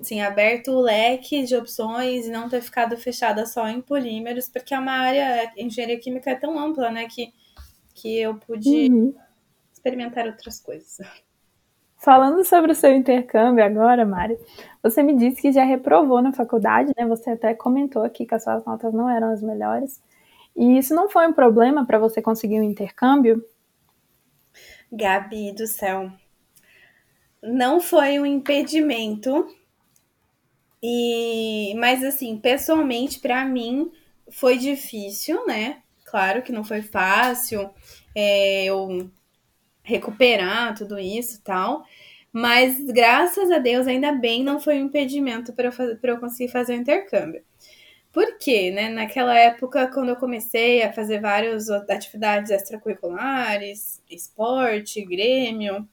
assim, 0.00 0.20
aberto 0.20 0.70
o 0.70 0.80
leque 0.80 1.44
de 1.44 1.56
opções 1.56 2.26
e 2.26 2.30
não 2.30 2.48
ter 2.48 2.60
ficado 2.60 2.96
fechada 2.96 3.46
só 3.46 3.68
em 3.68 3.80
polímeros, 3.80 4.48
porque 4.48 4.74
é 4.74 4.78
uma 4.78 4.92
área, 4.92 5.52
a 5.56 5.60
engenharia 5.60 5.98
química 5.98 6.30
é 6.30 6.34
tão 6.34 6.58
ampla, 6.58 6.90
né, 6.90 7.06
que, 7.06 7.32
que 7.94 8.20
eu 8.20 8.34
pude 8.36 8.68
uhum. 8.68 9.14
experimentar 9.72 10.26
outras 10.26 10.60
coisas. 10.60 10.98
Falando 11.96 12.44
sobre 12.44 12.72
o 12.72 12.74
seu 12.74 12.92
intercâmbio 12.92 13.64
agora, 13.64 14.04
Mari, 14.04 14.38
você 14.82 15.02
me 15.02 15.16
disse 15.16 15.40
que 15.40 15.50
já 15.50 15.64
reprovou 15.64 16.20
na 16.20 16.34
faculdade, 16.34 16.92
né? 16.94 17.06
Você 17.06 17.30
até 17.30 17.54
comentou 17.54 18.02
aqui 18.02 18.26
que 18.26 18.34
as 18.34 18.44
suas 18.44 18.62
notas 18.66 18.92
não 18.92 19.08
eram 19.08 19.30
as 19.30 19.42
melhores. 19.42 20.02
E 20.54 20.76
isso 20.76 20.94
não 20.94 21.08
foi 21.08 21.26
um 21.26 21.32
problema 21.32 21.86
para 21.86 21.98
você 21.98 22.20
conseguir 22.20 22.60
um 22.60 22.62
intercâmbio? 22.62 23.42
Gabi 24.92 25.54
do 25.54 25.66
céu, 25.66 26.12
não 27.44 27.80
foi 27.80 28.18
um 28.18 28.26
impedimento. 28.26 29.46
E, 30.82 31.74
mas 31.76 32.04
assim, 32.04 32.36
pessoalmente 32.38 33.18
para 33.20 33.44
mim 33.44 33.90
foi 34.30 34.58
difícil, 34.58 35.46
né? 35.46 35.82
Claro 36.04 36.42
que 36.42 36.52
não 36.52 36.64
foi 36.64 36.82
fácil 36.82 37.70
é, 38.14 38.64
eu 38.64 39.10
recuperar 39.82 40.74
tudo 40.76 40.98
isso 40.98 41.42
tal. 41.42 41.84
Mas 42.32 42.84
graças 42.86 43.50
a 43.50 43.58
Deus, 43.58 43.86
ainda 43.86 44.12
bem, 44.12 44.42
não 44.42 44.58
foi 44.60 44.76
um 44.82 44.86
impedimento 44.86 45.52
para 45.52 45.68
eu, 45.68 45.98
eu 46.02 46.18
conseguir 46.18 46.50
fazer 46.50 46.74
o 46.74 46.80
intercâmbio. 46.80 47.44
Por 48.12 48.38
quê? 48.38 48.70
Né? 48.70 48.88
Naquela 48.88 49.36
época, 49.36 49.88
quando 49.88 50.10
eu 50.10 50.16
comecei 50.16 50.82
a 50.82 50.92
fazer 50.92 51.20
várias 51.20 51.68
atividades 51.70 52.50
extracurriculares, 52.50 54.02
esporte, 54.08 55.04
grêmio, 55.04 55.88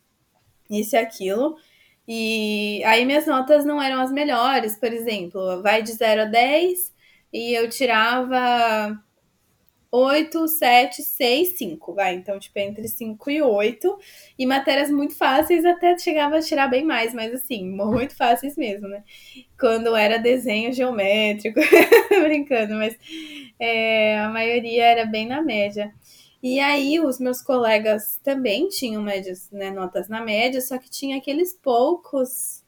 isso 0.72 0.95
e 0.95 0.99
aquilo, 0.99 1.55
e 2.07 2.84
aí 2.86 3.05
minhas 3.05 3.26
notas 3.26 3.63
não 3.65 3.82
eram 3.82 4.01
as 4.01 4.11
melhores, 4.11 4.78
por 4.78 4.91
exemplo, 4.91 5.61
vai 5.61 5.82
de 5.84 5.93
0 5.93 6.24
a 6.24 6.26
10 6.26 6.91
e 7.32 7.53
eu 7.53 7.69
tirava 7.69 8.99
8, 9.91 10.47
7, 10.47 11.03
6, 11.03 11.57
5, 11.57 11.93
vai. 11.93 12.15
Então, 12.15 12.39
tipo, 12.39 12.57
entre 12.59 12.88
5 12.88 13.30
e 13.30 13.41
8. 13.41 13.97
E 14.39 14.45
matérias 14.45 14.89
muito 14.89 15.15
fáceis 15.17 15.65
até 15.65 15.97
chegava 15.97 16.38
a 16.38 16.41
tirar 16.41 16.67
bem 16.67 16.86
mais, 16.86 17.13
mas 17.13 17.34
assim, 17.34 17.69
muito 17.69 18.15
fáceis 18.15 18.55
mesmo, 18.55 18.88
né? 18.88 19.03
Quando 19.59 19.95
era 19.95 20.17
desenho 20.17 20.74
geométrico, 20.74 21.59
brincando, 22.24 22.76
mas 22.76 22.97
é, 23.59 24.17
a 24.19 24.30
maioria 24.30 24.86
era 24.86 25.05
bem 25.05 25.28
na 25.28 25.41
média. 25.41 25.93
E 26.42 26.60
aí, 26.60 27.00
os 27.00 27.20
meus 27.20 27.42
colegas 27.42 28.20
também 28.24 28.68
tinham 28.70 29.02
médias, 29.02 29.50
né, 29.52 29.70
notas 29.72 30.08
na 30.10 30.22
média, 30.22 30.60
só 30.62 30.78
que 30.78 30.89
tinha 30.89 31.18
aqueles 31.18 31.54
poucos 31.54 32.62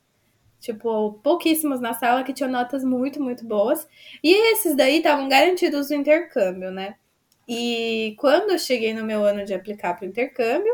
tipo, 0.63 1.19
pouquíssimos 1.21 1.81
na 1.81 1.93
sala 1.93 2.23
que 2.23 2.31
tinham 2.33 2.49
notas 2.49 2.85
muito, 2.85 3.21
muito 3.21 3.45
boas. 3.45 3.85
E 4.23 4.53
esses 4.53 4.75
daí 4.77 4.97
estavam 4.97 5.27
garantidos 5.27 5.89
no 5.89 5.97
intercâmbio, 5.97 6.71
né? 6.71 6.95
E 7.47 8.15
quando 8.17 8.51
eu 8.51 8.59
cheguei 8.59 8.93
no 8.93 9.03
meu 9.03 9.25
ano 9.25 9.43
de 9.43 9.53
aplicar 9.53 9.93
para 9.93 10.05
o 10.05 10.07
intercâmbio, 10.07 10.73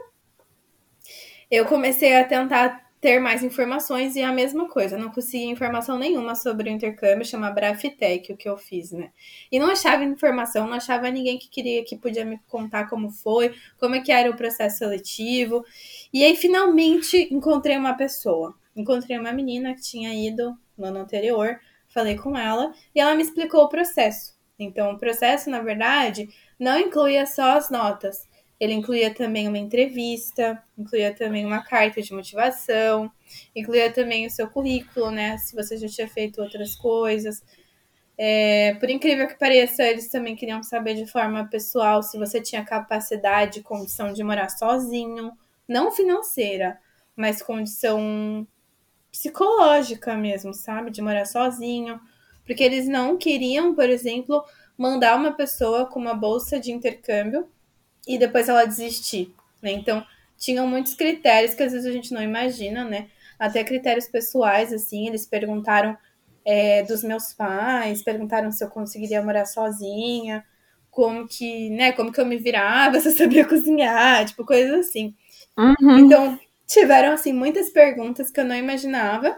eu 1.50 1.66
comecei 1.66 2.16
a 2.16 2.24
tentar 2.24 2.89
ter 3.02 3.20
mais 3.20 3.43
informações 3.43 4.16
e 4.16 4.22
a 4.22 4.32
mesma 4.32 4.68
coisa, 4.68 4.97
não 4.97 5.10
conseguia 5.10 5.50
informação 5.50 5.97
nenhuma 5.97 6.36
sobre 6.36 6.70
o 6.70 6.74
intercâmbio, 6.74 7.26
chama 7.26 7.50
Brafitec, 7.50 8.34
o 8.34 8.38
que 8.38 8.50
eu 8.50 8.58
fiz, 8.58 8.91
né? 8.91 9.12
E 9.52 9.58
não 9.58 9.72
achava 9.72 10.04
informação, 10.04 10.68
não 10.68 10.74
achava 10.74 11.10
ninguém 11.10 11.38
que 11.38 11.50
queria, 11.50 11.84
que 11.86 11.95
podia 11.95 12.26
me 12.26 12.38
contar 12.47 12.89
como 12.89 13.10
foi, 13.10 13.56
como 13.80 13.95
é 13.95 14.02
que 14.02 14.12
era 14.12 14.30
o 14.30 14.36
processo 14.36 14.80
seletivo. 14.80 15.64
E 16.12 16.24
aí, 16.24 16.36
finalmente, 16.36 17.34
encontrei 17.34 17.78
uma 17.78 17.93
pessoa. 17.93 18.54
Encontrei 18.76 19.18
uma 19.18 19.32
menina 19.32 19.74
que 19.74 19.82
tinha 19.82 20.14
ido 20.14 20.58
no 20.78 20.86
ano 20.86 21.00
anterior, 21.00 21.60
falei 21.88 22.18
com 22.18 22.38
ela, 22.38 22.74
e 22.93 23.00
ela 23.00 23.16
me 23.16 23.24
explicou 23.24 23.64
o 23.64 23.70
processo. 23.70 24.38
Então, 24.58 24.91
o 24.91 24.97
processo, 24.97 25.50
na 25.50 25.62
verdade, 25.62 26.28
não 26.60 26.78
incluía 26.78 27.26
só 27.26 27.58
as 27.58 27.70
notas. 27.70 28.28
Ele 28.60 28.74
incluía 28.74 29.14
também 29.14 29.47
uma 29.47 29.57
entrevista, 29.57 30.62
incluía 30.78 31.14
também 31.14 31.45
uma 31.45 31.64
carta 31.64 32.01
de 32.01 32.14
motivação, 32.14 33.10
incluía 33.55 33.91
também 33.91 34.28
o 34.28 34.30
seu 34.30 34.49
currículo, 34.49 35.10
né? 35.12 35.38
Se 35.38 35.55
você 35.55 35.78
já 35.78 35.88
tinha 35.88 36.07
feito 36.07 36.41
outras 36.41 36.76
coisas. 36.76 37.41
É, 38.18 38.74
por 38.76 38.89
incrível 38.89 39.28
que 39.28 39.39
pareça, 39.39 39.84
eles 39.84 40.10
também 40.10 40.36
queriam 40.36 40.62
saber 40.62 40.95
de 40.95 41.05
forma 41.05 41.47
pessoal 41.47 42.03
se 42.03 42.18
você 42.18 42.41
tinha 42.41 42.66
capacidade, 42.66 43.62
condição 43.64 44.12
de 44.12 44.22
morar 44.26 44.49
sozinho, 44.49 45.32
não 45.66 45.89
financeira, 45.89 46.78
mas 47.16 47.41
condição 47.41 48.45
psicológica 49.10 50.18
mesmo, 50.18 50.53
sabe? 50.53 50.91
De 50.91 51.01
morar 51.01 51.26
sozinho. 51.26 51.99
Porque 52.45 52.64
eles 52.64 52.89
não 52.89 53.18
queriam, 53.18 53.74
por 53.74 53.89
exemplo, 53.89 54.43
mandar 54.78 55.16
uma 55.16 55.32
pessoa 55.32 55.86
com 55.86 55.99
uma 55.99 56.14
bolsa 56.14 56.60
de 56.60 56.72
intercâmbio 56.74 57.47
e 58.10 58.18
depois 58.18 58.49
ela 58.49 58.66
desistir, 58.66 59.32
né? 59.62 59.72
Então, 59.72 60.03
tinham 60.36 60.66
muitos 60.66 60.95
critérios 60.95 61.53
que 61.53 61.62
às 61.62 61.72
vezes 61.72 61.88
a 61.88 61.91
gente 61.91 62.12
não 62.12 62.24
imagina, 62.24 62.84
né? 62.84 63.07
Até 63.38 63.64
critérios 63.64 64.07
pessoais, 64.07 64.74
assim, 64.74 65.07
eles 65.07 65.28
perguntaram 65.28 65.95
é, 66.43 66.82
dos 66.84 67.03
meus 67.03 67.34
pais, 67.34 68.01
perguntaram 68.01 68.51
se 68.51 68.64
eu 68.64 68.70
conseguiria 68.70 69.22
morar 69.22 69.45
sozinha, 69.45 70.43
como 70.89 71.28
que, 71.28 71.70
né, 71.70 71.91
como 71.91 72.12
que 72.12 72.20
eu 72.20 72.26
me 72.26 72.38
virava, 72.38 72.97
se 72.99 73.10
eu 73.10 73.14
sabia 73.14 73.45
cozinhar, 73.45 74.26
tipo, 74.26 74.43
coisas 74.43 74.88
assim. 74.88 75.14
Uhum. 75.55 75.99
Então, 75.99 76.39
tiveram, 76.66 77.14
assim, 77.14 77.32
muitas 77.32 77.70
perguntas 77.70 78.32
que 78.32 78.39
eu 78.39 78.45
não 78.45 78.55
imaginava. 78.55 79.38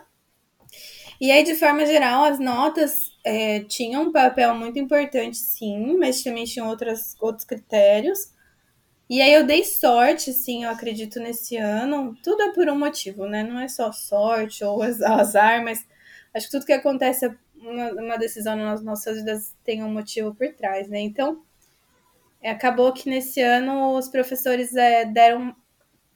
E 1.19 1.29
aí, 1.29 1.43
de 1.43 1.55
forma 1.55 1.85
geral, 1.85 2.23
as 2.23 2.39
notas 2.39 3.11
é, 3.25 3.59
tinham 3.61 4.03
um 4.03 4.11
papel 4.13 4.55
muito 4.55 4.79
importante, 4.79 5.37
sim, 5.37 5.97
mas 5.97 6.23
também 6.23 6.45
tinham 6.45 6.69
outras, 6.69 7.15
outros 7.19 7.45
critérios. 7.45 8.31
E 9.11 9.21
aí 9.21 9.33
eu 9.33 9.45
dei 9.45 9.65
sorte, 9.65 10.31
sim, 10.31 10.63
eu 10.63 10.69
acredito 10.69 11.19
nesse 11.19 11.57
ano. 11.57 12.15
Tudo 12.23 12.43
é 12.43 12.53
por 12.53 12.69
um 12.69 12.79
motivo, 12.79 13.25
né? 13.25 13.43
Não 13.43 13.59
é 13.59 13.67
só 13.67 13.91
sorte 13.91 14.63
ou 14.63 14.81
azar, 15.03 15.61
mas 15.61 15.85
acho 16.33 16.45
que 16.45 16.51
tudo 16.51 16.65
que 16.65 16.71
acontece, 16.71 17.29
uma, 17.53 17.91
uma 17.91 18.17
decisão 18.17 18.55
nas 18.55 18.81
nossas 18.81 19.17
vidas 19.17 19.53
tem 19.65 19.83
um 19.83 19.91
motivo 19.91 20.33
por 20.33 20.47
trás, 20.53 20.87
né? 20.87 21.01
Então, 21.01 21.43
é, 22.41 22.51
acabou 22.51 22.93
que 22.93 23.09
nesse 23.09 23.41
ano 23.41 23.97
os 23.97 24.07
professores 24.07 24.73
é, 24.77 25.03
deram 25.03 25.53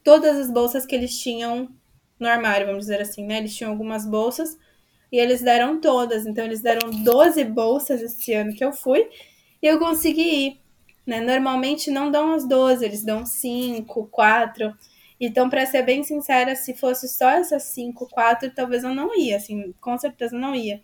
todas 0.02 0.38
as 0.38 0.50
bolsas 0.50 0.86
que 0.86 0.96
eles 0.96 1.20
tinham 1.20 1.70
no 2.18 2.30
armário, 2.30 2.66
vamos 2.66 2.84
dizer 2.86 3.02
assim, 3.02 3.26
né? 3.26 3.39
Eles 3.39 3.54
tinham 3.54 3.72
algumas 3.74 4.06
bolsas 4.06 4.58
e 5.12 5.18
eles 5.20 5.41
deram 5.41 5.82
todas. 5.82 6.26
Então, 6.26 6.46
eles 6.46 6.62
deram 6.62 6.89
12 7.04 7.43
bolsas 7.43 8.02
esse 8.02 8.34
ano 8.34 8.54
que 8.56 8.64
eu 8.64 8.72
fui 8.72 9.10
e 9.62 9.68
eu 9.68 9.80
consegui 9.80 10.22
ir. 10.22 10.64
Né? 11.06 11.22
Normalmente 11.22 11.91
não 11.91 12.10
dão 12.10 12.34
as 12.34 12.47
12, 12.47 12.84
eles 12.84 13.03
dão 13.03 13.26
5, 13.26 14.08
4. 14.08 14.74
Então, 15.20 15.49
para 15.49 15.66
ser 15.66 15.84
bem 15.84 16.03
sincera, 16.03 16.56
se 16.56 16.74
fosse 16.74 17.08
só 17.08 17.30
essas 17.30 17.64
5, 17.64 18.10
4, 18.10 18.51
talvez 18.53 18.84
eu 18.84 18.93
não 18.93 19.16
ia, 19.16 19.38
assim, 19.38 19.74
com 19.80 19.97
certeza 19.97 20.38
não 20.38 20.53
ia. 20.53 20.82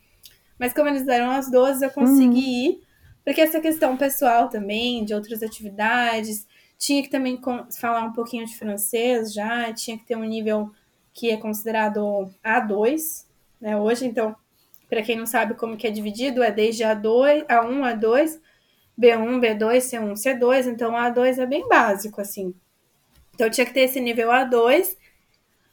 Mas 0.58 0.74
como 0.74 0.90
eles 0.90 1.06
deram 1.06 1.32
as 1.32 1.50
12, 1.50 1.84
eu 1.84 1.90
consegui 1.90 2.26
uhum. 2.26 2.36
ir, 2.36 2.84
porque 3.26 3.42
essa 3.42 3.60
questão 3.60 3.98
pessoal 3.98 4.48
também, 4.48 5.04
de 5.04 5.14
outras 5.14 5.44
atividades, 5.44 6.48
tinha 6.78 7.04
que 7.04 7.10
também 7.10 7.40
falar 7.80 8.04
um 8.04 8.14
pouquinho 8.14 8.46
de 8.46 8.58
francês 8.58 9.34
já, 9.34 9.72
tinha 9.74 9.98
que 9.98 10.06
ter 10.06 10.16
um 10.16 10.24
nível 10.24 10.72
que 11.14 11.30
é 11.30 11.38
considerado 11.38 12.32
A2, 12.44 13.26
né, 13.60 13.78
hoje. 13.78 14.06
Então, 14.06 14.36
para 14.90 15.02
quem 15.02 15.16
não 15.16 15.26
sabe 15.26 15.54
como 15.54 15.78
que 15.78 15.88
é 15.88 15.92
dividido, 15.92 16.42
é 16.42 16.52
desde 16.52 16.84
A2, 16.84 17.46
A1, 17.48 18.00
A2, 18.00 18.40
B1, 19.00 19.40
B2, 19.40 19.78
C1, 19.78 20.14
C2. 20.14 20.68
Então, 20.68 20.92
A2 20.94 21.40
é 21.40 21.46
bem 21.46 21.68
básico, 21.68 22.22
assim. 22.22 22.54
Então, 23.34 23.50
tinha 23.50 23.66
que 23.66 23.74
ter 23.74 23.82
esse 23.82 24.00
nível 24.00 24.30
A2. 24.30 24.98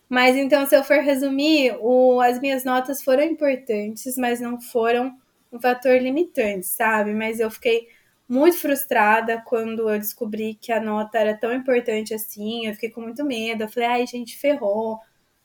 Mas, 0.08 0.36
então, 0.36 0.66
se 0.66 0.74
eu 0.76 0.82
for 0.84 0.98
resumir, 0.98 1.76
o, 1.80 2.20
as 2.20 2.40
minhas 2.40 2.64
notas 2.64 3.02
foram 3.02 3.22
importantes, 3.22 4.16
mas 4.16 4.40
não 4.40 4.60
foram 4.60 5.14
um 5.52 5.60
fator 5.60 6.00
limitante, 6.00 6.66
sabe? 6.66 7.12
Mas 7.12 7.40
eu 7.40 7.50
fiquei 7.50 7.88
muito 8.28 8.58
frustrada 8.58 9.42
quando 9.46 9.88
eu 9.90 9.98
descobri 9.98 10.54
que 10.54 10.72
a 10.72 10.80
nota 10.80 11.18
era 11.18 11.36
tão 11.36 11.52
importante 11.52 12.14
assim. 12.14 12.66
Eu 12.66 12.74
fiquei 12.74 12.90
com 12.90 13.00
muito 13.02 13.24
medo. 13.24 13.64
Eu 13.64 13.68
falei, 13.68 13.88
ai, 13.88 14.06
gente, 14.06 14.38
ferrou, 14.38 14.98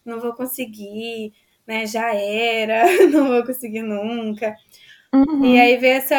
não 0.05 0.19
vou 0.19 0.33
conseguir 0.33 1.33
né? 1.67 1.85
Já 1.85 2.13
era, 2.13 2.85
não 3.09 3.27
vou 3.27 3.43
conseguir 3.45 3.81
nunca. 3.81 4.55
Uhum. 5.13 5.45
E 5.45 5.59
aí 5.59 5.77
veio 5.77 5.97
essa, 5.97 6.15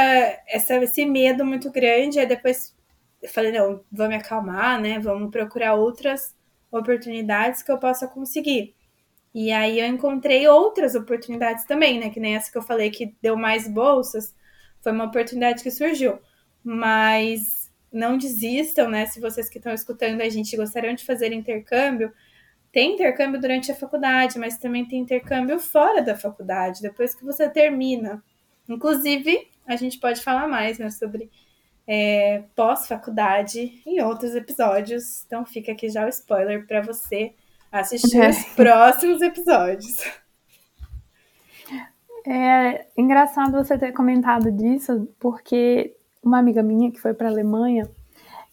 essa, 0.47 0.77
esse 0.77 1.05
medo 1.05 1.45
muito 1.45 1.71
grande. 1.71 2.21
Aí 2.21 2.27
depois 2.27 2.75
eu 3.21 3.29
falei, 3.29 3.53
não, 3.53 3.83
vou 3.91 4.09
me 4.09 4.15
acalmar, 4.15 4.81
né? 4.81 4.99
Vamos 5.01 5.31
procurar 5.31 5.75
outras 5.75 6.35
oportunidades 6.71 7.63
que 7.63 7.73
eu 7.73 7.79
possa 7.79 8.07
conseguir. 8.07 8.75
E 9.35 9.51
aí 9.51 9.81
eu 9.81 9.87
encontrei 9.87 10.47
outras 10.47 10.95
oportunidades 10.95 11.65
também, 11.65 11.99
né? 11.99 12.11
Que 12.11 12.21
nem 12.21 12.37
essa 12.37 12.53
que 12.53 12.59
eu 12.59 12.63
falei 12.63 12.91
que 12.91 13.15
deu 13.21 13.37
mais 13.37 13.67
bolsas. 13.67 14.35
Foi 14.81 14.93
uma 14.93 15.05
oportunidade 15.07 15.63
que 15.63 15.71
surgiu. 15.71 16.21
Mas 16.63 17.73
não 17.93 18.17
desistam, 18.17 18.89
né? 18.89 19.07
Se 19.07 19.21
vocês 19.21 19.49
que 19.49 19.59
estão 19.59 19.73
escutando 19.73 20.21
a 20.21 20.29
gente 20.29 20.57
gostariam 20.57 20.95
de 20.95 21.05
fazer 21.05 21.33
intercâmbio, 21.33 22.13
tem 22.73 22.95
intercâmbio 22.95 23.41
durante 23.41 23.71
a 23.73 23.75
faculdade, 23.75 24.39
mas 24.39 24.59
também 24.59 24.85
tem 24.87 25.01
intercâmbio 25.01 25.59
fora 25.59 26.03
da 26.03 26.17
faculdade, 26.17 26.83
depois 26.83 27.15
que 27.15 27.25
você 27.25 27.49
termina. 27.49 28.23
Inclusive, 28.69 29.49
a 29.67 29.77
gente 29.77 29.99
pode 29.99 30.23
falar 30.23 30.49
mais 30.49 30.79
né, 30.79 30.91
sobre 30.91 31.31
é, 31.87 32.45
pós-faculdade 32.55 33.83
em 33.87 34.01
outros 34.03 34.35
episódios. 34.35 35.25
Então 35.27 35.45
fica 35.45 35.73
aqui 35.73 35.89
já 35.89 36.05
o 36.05 36.09
spoiler 36.09 36.67
para 36.67 36.81
você 36.83 37.35
assistir 37.71 38.21
é. 38.21 38.31
os 38.31 38.45
próximos 38.55 39.21
episódios. 39.21 39.97
É 42.27 42.87
engraçado 42.97 43.53
você 43.53 43.77
ter 43.77 43.93
comentado 43.93 44.51
disso, 44.51 45.07
porque 45.21 45.95
uma 46.23 46.39
amiga 46.39 46.63
minha 46.63 46.91
que 46.91 46.99
foi 46.99 47.13
para 47.13 47.29
a 47.29 47.31
Alemanha, 47.31 47.91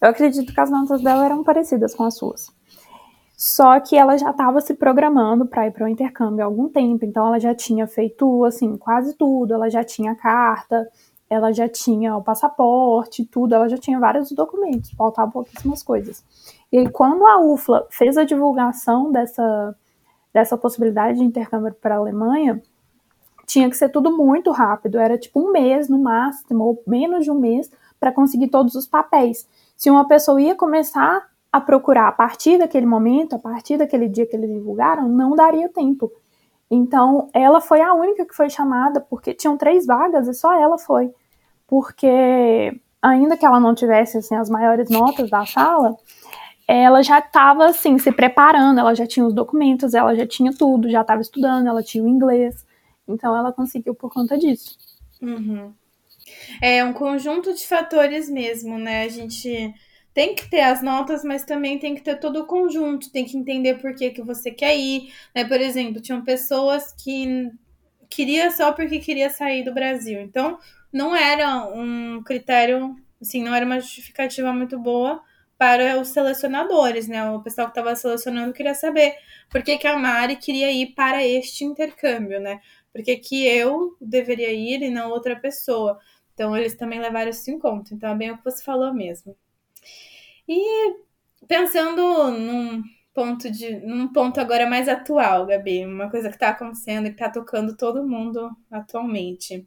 eu 0.00 0.08
acredito 0.08 0.52
que 0.52 0.60
as 0.60 0.70
notas 0.70 1.02
dela 1.02 1.24
eram 1.24 1.42
parecidas 1.42 1.94
com 1.94 2.04
as 2.04 2.16
suas. 2.16 2.52
Só 3.44 3.80
que 3.80 3.96
ela 3.96 4.16
já 4.16 4.30
estava 4.30 4.60
se 4.60 4.72
programando 4.72 5.44
para 5.44 5.66
ir 5.66 5.72
para 5.72 5.84
o 5.84 5.88
intercâmbio 5.88 6.44
há 6.44 6.46
algum 6.46 6.68
tempo, 6.68 7.04
então 7.04 7.26
ela 7.26 7.40
já 7.40 7.52
tinha 7.52 7.88
feito 7.88 8.44
assim 8.44 8.76
quase 8.76 9.14
tudo, 9.14 9.52
ela 9.52 9.68
já 9.68 9.82
tinha 9.82 10.14
carta, 10.14 10.88
ela 11.28 11.50
já 11.50 11.68
tinha 11.68 12.16
o 12.16 12.22
passaporte, 12.22 13.24
tudo, 13.24 13.56
ela 13.56 13.68
já 13.68 13.76
tinha 13.76 13.98
vários 13.98 14.30
documentos, 14.30 14.92
faltavam 14.92 15.32
pouquíssimas 15.32 15.82
coisas. 15.82 16.24
E 16.70 16.78
aí, 16.78 16.88
quando 16.88 17.26
a 17.26 17.40
UFLA 17.40 17.84
fez 17.90 18.16
a 18.16 18.22
divulgação 18.22 19.10
dessa, 19.10 19.74
dessa 20.32 20.56
possibilidade 20.56 21.18
de 21.18 21.24
intercâmbio 21.24 21.74
para 21.74 21.96
a 21.96 21.98
Alemanha, 21.98 22.62
tinha 23.44 23.68
que 23.68 23.76
ser 23.76 23.88
tudo 23.88 24.16
muito 24.16 24.52
rápido, 24.52 25.00
era 25.00 25.18
tipo 25.18 25.40
um 25.40 25.50
mês 25.50 25.88
no 25.88 25.98
máximo, 25.98 26.62
ou 26.62 26.82
menos 26.86 27.24
de 27.24 27.30
um 27.32 27.40
mês, 27.40 27.68
para 27.98 28.12
conseguir 28.12 28.50
todos 28.50 28.76
os 28.76 28.86
papéis. 28.86 29.48
Se 29.76 29.90
uma 29.90 30.06
pessoa 30.06 30.40
ia 30.40 30.54
começar 30.54 31.31
a 31.52 31.60
procurar 31.60 32.08
a 32.08 32.12
partir 32.12 32.58
daquele 32.58 32.86
momento, 32.86 33.36
a 33.36 33.38
partir 33.38 33.76
daquele 33.76 34.08
dia 34.08 34.26
que 34.26 34.34
eles 34.34 34.50
divulgaram, 34.50 35.06
não 35.06 35.36
daria 35.36 35.68
tempo. 35.68 36.10
Então, 36.70 37.28
ela 37.34 37.60
foi 37.60 37.82
a 37.82 37.92
única 37.92 38.24
que 38.24 38.34
foi 38.34 38.48
chamada, 38.48 38.98
porque 38.98 39.34
tinham 39.34 39.58
três 39.58 39.84
vagas 39.84 40.26
e 40.26 40.32
só 40.32 40.58
ela 40.58 40.78
foi. 40.78 41.12
Porque, 41.66 42.80
ainda 43.02 43.36
que 43.36 43.44
ela 43.44 43.60
não 43.60 43.74
tivesse 43.74 44.16
assim, 44.16 44.34
as 44.34 44.48
maiores 44.48 44.88
notas 44.88 45.28
da 45.28 45.44
sala, 45.44 45.94
ela 46.66 47.02
já 47.02 47.18
estava 47.18 47.66
assim, 47.66 47.98
se 47.98 48.10
preparando, 48.10 48.80
ela 48.80 48.94
já 48.94 49.06
tinha 49.06 49.26
os 49.26 49.34
documentos, 49.34 49.92
ela 49.92 50.14
já 50.14 50.26
tinha 50.26 50.50
tudo, 50.54 50.88
já 50.88 51.02
estava 51.02 51.20
estudando, 51.20 51.66
ela 51.66 51.82
tinha 51.82 52.02
o 52.02 52.08
inglês. 52.08 52.64
Então, 53.06 53.36
ela 53.36 53.52
conseguiu 53.52 53.94
por 53.94 54.10
conta 54.10 54.38
disso. 54.38 54.78
Uhum. 55.20 55.74
É 56.62 56.82
um 56.82 56.94
conjunto 56.94 57.52
de 57.52 57.66
fatores 57.66 58.30
mesmo, 58.30 58.78
né? 58.78 59.04
A 59.04 59.08
gente 59.08 59.74
tem 60.14 60.34
que 60.34 60.48
ter 60.48 60.60
as 60.60 60.82
notas, 60.82 61.24
mas 61.24 61.44
também 61.44 61.78
tem 61.78 61.94
que 61.94 62.02
ter 62.02 62.18
todo 62.20 62.40
o 62.40 62.46
conjunto, 62.46 63.10
tem 63.10 63.24
que 63.24 63.36
entender 63.36 63.74
por 63.80 63.94
que, 63.94 64.10
que 64.10 64.22
você 64.22 64.50
quer 64.50 64.76
ir. 64.76 65.12
Né? 65.34 65.44
Por 65.44 65.60
exemplo, 65.60 66.00
tinham 66.00 66.22
pessoas 66.22 66.92
que 66.92 67.50
queria 68.10 68.50
só 68.50 68.72
porque 68.72 68.98
queria 68.98 69.30
sair 69.30 69.64
do 69.64 69.72
Brasil. 69.72 70.20
Então, 70.20 70.58
não 70.92 71.16
era 71.16 71.64
um 71.66 72.22
critério, 72.22 72.94
assim, 73.20 73.42
não 73.42 73.54
era 73.54 73.64
uma 73.64 73.80
justificativa 73.80 74.52
muito 74.52 74.78
boa 74.78 75.22
para 75.56 75.98
os 76.00 76.08
selecionadores, 76.08 77.08
né? 77.08 77.30
O 77.30 77.40
pessoal 77.40 77.68
que 77.68 77.78
estava 77.78 77.94
selecionando 77.94 78.52
queria 78.52 78.74
saber 78.74 79.14
por 79.48 79.62
que, 79.62 79.78
que 79.78 79.86
a 79.86 79.96
Mari 79.96 80.36
queria 80.36 80.70
ir 80.72 80.88
para 80.94 81.24
este 81.24 81.64
intercâmbio, 81.64 82.40
né? 82.40 82.60
Por 82.92 83.02
que, 83.02 83.16
que 83.16 83.46
eu 83.46 83.96
deveria 84.00 84.52
ir 84.52 84.82
e 84.82 84.90
não 84.90 85.10
outra 85.10 85.36
pessoa. 85.36 85.98
Então, 86.34 86.56
eles 86.56 86.74
também 86.74 87.00
levaram 87.00 87.30
isso 87.30 87.50
em 87.50 87.58
conta. 87.58 87.94
Então, 87.94 88.10
é 88.10 88.14
bem 88.14 88.30
o 88.32 88.38
que 88.38 88.44
você 88.44 88.62
falou 88.62 88.92
mesmo. 88.92 89.36
E 90.48 90.96
pensando 91.46 92.30
num 92.30 92.82
ponto 93.14 93.50
de 93.50 93.78
num 93.80 94.08
ponto 94.12 94.40
agora 94.40 94.66
mais 94.66 94.88
atual, 94.88 95.46
Gabi, 95.46 95.84
uma 95.84 96.10
coisa 96.10 96.28
que 96.28 96.36
está 96.36 96.50
acontecendo 96.50 97.06
e 97.06 97.10
que 97.10 97.16
está 97.16 97.30
tocando 97.30 97.76
todo 97.76 98.06
mundo 98.06 98.50
atualmente. 98.70 99.66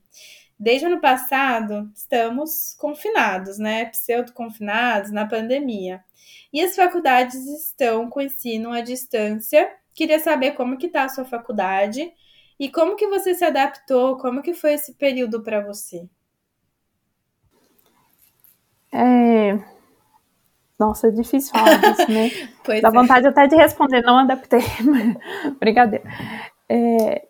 Desde 0.58 0.86
o 0.86 0.90
ano 0.90 1.02
passado, 1.02 1.92
estamos 1.94 2.76
confinados, 2.80 3.58
né? 3.58 3.86
Pseudo-confinados 3.88 5.12
na 5.12 5.28
pandemia. 5.28 6.04
E 6.52 6.62
as 6.62 6.76
faculdades 6.76 7.36
estão 7.46 8.10
com 8.10 8.22
ensino 8.22 8.72
à 8.72 8.82
distância. 8.82 9.70
Queria 9.94 10.20
saber 10.20 10.52
como 10.52 10.78
que 10.78 10.88
está 10.88 11.04
a 11.04 11.10
sua 11.10 11.26
faculdade 11.26 12.10
e 12.58 12.70
como 12.70 12.96
que 12.96 13.08
você 13.08 13.36
se 13.36 13.44
adaptou, 13.44 14.18
como 14.18 14.42
que 14.42 14.54
foi 14.54 14.74
esse 14.74 14.94
período 14.96 15.44
para 15.44 15.60
você? 15.60 16.08
É, 18.94 19.60
nossa, 20.78 21.08
é 21.08 21.12
difícil 21.12 21.52
falar 21.52 21.78
disso, 21.78 22.12
né? 22.12 22.30
pois 22.64 22.82
Dá 22.82 22.90
é. 22.90 22.92
vontade 22.92 23.28
até 23.28 23.48
de 23.48 23.56
responder, 23.56 24.02
não 24.02 24.18
adaptei, 24.18 24.62
brincadeira. 25.60 26.04
É, 26.68 27.26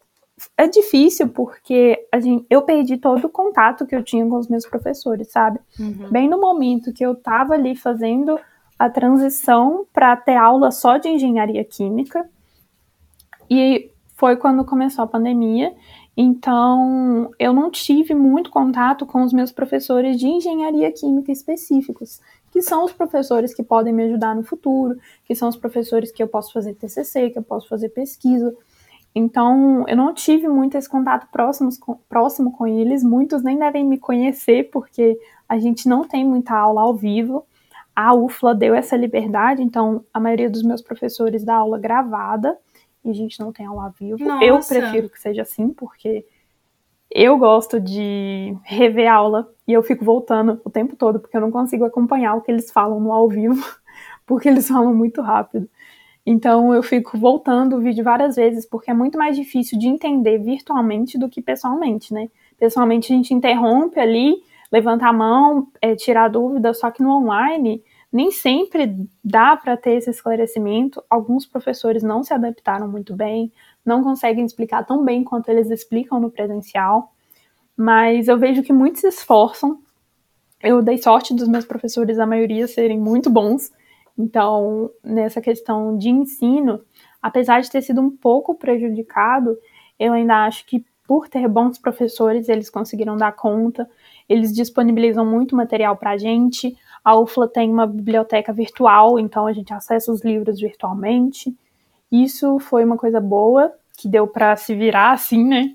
é 0.58 0.68
difícil 0.68 1.30
porque 1.30 2.08
a 2.12 2.20
gente, 2.20 2.46
eu 2.50 2.64
perdi 2.64 2.98
todo 2.98 3.26
o 3.26 3.30
contato 3.30 3.86
que 3.86 3.96
eu 3.96 4.04
tinha 4.04 4.26
com 4.28 4.38
os 4.38 4.48
meus 4.48 4.66
professores, 4.66 5.32
sabe? 5.32 5.60
Uhum. 5.80 6.10
Bem 6.10 6.28
no 6.28 6.40
momento 6.40 6.92
que 6.92 7.06
eu 7.06 7.16
tava 7.16 7.54
ali 7.54 7.76
fazendo 7.76 8.40
a 8.78 8.90
transição 8.90 9.86
para 9.94 10.16
ter 10.18 10.36
aula 10.36 10.72
só 10.72 10.98
de 10.98 11.08
engenharia 11.08 11.64
química, 11.64 12.28
e 13.50 13.92
foi 14.16 14.36
quando 14.38 14.66
começou 14.66 15.04
a 15.04 15.08
pandemia, 15.08 15.74
então 16.18 17.30
eu 17.38 17.54
não 17.54 17.70
tive 17.70 18.16
muito 18.16 18.50
contato 18.50 19.06
com 19.06 19.24
os 19.24 19.32
meus 19.32 19.52
professores 19.52 20.18
de 20.18 20.28
engenharia 20.28 20.92
química 20.92 21.32
específicos 21.32 22.20
que 22.56 22.62
são 22.62 22.86
os 22.86 22.94
professores 22.94 23.54
que 23.54 23.62
podem 23.62 23.92
me 23.92 24.04
ajudar 24.04 24.34
no 24.34 24.42
futuro, 24.42 24.98
que 25.26 25.36
são 25.36 25.50
os 25.50 25.58
professores 25.58 26.10
que 26.10 26.24
eu 26.24 26.28
posso 26.30 26.54
fazer 26.54 26.74
TCC, 26.74 27.30
que 27.30 27.38
eu 27.38 27.44
posso 27.44 27.68
fazer 27.68 27.90
pesquisa. 27.90 28.56
Então, 29.14 29.84
eu 29.90 29.98
não 29.98 30.14
tive 30.14 30.48
muito 30.48 30.78
esse 30.78 30.88
contato 30.88 31.28
próximo 31.30 31.70
com, 31.78 31.98
próximo 32.08 32.54
com 32.54 32.66
eles, 32.66 33.04
muitos 33.04 33.44
nem 33.44 33.60
devem 33.60 33.84
me 33.84 33.98
conhecer, 33.98 34.70
porque 34.72 35.20
a 35.50 35.60
gente 35.60 35.90
não 35.90 36.08
tem 36.08 36.24
muita 36.24 36.56
aula 36.56 36.84
ao 36.84 36.96
vivo. 36.96 37.46
A 37.94 38.16
UFLA 38.16 38.56
deu 38.56 38.74
essa 38.74 38.96
liberdade, 38.96 39.62
então 39.62 40.06
a 40.14 40.20
maioria 40.22 40.50
dos 40.50 40.64
meus 40.64 40.82
professores 40.82 41.44
dá 41.44 41.56
aula 41.56 41.78
gravada, 41.78 42.58
e 43.04 43.10
a 43.10 43.14
gente 43.14 43.38
não 43.38 43.52
tem 43.52 43.66
aula 43.66 43.88
ao 43.88 43.92
vivo. 43.92 44.24
Nossa. 44.24 44.46
Eu 44.46 44.60
prefiro 44.62 45.10
que 45.10 45.20
seja 45.20 45.42
assim, 45.42 45.74
porque 45.74 46.26
eu 47.16 47.38
gosto 47.38 47.80
de 47.80 48.54
rever 48.66 49.10
aula 49.10 49.50
e 49.66 49.72
eu 49.72 49.82
fico 49.82 50.04
voltando 50.04 50.60
o 50.66 50.70
tempo 50.70 50.98
todo, 50.98 51.18
porque 51.18 51.38
eu 51.38 51.40
não 51.40 51.50
consigo 51.50 51.86
acompanhar 51.86 52.36
o 52.36 52.42
que 52.42 52.52
eles 52.52 52.70
falam 52.70 53.00
no 53.00 53.14
ao 53.14 53.30
vivo, 53.30 53.56
porque 54.28 54.50
eles 54.50 54.68
falam 54.68 54.94
muito 54.94 55.22
rápido. 55.22 55.70
Então 56.26 56.74
eu 56.74 56.84
fico 56.84 57.18
voltando 57.18 57.78
o 57.78 57.80
vídeo 57.80 58.04
várias 58.04 58.36
vezes, 58.36 58.66
porque 58.66 58.92
é 58.92 58.94
muito 58.94 59.18
mais 59.18 59.38
difícil 59.38 59.80
de 59.80 59.88
entender 59.88 60.40
virtualmente 60.40 61.18
do 61.18 61.30
que 61.30 61.42
pessoalmente, 61.42 62.14
né? 62.14 62.30
Pessoalmente 62.60 63.14
a 63.14 63.16
gente 63.16 63.34
interrompe 63.34 63.98
ali, 63.98 64.36
levanta 64.70 65.08
a 65.08 65.14
mão, 65.14 65.70
é, 65.82 65.96
tirar 65.96 66.28
dúvida, 66.28 66.74
só 66.74 66.92
que 66.92 67.02
no 67.02 67.12
online 67.12 67.82
nem 68.12 68.30
sempre 68.30 69.08
dá 69.24 69.56
para 69.56 69.78
ter 69.78 69.92
esse 69.92 70.10
esclarecimento. 70.10 71.02
Alguns 71.10 71.46
professores 71.46 72.04
não 72.04 72.24
se 72.24 72.34
adaptaram 72.34 72.90
muito 72.90 73.16
bem, 73.16 73.52
não 73.86 74.04
conseguem 74.04 74.46
explicar 74.46 74.86
tão 74.86 75.04
bem 75.04 75.24
quanto 75.24 75.50
eles 75.50 75.70
explicam 75.70 76.20
no 76.20 76.32
presencial, 76.32 77.14
mas 77.78 78.28
eu 78.28 78.38
vejo 78.38 78.64
que 78.64 78.74
muitos 78.74 79.02
se 79.02 79.08
esforçam. 79.08 79.80
Eu 80.62 80.82
dei 80.82 80.98
sorte 80.98 81.34
dos 81.34 81.48
meus 81.48 81.66
professores, 81.66 82.18
a 82.18 82.26
maioria 82.26 82.68
serem 82.68 83.00
muito 83.00 83.30
bons, 83.30 83.72
então 84.18 84.90
nessa 85.04 85.40
questão 85.42 85.98
de 85.98 86.10
ensino, 86.10 86.82
apesar 87.22 87.62
de 87.62 87.70
ter 87.70 87.82
sido 87.82 88.02
um 88.02 88.10
pouco 88.10 88.56
prejudicado, 88.56 89.58
eu 90.00 90.14
ainda 90.14 90.46
acho 90.46 90.66
que 90.66 90.84
por 91.08 91.28
ter 91.28 91.48
bons 91.48 91.78
professores, 91.78 92.50
eles 92.50 92.70
conseguiram 92.70 93.16
dar 93.16 93.32
conta, 93.32 93.88
eles 94.28 94.52
disponibilizam 94.52 95.26
muito 95.26 95.56
material 95.56 95.96
para 95.96 96.12
a 96.12 96.18
gente. 96.18 96.76
A 97.04 97.18
UFLA 97.20 97.48
tem 97.48 97.72
uma 97.72 97.86
biblioteca 97.86 98.52
virtual, 98.52 99.20
então 99.20 99.46
a 99.46 99.54
gente 99.54 99.74
acessa 99.74 100.12
os 100.12 100.24
livros 100.24 100.60
virtualmente. 100.60 101.56
Isso 102.24 102.60
foi 102.60 102.86
uma 102.86 102.98
coisa 102.98 103.20
boa, 103.20 103.74
que 103.98 104.08
deu 104.08 104.28
para 104.28 104.56
se 104.56 104.76
virar 104.76 105.12
assim, 105.12 105.44
né? 105.44 105.74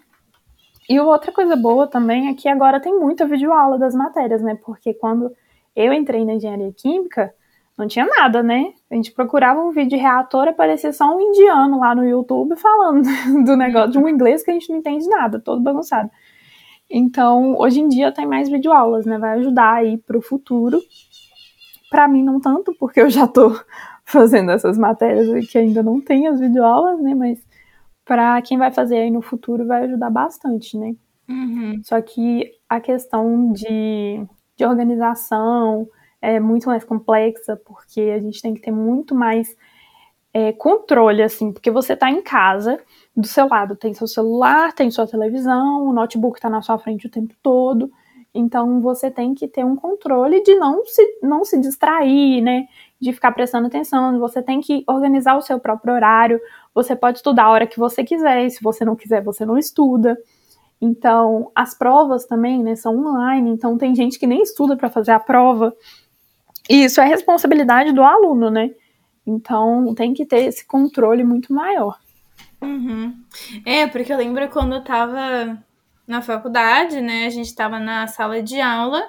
E 0.88 0.99
outra 0.99 1.30
coisa 1.30 1.55
boa 1.55 1.86
também 1.86 2.28
é 2.28 2.34
que 2.34 2.49
agora 2.49 2.80
tem 2.80 2.99
muita 2.99 3.26
videoaula 3.26 3.78
das 3.78 3.95
matérias, 3.95 4.43
né? 4.43 4.59
Porque 4.64 4.95
quando 4.95 5.30
eu 5.76 5.93
entrei 5.93 6.24
na 6.24 6.34
engenharia 6.34 6.72
química, 6.72 7.32
não 7.76 7.86
tinha 7.86 8.07
nada, 8.07 8.43
né? 8.43 8.72
A 8.91 8.95
gente 8.95 9.12
procurava 9.12 9.61
um 9.61 9.70
vídeo 9.70 9.91
de 9.91 9.97
reator 9.97 10.49
aparecia 10.49 10.93
só 10.93 11.14
um 11.14 11.20
indiano 11.20 11.78
lá 11.78 11.95
no 11.95 12.05
YouTube 12.05 12.57
falando 12.57 13.05
do 13.45 13.57
negócio, 13.57 13.93
de 13.93 13.99
um 13.99 14.09
inglês 14.09 14.43
que 14.43 14.51
a 14.51 14.55
gente 14.55 14.70
não 14.70 14.78
entende 14.78 15.09
nada, 15.09 15.38
todo 15.38 15.62
bagunçado. 15.62 16.11
Então, 16.91 17.55
hoje 17.59 17.80
em 17.80 17.88
dia 17.88 18.12
tem 18.12 18.26
mais 18.26 18.49
videoaulas, 18.49 19.07
né? 19.07 19.16
Vai 19.18 19.38
ajudar 19.38 19.74
aí 19.74 19.97
pro 19.97 20.20
futuro. 20.20 20.80
Para 21.88 22.09
mim, 22.09 22.22
não 22.22 22.41
tanto, 22.41 22.74
porque 22.78 23.01
eu 23.01 23.11
já 23.11 23.26
tô 23.28 23.55
fazendo 24.11 24.50
essas 24.50 24.76
matérias 24.76 25.48
que 25.48 25.58
ainda 25.58 25.82
não 25.82 26.00
tem 26.00 26.26
as 26.26 26.40
videoaulas, 26.40 27.00
né? 27.00 27.14
Mas 27.14 27.38
para 28.04 28.40
quem 28.42 28.58
vai 28.58 28.72
fazer 28.72 28.96
aí 28.96 29.11
no 29.11 29.22
futuro 29.22 29.66
vai 29.66 29.84
ajudar 29.84 30.11
bastante, 30.11 30.76
né? 30.76 30.94
Uhum. 31.28 31.80
Só 31.84 32.00
que 32.02 32.50
a 32.68 32.80
questão 32.80 33.52
de, 33.52 34.24
de 34.56 34.64
organização 34.64 35.88
é 36.20 36.40
muito 36.40 36.66
mais 36.66 36.84
complexa, 36.84 37.56
porque 37.64 38.00
a 38.00 38.18
gente 38.18 38.42
tem 38.42 38.52
que 38.52 38.61
ter 38.61 38.72
muito 38.72 39.14
mais 39.14 39.56
é, 40.34 40.52
controle, 40.52 41.22
assim, 41.22 41.52
porque 41.52 41.70
você 41.70 41.96
tá 41.96 42.11
em 42.11 42.22
casa, 42.22 42.78
do 43.16 43.26
seu 43.26 43.48
lado 43.48 43.74
tem 43.76 43.94
seu 43.94 44.06
celular, 44.06 44.72
tem 44.72 44.90
sua 44.90 45.06
televisão, 45.06 45.86
o 45.86 45.92
notebook 45.92 46.40
tá 46.40 46.50
na 46.50 46.62
sua 46.62 46.78
frente 46.78 47.06
o 47.06 47.11
tempo 47.11 47.34
todo, 47.42 47.90
então 48.34 48.80
você 48.80 49.11
tem 49.11 49.34
que 49.34 49.48
ter 49.48 49.64
um 49.64 49.74
controle 49.74 50.42
de 50.42 50.54
não 50.56 50.84
se, 50.84 51.18
não 51.22 51.44
se 51.44 51.61
distrair, 51.61 52.40
né? 52.40 52.66
De 53.01 53.12
ficar 53.12 53.32
prestando 53.32 53.66
atenção. 53.66 54.18
Você 54.18 54.42
tem 54.42 54.61
que 54.61 54.84
organizar 54.86 55.36
o 55.36 55.42
seu 55.42 55.59
próprio 55.59 55.94
horário. 55.94 56.40
Você 56.74 56.94
pode 56.94 57.18
estudar 57.18 57.44
a 57.44 57.51
hora 57.51 57.66
que 57.66 57.78
você 57.78 58.05
quiser, 58.05 58.44
e 58.44 58.51
se 58.51 58.62
você 58.62 58.84
não 58.84 58.94
quiser, 58.94 59.22
você 59.22 59.44
não 59.46 59.57
estuda. 59.57 60.18
Então, 60.80 61.51
as 61.55 61.74
provas 61.74 62.24
também, 62.24 62.62
né, 62.62 62.74
são 62.74 62.96
online, 62.96 63.51
então 63.51 63.76
tem 63.76 63.94
gente 63.94 64.18
que 64.18 64.26
nem 64.26 64.42
estuda 64.42 64.76
para 64.76 64.88
fazer 64.88 65.12
a 65.12 65.20
prova. 65.20 65.74
E 66.68 66.84
isso 66.84 67.01
é 67.01 67.05
responsabilidade 67.05 67.92
do 67.92 68.03
aluno, 68.03 68.51
né? 68.51 68.70
Então, 69.26 69.94
tem 69.94 70.14
que 70.14 70.24
ter 70.24 70.44
esse 70.44 70.66
controle 70.66 71.22
muito 71.22 71.53
maior. 71.53 71.98
Uhum. 72.62 73.14
É, 73.66 73.86
porque 73.86 74.12
eu 74.12 74.16
lembro 74.16 74.48
quando 74.48 74.74
eu 74.74 74.84
tava 74.84 75.59
na 76.07 76.22
faculdade, 76.22 77.01
né? 77.01 77.26
A 77.26 77.30
gente 77.30 77.46
estava 77.46 77.78
na 77.78 78.07
sala 78.07 78.42
de 78.42 78.61
aula 78.61 79.03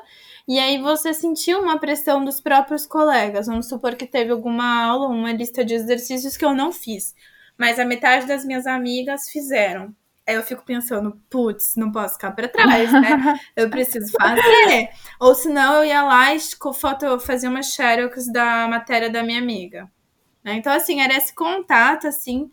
e 0.52 0.60
aí 0.60 0.82
você 0.82 1.14
sentiu 1.14 1.62
uma 1.62 1.80
pressão 1.80 2.26
dos 2.26 2.42
próprios 2.42 2.86
colegas. 2.86 3.48
Vamos 3.48 3.70
supor 3.70 3.96
que 3.96 4.06
teve 4.06 4.32
alguma 4.32 4.84
aula, 4.84 5.08
uma 5.08 5.32
lista 5.32 5.64
de 5.64 5.74
exercícios 5.74 6.36
que 6.36 6.44
eu 6.44 6.54
não 6.54 6.74
fiz, 6.74 7.16
mas 7.58 7.80
a 7.80 7.86
metade 7.86 8.28
das 8.28 8.44
minhas 8.44 8.68
amigas 8.68 9.30
fizeram. 9.30 9.96
Aí 10.28 10.36
eu 10.36 10.44
fico 10.44 10.66
pensando, 10.66 11.18
putz, 11.30 11.78
não 11.78 11.90
posso 11.90 12.16
ficar 12.16 12.32
para 12.32 12.50
trás, 12.50 12.92
né? 12.92 13.40
Eu 13.56 13.70
preciso 13.70 14.12
fazer. 14.12 14.90
Ou 15.22 15.34
senão 15.34 15.76
eu 15.76 15.86
ia 15.86 16.04
lá 16.04 16.36
e 16.36 16.40
foto, 16.74 17.18
fazia 17.22 17.50
uma 17.50 17.64
xerox 17.64 18.30
da 18.30 18.68
matéria 18.68 19.10
da 19.10 19.24
minha 19.24 19.40
amiga. 19.40 19.90
Né? 20.44 20.56
Então, 20.56 20.74
assim, 20.74 21.00
era 21.00 21.16
esse 21.16 21.34
contato, 21.34 22.08
assim, 22.08 22.52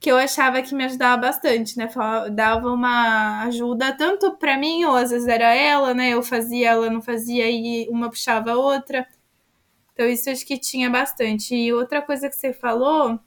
que 0.00 0.10
eu 0.10 0.16
achava 0.16 0.62
que 0.62 0.74
me 0.74 0.84
ajudava 0.84 1.20
bastante, 1.20 1.76
né? 1.76 1.88
Dava 2.32 2.72
uma 2.72 3.42
ajuda 3.44 3.92
tanto 3.92 4.34
para 4.38 4.56
mim, 4.56 4.84
ou 4.84 4.96
às 4.96 5.10
vezes 5.10 5.28
era 5.28 5.54
ela, 5.54 5.92
né? 5.92 6.10
Eu 6.10 6.22
fazia, 6.22 6.70
ela 6.70 6.90
não 6.90 7.02
fazia 7.02 7.50
e 7.50 7.86
uma 7.90 8.08
puxava 8.08 8.52
a 8.52 8.56
outra. 8.56 9.06
Então 9.92 10.06
isso 10.08 10.30
acho 10.30 10.46
que 10.46 10.58
tinha 10.58 10.88
bastante. 10.88 11.54
E 11.54 11.72
outra 11.74 12.00
coisa 12.00 12.30
que 12.30 12.36
você 12.36 12.52
falou 12.52 13.20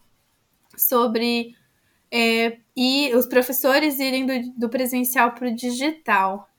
sobre 0.76 1.55
é, 2.11 2.57
e 2.76 3.13
os 3.15 3.28
professores 3.28 3.99
irem 3.99 4.26
do, 4.26 4.59
do 4.59 4.69
presencial 4.69 5.32
para 5.34 5.49
o 5.49 5.55
digital. 5.55 6.49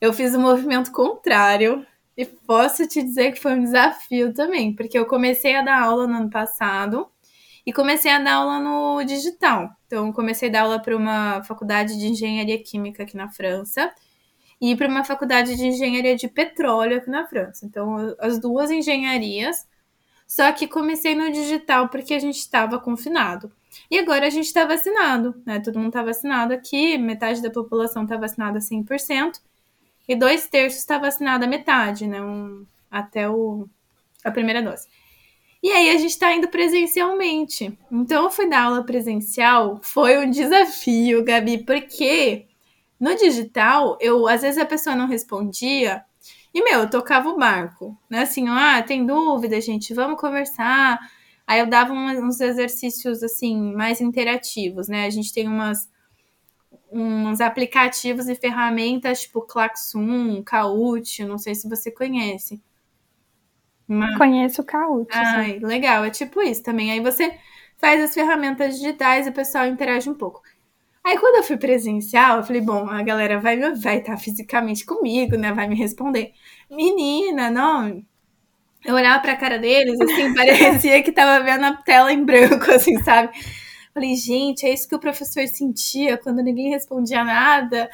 Eu 0.00 0.12
fiz 0.12 0.34
o 0.34 0.38
um 0.38 0.42
movimento 0.42 0.90
contrário 0.90 1.86
e 2.16 2.26
posso 2.26 2.86
te 2.88 3.02
dizer 3.02 3.32
que 3.32 3.40
foi 3.40 3.52
um 3.52 3.62
desafio 3.62 4.34
também, 4.34 4.74
porque 4.74 4.98
eu 4.98 5.06
comecei 5.06 5.54
a 5.54 5.62
dar 5.62 5.82
aula 5.82 6.06
no 6.06 6.16
ano 6.16 6.30
passado 6.30 7.08
e 7.66 7.72
comecei 7.72 8.12
a 8.12 8.20
dar 8.20 8.34
aula 8.34 8.60
no 8.60 9.02
digital. 9.02 9.68
Então, 9.86 10.12
comecei 10.12 10.48
a 10.48 10.52
dar 10.52 10.60
aula 10.62 10.80
para 10.80 10.96
uma 10.96 11.42
faculdade 11.42 11.98
de 11.98 12.06
engenharia 12.06 12.62
química 12.62 13.02
aqui 13.02 13.16
na 13.16 13.28
França 13.28 13.92
e 14.60 14.76
para 14.76 14.88
uma 14.88 15.04
faculdade 15.04 15.56
de 15.56 15.66
engenharia 15.66 16.14
de 16.14 16.28
petróleo 16.28 16.98
aqui 16.98 17.10
na 17.10 17.26
França. 17.26 17.66
Então, 17.66 18.14
as 18.20 18.38
duas 18.38 18.70
engenharias. 18.70 19.66
Só 20.26 20.50
que 20.52 20.66
comecei 20.66 21.14
no 21.14 21.30
digital 21.30 21.88
porque 21.88 22.14
a 22.14 22.18
gente 22.18 22.38
estava 22.38 22.80
confinado. 22.80 23.52
E 23.90 23.98
agora 23.98 24.26
a 24.26 24.30
gente 24.30 24.46
está 24.46 24.64
vacinado, 24.64 25.40
né? 25.44 25.60
Todo 25.60 25.78
mundo 25.78 25.88
está 25.88 26.02
vacinado 26.02 26.52
aqui, 26.52 26.96
metade 26.98 27.42
da 27.42 27.50
população 27.50 28.04
está 28.04 28.16
vacinada 28.16 28.58
100%, 28.58 29.40
e 30.08 30.16
dois 30.16 30.48
terços 30.48 30.80
está 30.80 30.98
vacinada 30.98 31.46
metade, 31.46 32.06
né? 32.06 32.20
Um, 32.20 32.66
até 32.90 33.28
o, 33.28 33.68
a 34.24 34.30
primeira 34.30 34.62
dose. 34.62 34.88
E 35.62 35.70
aí 35.70 35.90
a 35.90 35.98
gente 35.98 36.10
está 36.10 36.32
indo 36.34 36.48
presencialmente. 36.48 37.76
Então 37.90 38.24
eu 38.24 38.30
fui 38.30 38.48
dar 38.48 38.64
aula 38.64 38.84
presencial, 38.84 39.80
foi 39.82 40.18
um 40.18 40.30
desafio, 40.30 41.24
Gabi, 41.24 41.64
porque 41.64 42.46
no 43.00 43.14
digital, 43.16 43.98
eu 44.00 44.26
às 44.28 44.42
vezes 44.42 44.58
a 44.58 44.66
pessoa 44.66 44.94
não 44.96 45.06
respondia 45.06 46.04
e 46.56 46.64
meu, 46.64 46.80
eu 46.80 46.90
tocava 46.90 47.28
o 47.28 47.36
barco, 47.36 47.94
né? 48.08 48.22
Assim, 48.22 48.48
ah, 48.48 48.82
tem 48.82 49.04
dúvida, 49.04 49.60
gente, 49.60 49.92
vamos 49.92 50.18
conversar. 50.18 50.98
Aí 51.46 51.60
eu 51.60 51.66
dava 51.66 51.92
uns 51.92 52.40
exercícios 52.40 53.22
assim 53.22 53.74
mais 53.74 54.00
interativos, 54.00 54.88
né? 54.88 55.04
A 55.04 55.10
gente 55.10 55.32
tem 55.34 55.46
umas 55.46 55.86
uns 56.90 57.40
aplicativos 57.42 58.26
e 58.28 58.34
ferramentas 58.34 59.22
tipo 59.22 59.42
Klaxon, 59.42 60.42
Kahoot, 60.42 61.24
não 61.24 61.36
sei 61.36 61.54
se 61.54 61.68
você 61.68 61.90
conhece. 61.90 62.58
Uma... 63.88 64.16
Conheço 64.18 64.62
o 64.62 64.64
Kahoot. 64.64 65.08
Ai, 65.12 65.58
sim. 65.58 65.66
legal. 65.66 66.04
É 66.04 66.10
tipo 66.10 66.42
isso 66.42 66.62
também. 66.62 66.90
Aí 66.90 67.00
você 67.00 67.32
faz 67.78 68.02
as 68.02 68.14
ferramentas 68.14 68.78
digitais 68.78 69.26
e 69.26 69.30
o 69.30 69.32
pessoal 69.32 69.66
interage 69.66 70.10
um 70.10 70.14
pouco. 70.14 70.42
Aí 71.04 71.16
quando 71.18 71.36
eu 71.36 71.42
fui 71.44 71.56
presencial, 71.56 72.38
eu 72.38 72.42
falei, 72.42 72.60
bom, 72.60 72.90
a 72.90 73.00
galera 73.02 73.38
vai 73.38 73.58
vai 73.74 73.98
estar 73.98 74.14
tá 74.14 74.18
fisicamente 74.18 74.84
comigo, 74.84 75.36
né? 75.36 75.52
Vai 75.52 75.68
me 75.68 75.76
responder. 75.76 76.32
Menina, 76.68 77.48
não. 77.48 78.02
Eu 78.84 78.94
olhava 78.94 79.20
pra 79.20 79.36
cara 79.36 79.58
deles, 79.58 80.00
assim, 80.00 80.34
parecia 80.34 81.02
que 81.02 81.12
tava 81.12 81.44
vendo 81.44 81.64
a 81.64 81.74
tela 81.74 82.12
em 82.12 82.24
branco, 82.24 82.70
assim, 82.72 82.98
sabe? 83.02 83.30
Falei, 83.94 84.14
gente, 84.16 84.66
é 84.66 84.74
isso 84.74 84.88
que 84.88 84.94
o 84.94 85.00
professor 85.00 85.46
sentia 85.46 86.18
quando 86.18 86.42
ninguém 86.42 86.70
respondia 86.70 87.24
nada. 87.24 87.88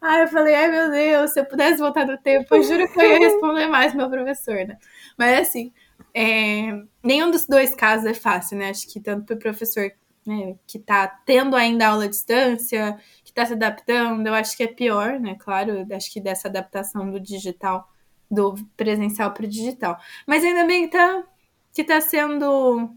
Aí 0.00 0.22
eu 0.22 0.28
falei, 0.28 0.54
ai 0.54 0.68
meu 0.70 0.90
Deus, 0.90 1.32
se 1.32 1.40
eu 1.40 1.46
pudesse 1.46 1.78
voltar 1.78 2.06
no 2.06 2.18
tempo, 2.18 2.54
eu 2.54 2.62
juro 2.62 2.90
que 2.92 3.00
eu 3.00 3.10
ia 3.10 3.18
responder 3.18 3.66
mais 3.68 3.94
meu 3.94 4.10
professor, 4.10 4.66
né? 4.66 4.76
Mas 5.16 5.48
assim, 5.48 5.72
é, 6.14 6.82
nenhum 7.02 7.30
dos 7.30 7.46
dois 7.46 7.74
casos 7.74 8.06
é 8.06 8.14
fácil, 8.14 8.58
né? 8.58 8.70
Acho 8.70 8.86
que 8.88 9.00
tanto 9.00 9.24
para 9.26 9.34
o 9.34 9.38
professor 9.38 9.90
né, 10.26 10.56
que 10.66 10.78
está 10.78 11.06
tendo 11.06 11.56
ainda 11.56 11.88
aula 11.88 12.04
à 12.04 12.08
distância, 12.08 12.98
que 13.24 13.30
está 13.30 13.44
se 13.46 13.52
adaptando, 13.52 14.26
eu 14.26 14.34
acho 14.34 14.56
que 14.56 14.62
é 14.62 14.68
pior, 14.68 15.20
né? 15.20 15.36
Claro, 15.38 15.86
acho 15.92 16.12
que 16.12 16.20
dessa 16.20 16.48
adaptação 16.48 17.10
do 17.10 17.20
digital, 17.20 17.90
do 18.30 18.54
presencial 18.76 19.32
para 19.32 19.44
o 19.44 19.48
digital. 19.48 19.98
Mas 20.26 20.44
ainda 20.44 20.64
bem 20.64 20.88
que 20.88 20.96
está 20.96 21.24
que 21.72 21.84
tá 21.84 22.00
sendo, 22.00 22.90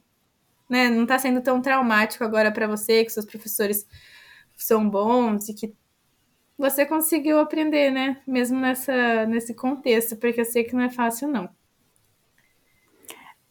né? 0.69 0.89
Não 0.89 1.03
está 1.03 1.19
sendo 1.19 1.41
tão 1.41 1.61
traumático 1.61 2.23
agora 2.23 2.51
para 2.51 2.67
você, 2.67 3.03
que 3.03 3.11
seus 3.11 3.25
professores 3.25 3.87
são 4.55 4.89
bons 4.89 5.49
e 5.49 5.53
que 5.53 5.75
você 6.57 6.85
conseguiu 6.85 7.39
aprender, 7.39 7.91
né? 7.91 8.21
Mesmo 8.27 8.59
nessa, 8.59 9.25
nesse 9.27 9.53
contexto, 9.55 10.17
porque 10.17 10.41
eu 10.41 10.45
sei 10.45 10.63
que 10.63 10.75
não 10.75 10.83
é 10.83 10.89
fácil, 10.89 11.27
não 11.27 11.49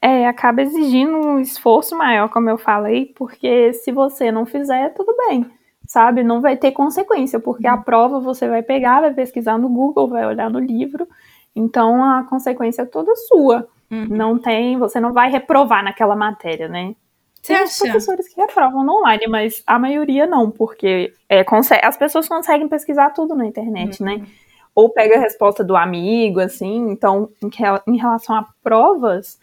é, 0.07 0.25
acaba 0.25 0.63
exigindo 0.63 1.17
um 1.17 1.41
esforço 1.41 1.99
maior, 1.99 2.29
como 2.29 2.49
eu 2.49 2.57
falei, 2.57 3.07
porque 3.17 3.73
se 3.73 3.91
você 3.91 4.31
não 4.31 4.47
fizer, 4.47 4.95
tudo 4.95 5.13
bem, 5.27 5.45
sabe? 5.85 6.23
Não 6.23 6.41
vai 6.41 6.57
ter 6.57 6.71
consequência, 6.71 7.41
porque 7.41 7.67
a 7.67 7.75
uhum. 7.75 7.83
prova 7.83 8.21
você 8.21 8.49
vai 8.49 8.63
pegar, 8.63 9.01
vai 9.01 9.13
pesquisar 9.13 9.59
no 9.59 9.69
Google, 9.69 10.07
vai 10.07 10.25
olhar 10.25 10.49
no 10.49 10.61
livro, 10.61 11.09
então 11.57 12.05
a 12.05 12.23
consequência 12.23 12.83
é 12.83 12.85
toda 12.85 13.17
sua. 13.17 13.67
Uhum. 13.91 14.07
Não 14.09 14.39
tem, 14.39 14.79
você 14.79 15.01
não 15.01 15.13
vai 15.13 15.29
reprovar 15.29 15.83
naquela 15.83 16.15
matéria, 16.15 16.69
né? 16.69 16.95
Tem 17.43 17.65
os 17.65 17.77
professores 17.77 18.29
que 18.29 18.41
reprovam 18.41 18.85
no 18.85 18.99
online, 18.99 19.27
mas 19.27 19.61
a 19.67 19.77
maioria 19.77 20.25
não, 20.25 20.53
porque 20.53 21.13
é, 21.29 21.45
as 21.83 21.97
pessoas 21.97 22.29
conseguem 22.29 22.69
pesquisar 22.69 23.11
tudo 23.11 23.35
na 23.35 23.45
internet, 23.45 24.01
né? 24.05 24.13
uhum. 24.15 24.19
né? 24.21 24.27
Ou 24.73 24.89
pega 24.89 25.17
a 25.17 25.21
resposta 25.21 25.65
do 25.65 25.75
amigo, 25.75 26.39
assim. 26.39 26.91
Então, 26.91 27.31
em 27.89 27.97
relação 27.97 28.37
a 28.37 28.47
provas, 28.63 29.41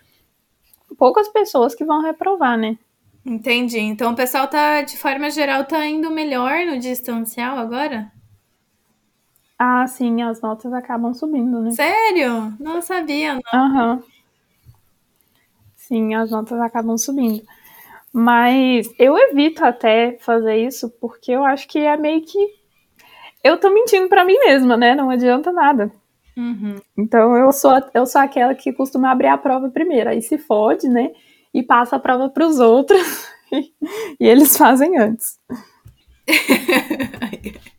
poucas 0.98 1.28
pessoas 1.30 1.76
que 1.76 1.86
vão 1.86 2.02
reprovar, 2.02 2.58
né? 2.58 2.78
Entendi. 3.26 3.80
Então 3.80 4.12
o 4.12 4.16
pessoal 4.16 4.48
tá, 4.48 4.82
de 4.82 4.98
forma 4.98 5.30
geral, 5.30 5.64
tá 5.66 5.86
indo 5.88 6.12
melhor 6.12 6.66
no 6.66 6.78
distancial 6.78 7.58
agora? 7.58 8.12
Ah, 9.58 9.88
sim, 9.88 10.22
as 10.22 10.42
notas 10.42 10.74
acabam 10.74 11.14
subindo, 11.14 11.62
né? 11.62 11.72
Sério? 11.72 12.54
Não 12.60 12.82
sabia, 12.82 13.36
não. 13.36 13.42
Aham. 13.54 13.96
Uhum. 13.96 14.04
Sim, 15.76 16.14
as 16.16 16.32
notas 16.32 16.60
acabam 16.60 16.98
subindo. 16.98 17.44
Mas 18.12 18.90
eu 19.00 19.18
evito 19.18 19.66
até 19.66 20.18
fazer 20.20 20.58
isso 20.58 20.90
porque 21.02 21.32
eu 21.32 21.46
acho 21.46 21.68
que 21.68 21.80
é 21.80 21.98
meio 21.98 22.22
que. 22.24 22.40
Eu 23.44 23.60
tô 23.60 23.70
mentindo 23.72 24.10
para 24.10 24.26
mim 24.26 24.38
mesma, 24.40 24.78
né? 24.78 24.96
Não 24.96 25.10
adianta 25.10 25.52
nada. 25.52 25.92
Uhum. 26.36 26.76
Então 26.98 27.36
eu 27.38 27.52
sou, 27.52 27.72
eu 27.94 28.06
sou 28.06 28.22
aquela 28.22 28.56
que 28.56 28.74
costuma 28.74 29.12
abrir 29.12 29.28
a 29.28 29.38
prova 29.38 29.70
primeiro, 29.70 30.10
aí 30.10 30.22
se 30.22 30.38
fode, 30.38 30.88
né? 30.88 31.12
E 31.54 31.62
passa 31.62 31.96
a 31.96 32.00
prova 32.00 32.30
para 32.30 32.46
os 32.46 32.60
outros 32.60 33.28
e, 33.52 33.72
eles 34.20 34.58
fazem 34.58 34.98
antes. 34.98 35.40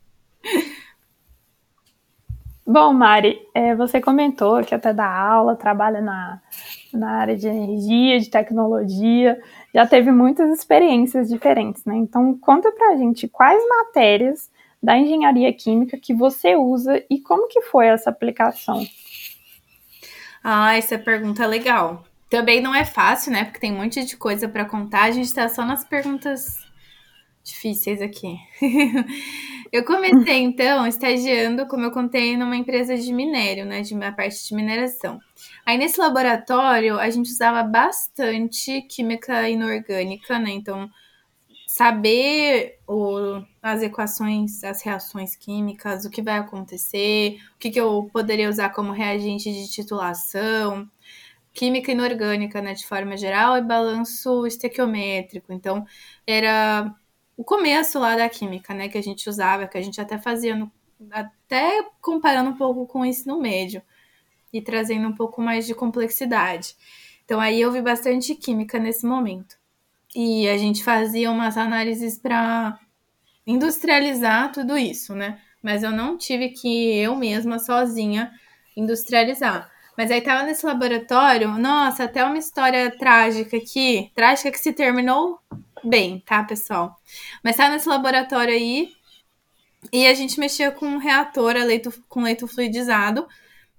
Bom, 2.67 2.93
Mari, 2.93 3.39
é, 3.53 3.75
você 3.75 4.01
comentou 4.01 4.63
que 4.63 4.73
até 4.73 4.91
dá 4.91 5.05
aula, 5.07 5.55
trabalha 5.55 6.01
na, 6.01 6.41
na 6.91 7.11
área 7.11 7.35
de 7.35 7.47
energia, 7.47 8.19
de 8.19 8.27
tecnologia, 8.29 9.39
já 9.73 9.85
teve 9.85 10.11
muitas 10.11 10.49
experiências 10.49 11.29
diferentes, 11.29 11.85
né? 11.85 11.95
Então, 11.95 12.35
conta 12.39 12.71
pra 12.71 12.95
gente 12.95 13.27
quais 13.27 13.61
matérias 13.67 14.49
da 14.85 14.97
engenharia 14.97 15.51
química 15.51 15.97
que 15.97 16.13
você 16.13 16.55
usa 16.55 17.03
e 17.09 17.19
como 17.19 17.47
que 17.47 17.61
foi 17.63 17.87
essa 17.87 18.11
aplicação? 18.11 18.85
Ah, 20.43 20.77
essa 20.77 20.99
pergunta 20.99 21.43
é 21.43 21.47
legal. 21.47 22.05
Também 22.29 22.61
não 22.61 22.73
é 22.73 22.85
fácil, 22.85 23.31
né? 23.31 23.45
Porque 23.45 23.59
tem 23.59 23.73
um 23.73 23.77
monte 23.77 24.05
de 24.05 24.15
coisa 24.15 24.47
para 24.47 24.63
contar. 24.63 25.05
A 25.05 25.11
gente 25.11 25.25
está 25.25 25.49
só 25.49 25.65
nas 25.65 25.83
perguntas 25.83 26.63
difíceis 27.43 27.99
aqui. 27.99 28.37
eu 29.71 29.83
comecei, 29.83 30.37
então, 30.37 30.85
estagiando, 30.85 31.67
como 31.67 31.85
eu 31.85 31.91
contei, 31.91 32.37
numa 32.37 32.55
empresa 32.55 32.95
de 32.95 33.11
minério, 33.11 33.65
né? 33.65 33.81
De 33.81 33.95
uma 33.95 34.11
parte 34.11 34.47
de 34.47 34.53
mineração. 34.53 35.19
Aí, 35.65 35.79
nesse 35.79 35.99
laboratório, 35.99 36.99
a 36.99 37.09
gente 37.09 37.31
usava 37.31 37.63
bastante 37.63 38.83
química 38.83 39.49
inorgânica, 39.49 40.37
né? 40.37 40.51
Então, 40.51 40.87
saber 41.75 42.79
o, 42.87 43.43
as 43.61 43.81
equações, 43.81 44.63
as 44.63 44.81
reações 44.81 45.35
químicas, 45.35 46.05
o 46.05 46.09
que 46.09 46.21
vai 46.21 46.37
acontecer, 46.37 47.37
o 47.53 47.59
que, 47.59 47.69
que 47.69 47.81
eu 47.81 48.09
poderia 48.13 48.49
usar 48.49 48.69
como 48.69 48.93
reagente 48.93 49.51
de 49.51 49.69
titulação, 49.69 50.89
química 51.51 51.91
inorgânica, 51.91 52.61
né, 52.61 52.73
de 52.73 52.87
forma 52.87 53.17
geral, 53.17 53.57
e 53.57 53.61
balanço 53.61 54.47
estequiométrico. 54.47 55.51
Então, 55.51 55.85
era 56.25 56.95
o 57.35 57.43
começo 57.43 57.99
lá 57.99 58.15
da 58.15 58.29
química, 58.29 58.73
né, 58.73 58.87
que 58.87 58.97
a 58.97 59.03
gente 59.03 59.27
usava, 59.29 59.67
que 59.67 59.77
a 59.77 59.81
gente 59.81 59.99
até 59.99 60.17
fazia 60.17 60.55
no, 60.55 60.71
até 61.11 61.83
comparando 61.99 62.51
um 62.51 62.55
pouco 62.55 62.87
com 62.87 63.01
o 63.01 63.05
ensino 63.05 63.37
médio 63.37 63.81
e 64.53 64.61
trazendo 64.61 65.09
um 65.09 65.13
pouco 65.13 65.41
mais 65.41 65.67
de 65.67 65.75
complexidade. 65.75 66.73
Então 67.25 67.37
aí 67.41 67.59
eu 67.59 67.69
vi 67.69 67.81
bastante 67.81 68.33
química 68.33 68.79
nesse 68.79 69.05
momento. 69.05 69.57
E 70.15 70.47
a 70.47 70.57
gente 70.57 70.81
fazia 70.81 71.29
umas 71.29 71.57
análises 71.57 72.17
para 72.17 72.79
industrializar 73.45 74.51
tudo 74.51 74.77
isso, 74.77 75.13
né? 75.13 75.41
Mas 75.61 75.83
eu 75.83 75.91
não 75.91 76.17
tive 76.17 76.49
que 76.49 76.95
eu 76.97 77.15
mesma 77.15 77.59
sozinha 77.59 78.31
industrializar. 78.77 79.69
Mas 79.97 80.11
aí 80.11 80.21
tava 80.21 80.43
nesse 80.43 80.65
laboratório, 80.65 81.49
nossa, 81.57 82.05
até 82.05 82.23
uma 82.23 82.37
história 82.37 82.91
trágica 82.97 83.57
aqui, 83.57 84.11
trágica 84.15 84.51
que 84.51 84.59
se 84.59 84.73
terminou 84.73 85.39
bem, 85.83 86.19
tá, 86.25 86.43
pessoal? 86.43 86.95
Mas 87.43 87.57
tava 87.57 87.73
nesse 87.73 87.87
laboratório 87.87 88.53
aí 88.53 88.93
e 89.91 90.07
a 90.07 90.13
gente 90.13 90.39
mexia 90.39 90.71
com 90.71 90.85
um 90.85 90.97
reator 90.97 91.53
leito, 91.53 91.93
com 92.07 92.21
leito 92.21 92.47
fluidizado. 92.47 93.27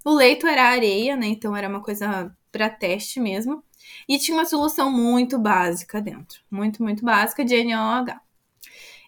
O 0.05 0.11
leito 0.11 0.47
era 0.47 0.65
areia, 0.71 1.17
né? 1.17 1.27
Então 1.27 1.57
era 1.57 1.69
uma 1.69 1.83
coisa 1.83 2.31
para 2.53 2.71
teste 2.71 3.21
mesmo. 3.21 3.63
E 4.09 4.19
tinha 4.19 4.37
uma 4.37 4.45
solução 4.45 4.91
muito 4.91 5.39
básica 5.39 6.01
dentro, 6.01 6.41
muito, 6.51 6.83
muito 6.83 7.05
básica 7.05 7.45
de 7.45 7.65
NaOH. 7.65 8.21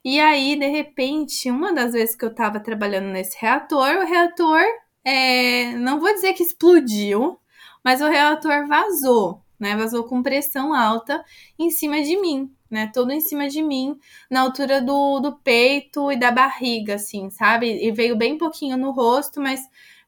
E 0.05 0.19
aí, 0.21 0.57
de 0.57 0.67
repente, 0.69 1.51
uma 1.51 1.73
das 1.73 1.93
vezes 1.93 2.17
que 2.17 2.25
eu 2.25 2.31
estava 2.31 2.61
trabalhando 2.61 3.07
nesse 3.07 3.37
reator, 3.39 3.97
o 3.97 4.07
reator, 4.07 4.61
é, 5.05 5.73
não 5.77 6.01
vou 6.01 6.13
dizer 6.15 6.33
que 6.35 6.43
explodiu, 6.43 7.39
mas 7.85 8.01
o 8.01 8.09
reator 8.09 8.67
vazou, 8.67 9.43
né? 9.59 9.77
Vazou 9.77 10.05
com 10.05 10.23
pressão 10.23 10.75
alta 10.75 11.25
em 11.59 11.71
cima 11.71 12.03
de 12.03 12.17
mim, 12.21 12.53
né? 12.71 12.91
Todo 12.93 13.13
em 13.13 13.21
cima 13.21 13.49
de 13.49 13.63
mim, 13.63 13.99
na 14.31 14.41
altura 14.43 14.81
do, 14.81 15.21
do 15.21 15.37
peito 15.37 16.11
e 16.13 16.17
da 16.17 16.31
barriga, 16.31 16.95
assim, 16.95 17.31
sabe? 17.31 17.85
E 17.85 17.91
veio 17.93 18.17
bem 18.17 18.39
pouquinho 18.39 18.77
no 18.77 18.91
rosto, 18.93 19.41
mas 19.41 19.61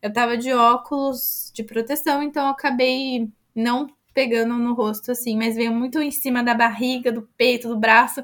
eu 0.02 0.12
tava 0.12 0.36
de 0.36 0.52
óculos 0.52 1.50
de 1.54 1.62
proteção, 1.62 2.22
então 2.22 2.44
eu 2.46 2.50
acabei 2.52 3.28
não 3.54 3.88
pegando 4.20 4.54
no 4.58 4.74
rosto, 4.74 5.12
assim, 5.12 5.34
mas 5.34 5.56
veio 5.56 5.72
muito 5.72 5.98
em 5.98 6.10
cima 6.10 6.42
da 6.42 6.52
barriga, 6.52 7.10
do 7.10 7.22
peito, 7.38 7.68
do 7.68 7.78
braço. 7.78 8.22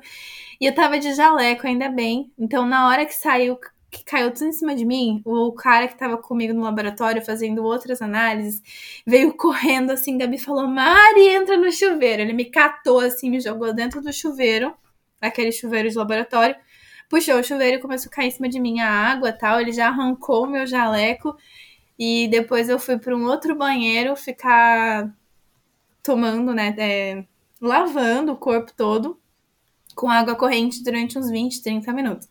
E 0.61 0.67
eu 0.67 0.75
tava 0.75 0.99
de 0.99 1.15
jaleco, 1.15 1.67
ainda 1.67 1.89
bem. 1.89 2.31
Então, 2.39 2.67
na 2.67 2.87
hora 2.87 3.07
que 3.07 3.15
saiu, 3.15 3.59
que 3.91 4.05
caiu 4.05 4.31
tudo 4.31 4.49
em 4.49 4.53
cima 4.53 4.75
de 4.75 4.85
mim, 4.85 5.23
o 5.25 5.53
cara 5.53 5.89
que 5.89 5.97
tava 5.97 6.19
comigo 6.19 6.53
no 6.53 6.61
laboratório 6.61 7.25
fazendo 7.25 7.65
outras 7.65 8.03
análises 8.03 8.63
veio 9.07 9.33
correndo 9.35 9.91
assim. 9.91 10.19
Gabi 10.19 10.37
falou: 10.37 10.67
Mari, 10.69 11.29
entra 11.31 11.57
no 11.57 11.73
chuveiro. 11.73 12.21
Ele 12.21 12.35
me 12.35 12.45
catou 12.45 13.01
assim, 13.01 13.31
me 13.31 13.41
jogou 13.41 13.73
dentro 13.73 14.03
do 14.03 14.13
chuveiro, 14.13 14.75
aquele 15.19 15.51
chuveiro 15.51 15.89
de 15.89 15.97
laboratório. 15.97 16.57
Puxou 17.09 17.39
o 17.39 17.43
chuveiro 17.43 17.79
e 17.79 17.81
começou 17.81 18.11
a 18.11 18.15
cair 18.15 18.29
em 18.29 18.31
cima 18.33 18.51
de 18.51 18.61
mim 18.61 18.81
a 18.81 18.91
água 18.91 19.33
tal. 19.33 19.63
Ele 19.63 19.73
já 19.73 19.89
arrancou 19.89 20.45
o 20.45 20.47
meu 20.47 20.67
jaleco. 20.67 21.35
E 21.99 22.29
depois 22.29 22.69
eu 22.69 22.79
fui 22.79 22.99
para 22.99 23.17
um 23.17 23.25
outro 23.25 23.57
banheiro 23.57 24.15
ficar 24.15 25.11
tomando, 26.07 26.55
né? 26.55 26.75
É, 26.79 27.25
lavando 27.61 28.33
o 28.33 28.37
corpo 28.37 28.73
todo 28.75 29.19
com 29.95 30.09
água 30.09 30.37
corrente 30.37 30.83
durante 30.85 31.19
uns 31.19 31.31
20, 31.31 31.63
30 31.63 31.93
minutos. 31.93 32.29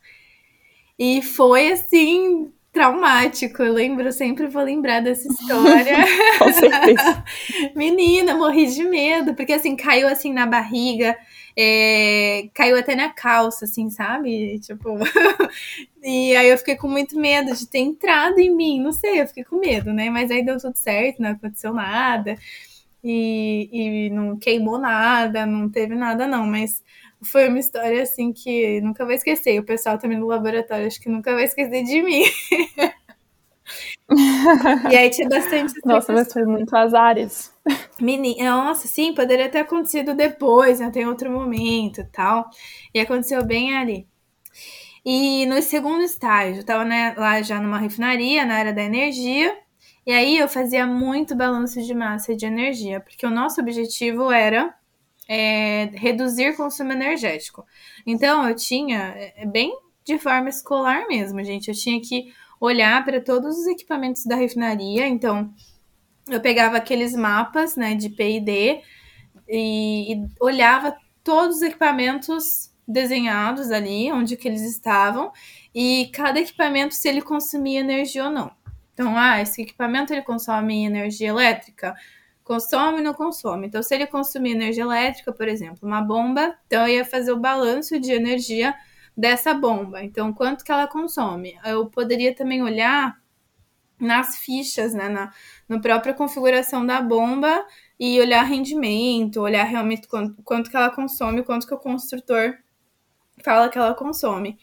E 0.98 1.22
foi 1.22 1.72
assim 1.72 2.52
traumático. 2.76 3.64
Eu 3.64 3.74
lembro, 3.74 4.06
eu 4.06 4.12
sempre 4.12 4.48
vou 4.48 4.62
lembrar 4.62 5.02
dessa 5.02 5.28
história. 5.28 5.98
Com 6.38 6.54
certeza. 6.54 7.24
Menina, 7.76 8.36
morri 8.36 8.68
de 8.68 8.84
medo, 8.84 9.34
porque 9.34 9.54
assim, 9.54 9.76
caiu 9.76 10.08
assim 10.08 10.34
na 10.34 10.46
barriga, 10.46 11.18
é, 11.58 12.50
caiu 12.54 12.78
até 12.78 12.96
na 12.96 13.10
calça, 13.10 13.64
assim, 13.64 13.90
sabe? 13.90 14.60
Tipo. 14.60 14.98
e 16.04 16.36
aí 16.36 16.50
eu 16.50 16.58
fiquei 16.58 16.76
com 16.76 16.90
muito 16.90 17.18
medo 17.18 17.56
de 17.56 17.66
ter 17.66 17.80
entrado 17.80 18.40
em 18.40 18.54
mim. 18.54 18.82
Não 18.82 18.92
sei, 18.92 19.22
eu 19.22 19.28
fiquei 19.28 19.46
com 19.46 19.58
medo, 19.58 19.94
né? 19.94 20.10
Mas 20.10 20.30
aí 20.30 20.44
deu 20.46 20.58
tudo 20.60 20.76
certo, 20.76 21.22
não 21.22 21.32
aconteceu 21.32 21.74
nada. 21.74 22.38
E, 23.08 23.70
e 23.72 24.10
não 24.10 24.36
queimou 24.36 24.80
nada, 24.80 25.46
não 25.46 25.70
teve 25.70 25.94
nada, 25.94 26.26
não, 26.26 26.48
mas 26.48 26.84
foi 27.22 27.48
uma 27.48 27.60
história 27.60 28.02
assim 28.02 28.34
que 28.34 28.82
nunca 28.82 29.06
vou 29.06 29.14
esquecer. 29.14 29.60
O 29.60 29.64
pessoal 29.64 30.00
também 30.00 30.18
no 30.18 30.26
laboratório 30.26 30.88
acho 30.88 31.00
que 31.00 31.08
nunca 31.08 31.32
vai 31.36 31.44
esquecer 31.44 31.84
de 31.84 32.02
mim. 32.02 32.24
e 34.92 34.96
aí 34.96 35.12
tinha 35.12 35.30
bastante. 35.30 35.74
Nossa, 35.86 36.12
mas 36.12 36.34
foi 36.34 36.46
muito 36.46 36.76
azares. 36.76 37.54
Menina, 38.02 38.50
nossa, 38.50 38.88
sim, 38.88 39.14
poderia 39.14 39.50
ter 39.50 39.60
acontecido 39.60 40.16
depois, 40.16 40.82
até 40.82 41.02
em 41.02 41.08
outro 41.08 41.32
momento 41.32 42.02
e 42.02 42.06
tal. 42.06 42.50
E 42.92 43.00
aconteceu 43.00 43.46
bem 43.46 43.78
ali. 43.78 44.08
E 45.06 45.46
no 45.46 45.62
segundo 45.62 46.02
estágio, 46.02 46.62
eu 46.62 46.66
tava 46.66 46.84
né, 46.84 47.14
lá 47.16 47.40
já 47.44 47.62
numa 47.62 47.78
refinaria, 47.78 48.44
na 48.46 48.56
área 48.56 48.74
da 48.74 48.82
energia. 48.82 49.56
E 50.06 50.12
aí 50.12 50.38
eu 50.38 50.48
fazia 50.48 50.86
muito 50.86 51.36
balanço 51.36 51.82
de 51.82 51.94
massa 51.94 52.34
e 52.34 52.36
de 52.36 52.46
energia, 52.46 53.00
porque 53.00 53.26
o 53.26 53.32
nosso 53.32 53.60
objetivo 53.60 54.32
era 54.32 54.74
é, 55.28 55.90
reduzir 55.94 56.56
consumo 56.56 56.92
energético. 56.92 57.66
Então, 58.06 58.48
eu 58.48 58.56
tinha, 58.56 59.14
é, 59.16 59.44
é 59.44 59.46
bem 59.46 59.76
de 60.04 60.20
forma 60.20 60.50
escolar 60.50 61.08
mesmo, 61.08 61.44
gente, 61.44 61.70
eu 61.70 61.74
tinha 61.74 62.00
que 62.00 62.32
olhar 62.60 63.04
para 63.04 63.20
todos 63.20 63.58
os 63.58 63.68
equipamentos 63.68 64.24
da 64.26 64.36
refinaria. 64.36 65.08
Então, 65.08 65.52
eu 66.30 66.40
pegava 66.40 66.78
aqueles 66.78 67.16
mapas 67.16 67.76
né, 67.76 67.96
de 67.96 68.10
PID 68.10 68.82
e, 69.48 70.14
e 70.14 70.26
olhava 70.40 70.96
todos 71.24 71.58
os 71.58 71.62
equipamentos 71.64 72.72
desenhados 72.88 73.72
ali, 73.72 74.12
onde 74.12 74.38
que 74.38 74.48
eles 74.48 74.62
estavam, 74.62 75.32
e 75.74 76.10
cada 76.14 76.40
equipamento 76.40 76.94
se 76.94 77.10
ele 77.10 77.22
consumia 77.22 77.80
energia 77.80 78.26
ou 78.26 78.32
não. 78.32 78.52
Então, 78.96 79.16
ah, 79.16 79.40
esse 79.40 79.62
equipamento 79.62 80.12
ele 80.12 80.24
consome 80.24 80.86
energia 80.86 81.30
elétrica? 81.30 81.94
consome 82.46 83.00
ou 83.00 83.04
não 83.04 83.14
consome. 83.14 83.68
Então, 83.68 83.82
se 83.84 83.94
ele 83.94 84.06
consumir 84.08 84.52
energia 84.52 84.84
elétrica, 84.84 85.34
por 85.34 85.48
exemplo, 85.48 85.80
uma 85.82 86.00
bomba, 86.00 86.56
então 86.68 86.88
eu 86.88 86.98
ia 86.98 87.04
fazer 87.04 87.32
o 87.32 87.40
balanço 87.40 88.00
de 88.00 88.14
energia 88.14 88.74
dessa 89.18 89.54
bomba. 89.54 90.04
Então, 90.04 90.32
quanto 90.32 90.64
que 90.64 90.72
ela 90.72 90.88
consome? 90.88 91.58
Eu 91.66 91.88
poderia 91.88 92.34
também 92.36 92.62
olhar 92.62 93.20
nas 94.00 94.38
fichas, 94.38 94.94
né, 94.94 95.10
na, 95.10 95.34
na 95.68 95.80
própria 95.80 96.14
configuração 96.14 96.86
da 96.86 97.02
bomba 97.02 97.66
e 98.00 98.20
olhar 98.20 98.44
rendimento, 98.44 99.42
olhar 99.42 99.64
realmente 99.64 100.08
quanto, 100.08 100.42
quanto 100.44 100.70
que 100.70 100.78
ela 100.78 100.92
consome, 100.92 101.44
quanto 101.44 101.66
que 101.66 101.74
o 101.74 101.80
construtor 101.80 102.58
fala 103.44 103.70
que 103.70 103.78
ela 103.78 103.96
consome. 103.96 104.60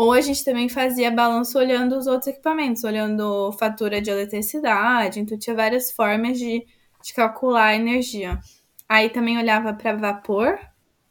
Ou 0.00 0.14
a 0.14 0.20
gente 0.22 0.42
também 0.42 0.66
fazia 0.66 1.10
balanço 1.10 1.58
olhando 1.58 1.94
os 1.94 2.06
outros 2.06 2.28
equipamentos, 2.28 2.84
olhando 2.84 3.52
fatura 3.52 4.00
de 4.00 4.08
eletricidade, 4.08 5.20
então 5.20 5.38
tinha 5.38 5.54
várias 5.54 5.92
formas 5.92 6.38
de 6.38 6.64
de 7.02 7.12
calcular 7.12 7.66
a 7.66 7.76
energia. 7.76 8.40
Aí 8.88 9.10
também 9.10 9.36
olhava 9.36 9.74
para 9.74 9.94
vapor, 9.94 10.58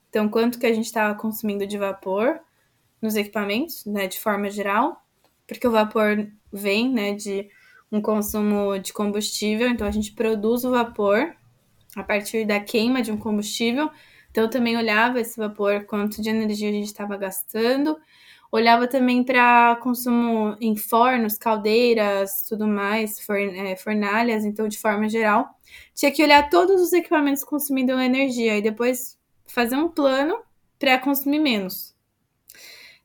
então 0.09 0.27
quanto 0.27 0.57
que 0.57 0.65
a 0.65 0.73
gente 0.73 0.85
estava 0.85 1.13
consumindo 1.13 1.67
de 1.67 1.77
vapor 1.77 2.39
nos 2.99 3.15
equipamentos, 3.15 3.85
né, 3.85 4.07
de 4.07 4.19
forma 4.19 4.49
geral, 4.49 4.99
porque 5.45 5.67
o 5.67 5.71
vapor 5.71 6.27
vem, 6.51 6.91
né, 6.91 7.13
de 7.13 7.47
um 7.91 8.01
consumo 8.01 8.79
de 8.79 8.91
combustível, 8.91 9.69
então 9.69 9.85
a 9.85 9.91
gente 9.91 10.13
produz 10.13 10.63
o 10.63 10.71
vapor 10.71 11.35
a 11.95 12.01
partir 12.01 12.43
da 12.43 12.59
queima 12.59 13.03
de 13.03 13.11
um 13.11 13.17
combustível. 13.17 13.91
Então 14.31 14.45
eu 14.45 14.49
também 14.49 14.75
olhava 14.75 15.19
esse 15.19 15.37
vapor, 15.37 15.85
quanto 15.85 16.23
de 16.23 16.29
energia 16.29 16.69
a 16.69 16.73
gente 16.73 16.87
estava 16.87 17.15
gastando 17.17 17.95
Olhava 18.51 18.87
também 18.87 19.23
para 19.23 19.75
consumo 19.77 20.57
em 20.59 20.75
fornos, 20.75 21.37
caldeiras, 21.37 22.45
tudo 22.47 22.67
mais, 22.67 23.19
é, 23.29 23.75
fornalhas, 23.75 24.43
então 24.43 24.67
de 24.67 24.79
forma 24.79 25.07
geral. 25.07 25.47
Tinha 25.93 26.11
que 26.11 26.23
olhar 26.23 26.49
todos 26.49 26.81
os 26.81 26.91
equipamentos 26.91 27.43
consumindo 27.43 27.91
energia 27.99 28.57
e 28.57 28.61
depois 28.61 29.17
fazer 29.45 29.75
um 29.75 29.89
plano 29.89 30.39
para 30.79 30.97
consumir 30.97 31.39
menos. 31.39 31.95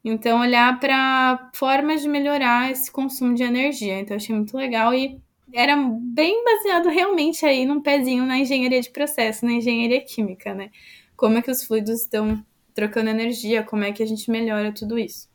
Então, 0.03 0.41
olhar 0.41 0.79
para 0.81 1.51
formas 1.55 2.03
de 2.03 2.09
melhorar 2.09 2.71
esse 2.71 2.91
consumo 2.91 3.35
de 3.35 3.43
energia. 3.43 3.99
Então, 4.01 4.17
achei 4.17 4.35
muito 4.35 4.57
legal 4.57 4.95
e 4.95 5.21
era 5.53 5.77
bem 5.77 6.45
baseado 6.45 6.89
realmente 6.89 7.45
aí 7.47 7.65
num 7.65 7.81
pezinho 7.81 8.27
na 8.27 8.39
engenharia 8.39 8.81
de 8.81 8.91
processo, 8.91 9.45
na 9.47 9.53
engenharia 9.53 10.01
química, 10.03 10.55
né? 10.55 10.71
Como 11.17 11.39
é 11.39 11.43
que 11.43 11.51
os 11.51 11.65
fluidos 11.65 12.03
estão 12.03 12.45
trocando 12.75 13.09
energia, 13.09 13.63
como 13.63 13.85
é 13.85 13.93
que 13.93 14.03
a 14.03 14.07
gente 14.07 14.31
melhora 14.31 14.73
tudo 14.73 14.99
isso. 14.99 15.29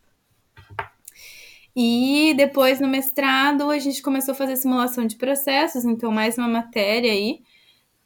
E 1.75 2.33
depois 2.35 2.79
no 2.79 2.87
mestrado 2.87 3.69
a 3.69 3.77
gente 3.77 4.01
começou 4.01 4.33
a 4.33 4.35
fazer 4.35 4.55
simulação 4.55 5.05
de 5.05 5.15
processos, 5.15 5.85
então 5.85 6.11
mais 6.11 6.37
uma 6.37 6.47
matéria 6.47 7.11
aí 7.11 7.41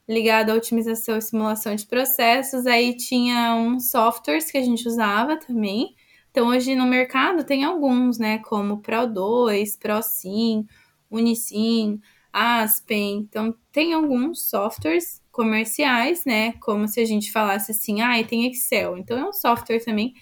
ligada 0.08 0.52
à 0.52 0.56
otimização 0.56 1.18
e 1.18 1.22
simulação 1.22 1.76
de 1.76 1.86
processos. 1.86 2.66
Aí 2.66 2.96
tinha 2.96 3.56
uns 3.56 3.90
softwares 3.90 4.52
que 4.52 4.58
a 4.58 4.62
gente 4.62 4.88
usava 4.88 5.38
também. 5.38 5.96
Então 6.32 6.48
hoje 6.48 6.76
no 6.76 6.86
mercado 6.86 7.44
tem 7.44 7.64
alguns, 7.64 8.18
né, 8.18 8.40
como 8.40 8.82
Pro2, 8.82 9.78
ProSim, 9.80 10.66
Unisim, 11.10 12.00
Aspen. 12.32 13.20
Então 13.20 13.56
tem 13.72 13.94
alguns 13.94 14.50
softwares 14.50 15.22
comerciais, 15.32 16.26
né, 16.26 16.54
como 16.54 16.88
se 16.88 17.00
a 17.00 17.06
gente 17.06 17.32
falasse 17.32 17.72
assim, 17.72 18.02
ah, 18.02 18.22
tem 18.24 18.48
Excel. 18.48 18.98
Então 18.98 19.18
é 19.18 19.30
um 19.30 19.34
software 19.34 19.84
também 19.84 20.14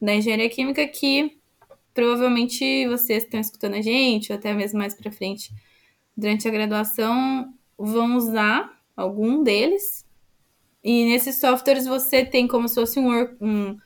da 0.00 0.14
engenharia 0.14 0.48
química 0.50 0.86
que 0.86 1.38
provavelmente 1.94 2.86
vocês 2.88 3.22
que 3.22 3.28
estão 3.28 3.40
escutando 3.40 3.74
a 3.74 3.80
gente, 3.80 4.32
ou 4.32 4.38
até 4.38 4.52
mesmo 4.52 4.78
mais 4.78 4.94
para 4.94 5.12
frente, 5.12 5.54
durante 6.16 6.46
a 6.46 6.50
graduação, 6.50 7.54
vão 7.78 8.16
usar 8.16 8.70
algum 8.96 9.42
deles. 9.42 10.04
E 10.82 11.04
nesses 11.06 11.38
softwares 11.38 11.86
você 11.86 12.24
tem 12.24 12.46
como 12.46 12.68
se 12.68 12.74
fosse 12.74 12.98
um, 12.98 13.22
um, 13.40 13.78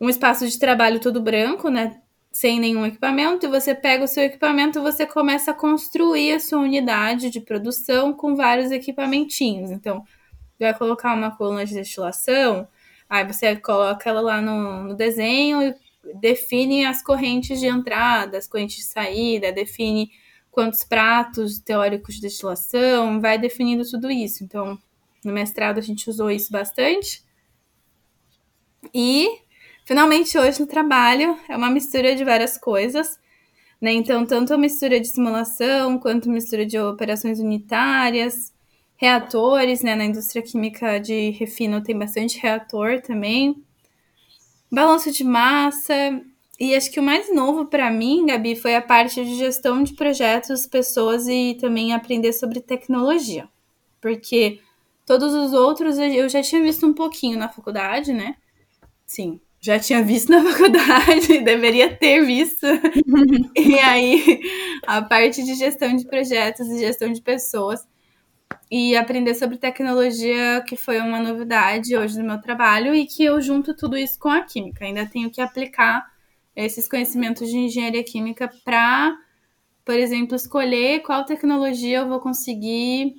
um 0.00 0.08
espaço 0.08 0.48
de 0.48 0.58
trabalho 0.58 1.00
todo 1.00 1.20
branco, 1.20 1.68
né? 1.68 2.00
Sem 2.30 2.60
nenhum 2.60 2.86
equipamento, 2.86 3.46
e 3.46 3.48
você 3.48 3.74
pega 3.74 4.04
o 4.04 4.08
seu 4.08 4.22
equipamento 4.22 4.78
e 4.78 4.82
você 4.82 5.04
começa 5.04 5.50
a 5.50 5.54
construir 5.54 6.32
a 6.32 6.40
sua 6.40 6.60
unidade 6.60 7.30
de 7.30 7.40
produção 7.40 8.12
com 8.12 8.36
vários 8.36 8.70
equipamentinhos. 8.70 9.70
Então, 9.70 10.04
vai 10.58 10.76
colocar 10.76 11.14
uma 11.14 11.36
coluna 11.36 11.64
de 11.64 11.74
destilação, 11.74 12.68
aí 13.08 13.24
você 13.26 13.56
coloca 13.56 14.08
ela 14.08 14.20
lá 14.20 14.40
no, 14.40 14.84
no 14.84 14.94
desenho 14.94 15.62
e 15.62 15.74
define 16.14 16.84
as 16.84 17.02
correntes 17.02 17.60
de 17.60 17.66
entrada, 17.66 18.38
as 18.38 18.46
correntes 18.46 18.76
de 18.76 18.84
saída, 18.84 19.52
define 19.52 20.10
quantos 20.50 20.82
pratos 20.84 21.58
teóricos 21.58 22.16
de 22.16 22.22
destilação, 22.22 23.20
vai 23.20 23.38
definindo 23.38 23.88
tudo 23.88 24.10
isso. 24.10 24.42
Então, 24.42 24.78
no 25.24 25.32
mestrado 25.32 25.78
a 25.78 25.82
gente 25.82 26.08
usou 26.08 26.30
isso 26.30 26.50
bastante. 26.50 27.22
E, 28.92 29.28
finalmente, 29.84 30.36
hoje 30.38 30.60
no 30.60 30.66
trabalho 30.66 31.38
é 31.48 31.56
uma 31.56 31.70
mistura 31.70 32.14
de 32.16 32.24
várias 32.24 32.58
coisas. 32.58 33.18
Né? 33.80 33.92
Então, 33.92 34.26
tanto 34.26 34.52
a 34.52 34.58
mistura 34.58 34.98
de 34.98 35.06
simulação, 35.06 35.98
quanto 35.98 36.28
mistura 36.28 36.66
de 36.66 36.78
operações 36.78 37.38
unitárias, 37.38 38.52
reatores, 38.96 39.82
né? 39.82 39.94
Na 39.94 40.04
indústria 40.04 40.42
química 40.42 40.98
de 40.98 41.30
refino 41.30 41.80
tem 41.80 41.96
bastante 41.96 42.40
reator 42.40 43.00
também 43.00 43.64
balanço 44.70 45.10
de 45.10 45.24
massa. 45.24 45.94
E 46.60 46.74
acho 46.74 46.90
que 46.90 46.98
o 46.98 47.02
mais 47.02 47.32
novo 47.32 47.66
para 47.66 47.90
mim, 47.90 48.26
Gabi, 48.26 48.56
foi 48.56 48.74
a 48.74 48.82
parte 48.82 49.24
de 49.24 49.36
gestão 49.36 49.82
de 49.82 49.94
projetos, 49.94 50.66
pessoas 50.66 51.28
e 51.28 51.56
também 51.60 51.92
aprender 51.92 52.32
sobre 52.32 52.60
tecnologia. 52.60 53.48
Porque 54.00 54.60
todos 55.06 55.32
os 55.32 55.52
outros 55.52 55.98
eu 55.98 56.28
já 56.28 56.42
tinha 56.42 56.60
visto 56.62 56.86
um 56.86 56.92
pouquinho 56.92 57.38
na 57.38 57.48
faculdade, 57.48 58.12
né? 58.12 58.36
Sim, 59.06 59.40
já 59.60 59.78
tinha 59.78 60.02
visto 60.02 60.30
na 60.32 60.42
faculdade, 60.42 61.38
deveria 61.44 61.94
ter 61.94 62.24
visto. 62.24 62.66
e 63.56 63.78
aí, 63.78 64.40
a 64.86 65.00
parte 65.00 65.44
de 65.44 65.54
gestão 65.54 65.94
de 65.94 66.04
projetos 66.04 66.68
e 66.68 66.78
gestão 66.78 67.12
de 67.12 67.20
pessoas 67.22 67.86
e 68.70 68.96
aprender 68.96 69.34
sobre 69.34 69.56
tecnologia, 69.56 70.62
que 70.66 70.76
foi 70.76 71.00
uma 71.00 71.18
novidade 71.20 71.96
hoje 71.96 72.18
no 72.18 72.24
meu 72.24 72.40
trabalho, 72.40 72.94
e 72.94 73.06
que 73.06 73.24
eu 73.24 73.40
junto 73.40 73.74
tudo 73.74 73.96
isso 73.96 74.18
com 74.18 74.28
a 74.28 74.42
química. 74.42 74.84
Ainda 74.84 75.06
tenho 75.06 75.30
que 75.30 75.40
aplicar 75.40 76.06
esses 76.54 76.88
conhecimentos 76.88 77.48
de 77.48 77.56
engenharia 77.56 78.04
química 78.04 78.50
para, 78.64 79.16
por 79.84 79.94
exemplo, 79.94 80.34
escolher 80.34 81.00
qual 81.00 81.24
tecnologia 81.24 81.98
eu 81.98 82.08
vou 82.08 82.20
conseguir 82.20 83.14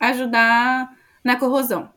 ajudar 0.00 0.90
na 1.22 1.36
corrosão. 1.36 1.90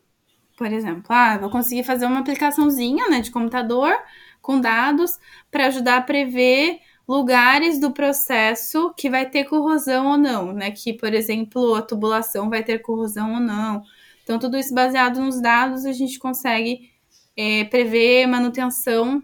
Por 0.57 0.71
exemplo, 0.71 1.05
ah, 1.09 1.37
vou 1.37 1.49
conseguir 1.49 1.83
fazer 1.83 2.05
uma 2.05 2.19
aplicaçãozinha 2.19 3.09
né, 3.09 3.21
de 3.21 3.31
computador 3.31 3.93
com 4.41 4.59
dados 4.59 5.17
para 5.51 5.67
ajudar 5.67 5.97
a 5.97 6.01
prever 6.01 6.79
lugares 7.07 7.79
do 7.79 7.91
processo 7.91 8.93
que 8.95 9.09
vai 9.09 9.29
ter 9.29 9.45
corrosão 9.45 10.07
ou 10.07 10.17
não, 10.17 10.51
né? 10.53 10.71
Que, 10.71 10.93
por 10.93 11.13
exemplo, 11.13 11.75
a 11.75 11.81
tubulação 11.81 12.49
vai 12.49 12.63
ter 12.63 12.79
corrosão 12.79 13.35
ou 13.35 13.39
não. 13.39 13.83
Então, 14.23 14.37
tudo 14.39 14.57
isso 14.57 14.73
baseado 14.73 15.21
nos 15.21 15.41
dados, 15.41 15.85
a 15.85 15.93
gente 15.93 16.19
consegue 16.19 16.91
é, 17.35 17.63
prever 17.65 18.27
manutenção 18.27 19.23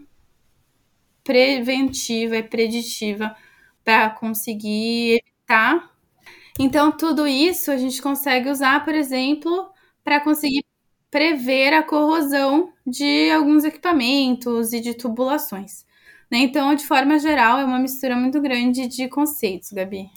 preventiva 1.22 2.36
e 2.36 2.42
preditiva 2.42 3.34
para 3.84 4.10
conseguir 4.10 5.22
evitar. 5.22 5.90
Então, 6.58 6.92
tudo 6.92 7.26
isso 7.26 7.70
a 7.70 7.76
gente 7.76 8.00
consegue 8.02 8.50
usar, 8.50 8.84
por 8.84 8.94
exemplo, 8.94 9.70
para 10.04 10.20
conseguir 10.20 10.64
prever 11.10 11.72
a 11.74 11.82
corrosão 11.82 12.72
de 12.86 13.30
alguns 13.30 13.64
equipamentos 13.64 14.72
e 14.72 14.80
de 14.80 14.94
tubulações. 14.94 15.83
Né? 16.30 16.38
Então, 16.38 16.74
de 16.74 16.86
forma 16.86 17.18
geral, 17.18 17.58
é 17.58 17.64
uma 17.64 17.78
mistura 17.78 18.16
muito 18.16 18.40
grande 18.40 18.86
de 18.86 19.08
conceitos, 19.08 19.72
Gabi. 19.72 20.10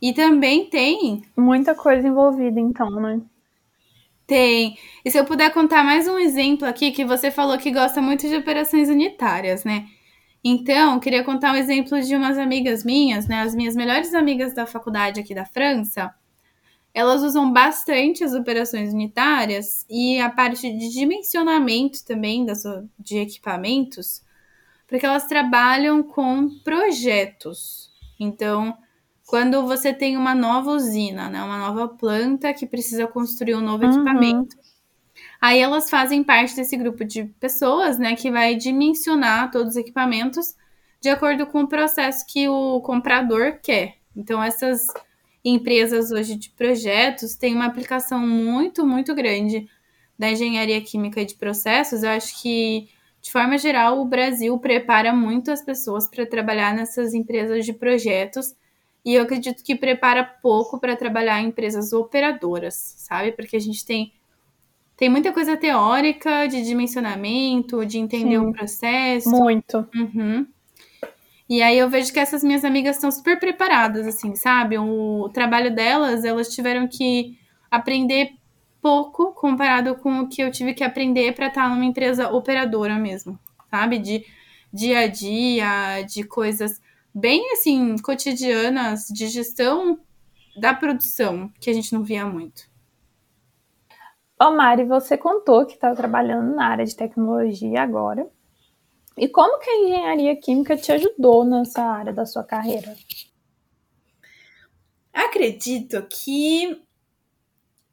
E 0.00 0.12
também 0.12 0.66
tem. 0.70 1.22
Muita 1.36 1.74
coisa 1.74 2.06
envolvida, 2.06 2.60
então, 2.60 2.90
né? 2.90 3.20
Tem. 4.26 4.76
E 5.04 5.10
se 5.10 5.18
eu 5.18 5.24
puder 5.24 5.52
contar 5.52 5.82
mais 5.82 6.06
um 6.06 6.18
exemplo 6.18 6.66
aqui, 6.68 6.92
que 6.92 7.04
você 7.04 7.30
falou 7.30 7.58
que 7.58 7.70
gosta 7.70 8.00
muito 8.00 8.28
de 8.28 8.36
operações 8.36 8.88
unitárias, 8.88 9.64
né? 9.64 9.86
Então, 10.44 11.00
queria 11.00 11.24
contar 11.24 11.52
um 11.52 11.56
exemplo 11.56 12.00
de 12.00 12.14
umas 12.14 12.38
amigas 12.38 12.84
minhas, 12.84 13.26
né? 13.26 13.40
As 13.42 13.54
minhas 13.54 13.74
melhores 13.74 14.14
amigas 14.14 14.54
da 14.54 14.66
faculdade 14.66 15.20
aqui 15.20 15.34
da 15.34 15.44
França 15.44 16.14
elas 16.98 17.22
usam 17.22 17.52
bastante 17.52 18.24
as 18.24 18.32
operações 18.32 18.92
unitárias 18.92 19.86
e 19.88 20.18
a 20.18 20.28
parte 20.28 20.68
de 20.68 20.88
dimensionamento 20.88 22.04
também 22.04 22.44
das, 22.44 22.64
de 22.98 23.18
equipamentos, 23.18 24.20
porque 24.84 25.06
elas 25.06 25.28
trabalham 25.28 26.02
com 26.02 26.50
projetos. 26.64 27.92
Então, 28.18 28.76
quando 29.28 29.64
você 29.64 29.94
tem 29.94 30.16
uma 30.16 30.34
nova 30.34 30.72
usina, 30.72 31.30
né, 31.30 31.40
uma 31.40 31.58
nova 31.58 31.86
planta 31.86 32.52
que 32.52 32.66
precisa 32.66 33.06
construir 33.06 33.54
um 33.54 33.60
novo 33.60 33.84
uhum. 33.84 33.92
equipamento, 33.92 34.56
aí 35.40 35.60
elas 35.60 35.88
fazem 35.88 36.24
parte 36.24 36.56
desse 36.56 36.76
grupo 36.76 37.04
de 37.04 37.26
pessoas, 37.38 37.96
né, 37.96 38.16
que 38.16 38.28
vai 38.28 38.56
dimensionar 38.56 39.52
todos 39.52 39.74
os 39.74 39.76
equipamentos 39.76 40.56
de 41.00 41.10
acordo 41.10 41.46
com 41.46 41.62
o 41.62 41.68
processo 41.68 42.26
que 42.26 42.48
o 42.48 42.80
comprador 42.80 43.60
quer. 43.62 43.98
Então, 44.16 44.42
essas 44.42 44.88
empresas 45.44 46.10
hoje 46.10 46.36
de 46.36 46.50
projetos 46.50 47.34
têm 47.34 47.54
uma 47.54 47.66
aplicação 47.66 48.18
muito, 48.26 48.86
muito 48.86 49.14
grande 49.14 49.68
da 50.18 50.30
engenharia 50.30 50.80
química 50.80 51.20
e 51.20 51.24
de 51.24 51.34
processos. 51.34 52.02
Eu 52.02 52.10
acho 52.10 52.42
que, 52.42 52.88
de 53.22 53.30
forma 53.30 53.56
geral, 53.56 54.00
o 54.00 54.04
Brasil 54.04 54.58
prepara 54.58 55.12
muito 55.12 55.50
as 55.50 55.62
pessoas 55.62 56.08
para 56.08 56.26
trabalhar 56.26 56.74
nessas 56.74 57.14
empresas 57.14 57.64
de 57.64 57.72
projetos. 57.72 58.54
E 59.04 59.14
eu 59.14 59.22
acredito 59.22 59.62
que 59.62 59.76
prepara 59.76 60.24
pouco 60.24 60.78
para 60.78 60.96
trabalhar 60.96 61.40
em 61.40 61.48
empresas 61.48 61.92
operadoras, 61.92 62.94
sabe? 62.98 63.32
Porque 63.32 63.56
a 63.56 63.60
gente 63.60 63.86
tem, 63.86 64.12
tem 64.96 65.08
muita 65.08 65.32
coisa 65.32 65.56
teórica 65.56 66.46
de 66.46 66.62
dimensionamento, 66.62 67.86
de 67.86 67.98
entender 67.98 68.38
Sim, 68.38 68.46
o 68.46 68.52
processo. 68.52 69.30
Muito. 69.30 69.88
Uhum. 69.94 70.46
E 71.48 71.62
aí 71.62 71.78
eu 71.78 71.88
vejo 71.88 72.12
que 72.12 72.20
essas 72.20 72.44
minhas 72.44 72.64
amigas 72.64 72.96
estão 72.96 73.10
super 73.10 73.38
preparadas, 73.40 74.06
assim, 74.06 74.34
sabe? 74.34 74.76
O 74.76 75.30
trabalho 75.32 75.74
delas, 75.74 76.24
elas 76.24 76.48
tiveram 76.48 76.86
que 76.86 77.38
aprender 77.70 78.32
pouco 78.82 79.32
comparado 79.32 79.94
com 79.96 80.20
o 80.20 80.28
que 80.28 80.42
eu 80.42 80.50
tive 80.50 80.74
que 80.74 80.84
aprender 80.84 81.34
para 81.34 81.46
estar 81.48 81.70
numa 81.70 81.84
empresa 81.84 82.28
operadora 82.30 82.96
mesmo, 82.96 83.38
sabe? 83.70 83.98
De 83.98 84.26
dia 84.72 85.00
a 85.00 85.06
dia, 85.06 86.02
de 86.02 86.22
coisas 86.24 86.80
bem 87.14 87.52
assim 87.52 87.96
cotidianas 87.96 89.06
de 89.08 89.26
gestão 89.28 89.98
da 90.60 90.74
produção 90.74 91.50
que 91.58 91.70
a 91.70 91.72
gente 91.72 91.92
não 91.92 92.04
via 92.04 92.26
muito. 92.26 92.68
Ô 94.40 94.52
Mari, 94.52 94.84
você 94.84 95.16
contou 95.16 95.66
que 95.66 95.74
está 95.74 95.94
trabalhando 95.94 96.54
na 96.54 96.68
área 96.68 96.84
de 96.84 96.94
tecnologia 96.94 97.82
agora. 97.82 98.28
E 99.18 99.28
como 99.28 99.58
que 99.58 99.68
a 99.68 99.76
engenharia 99.84 100.36
química 100.36 100.76
te 100.76 100.92
ajudou 100.92 101.44
nessa 101.44 101.82
área 101.82 102.12
da 102.12 102.24
sua 102.24 102.44
carreira? 102.44 102.94
Acredito 105.12 106.06
que 106.08 106.80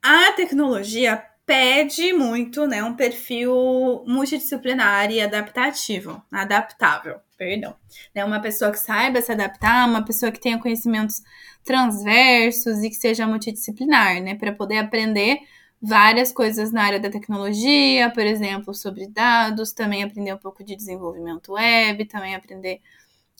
a 0.01 0.31
tecnologia 0.33 1.23
pede 1.45 2.11
muito, 2.13 2.65
né, 2.67 2.83
um 2.83 2.95
perfil 2.95 4.03
multidisciplinar 4.07 5.11
e 5.11 5.21
adaptativo, 5.21 6.21
adaptável, 6.31 7.19
perdão. 7.37 7.75
Né, 8.13 8.25
uma 8.25 8.39
pessoa 8.41 8.71
que 8.71 8.79
saiba 8.79 9.21
se 9.21 9.31
adaptar, 9.31 9.87
uma 9.87 10.03
pessoa 10.03 10.31
que 10.31 10.39
tenha 10.39 10.59
conhecimentos 10.59 11.21
transversos 11.63 12.83
e 12.83 12.89
que 12.89 12.95
seja 12.95 13.27
multidisciplinar, 13.27 14.21
né, 14.21 14.35
para 14.35 14.51
poder 14.51 14.77
aprender 14.77 15.39
várias 15.81 16.31
coisas 16.31 16.71
na 16.71 16.83
área 16.83 16.99
da 16.99 17.09
tecnologia, 17.09 18.11
por 18.11 18.23
exemplo, 18.23 18.73
sobre 18.73 19.07
dados, 19.07 19.71
também 19.73 20.03
aprender 20.03 20.33
um 20.33 20.37
pouco 20.37 20.63
de 20.63 20.75
desenvolvimento 20.75 21.53
web, 21.53 22.05
também 22.05 22.35
aprender 22.35 22.81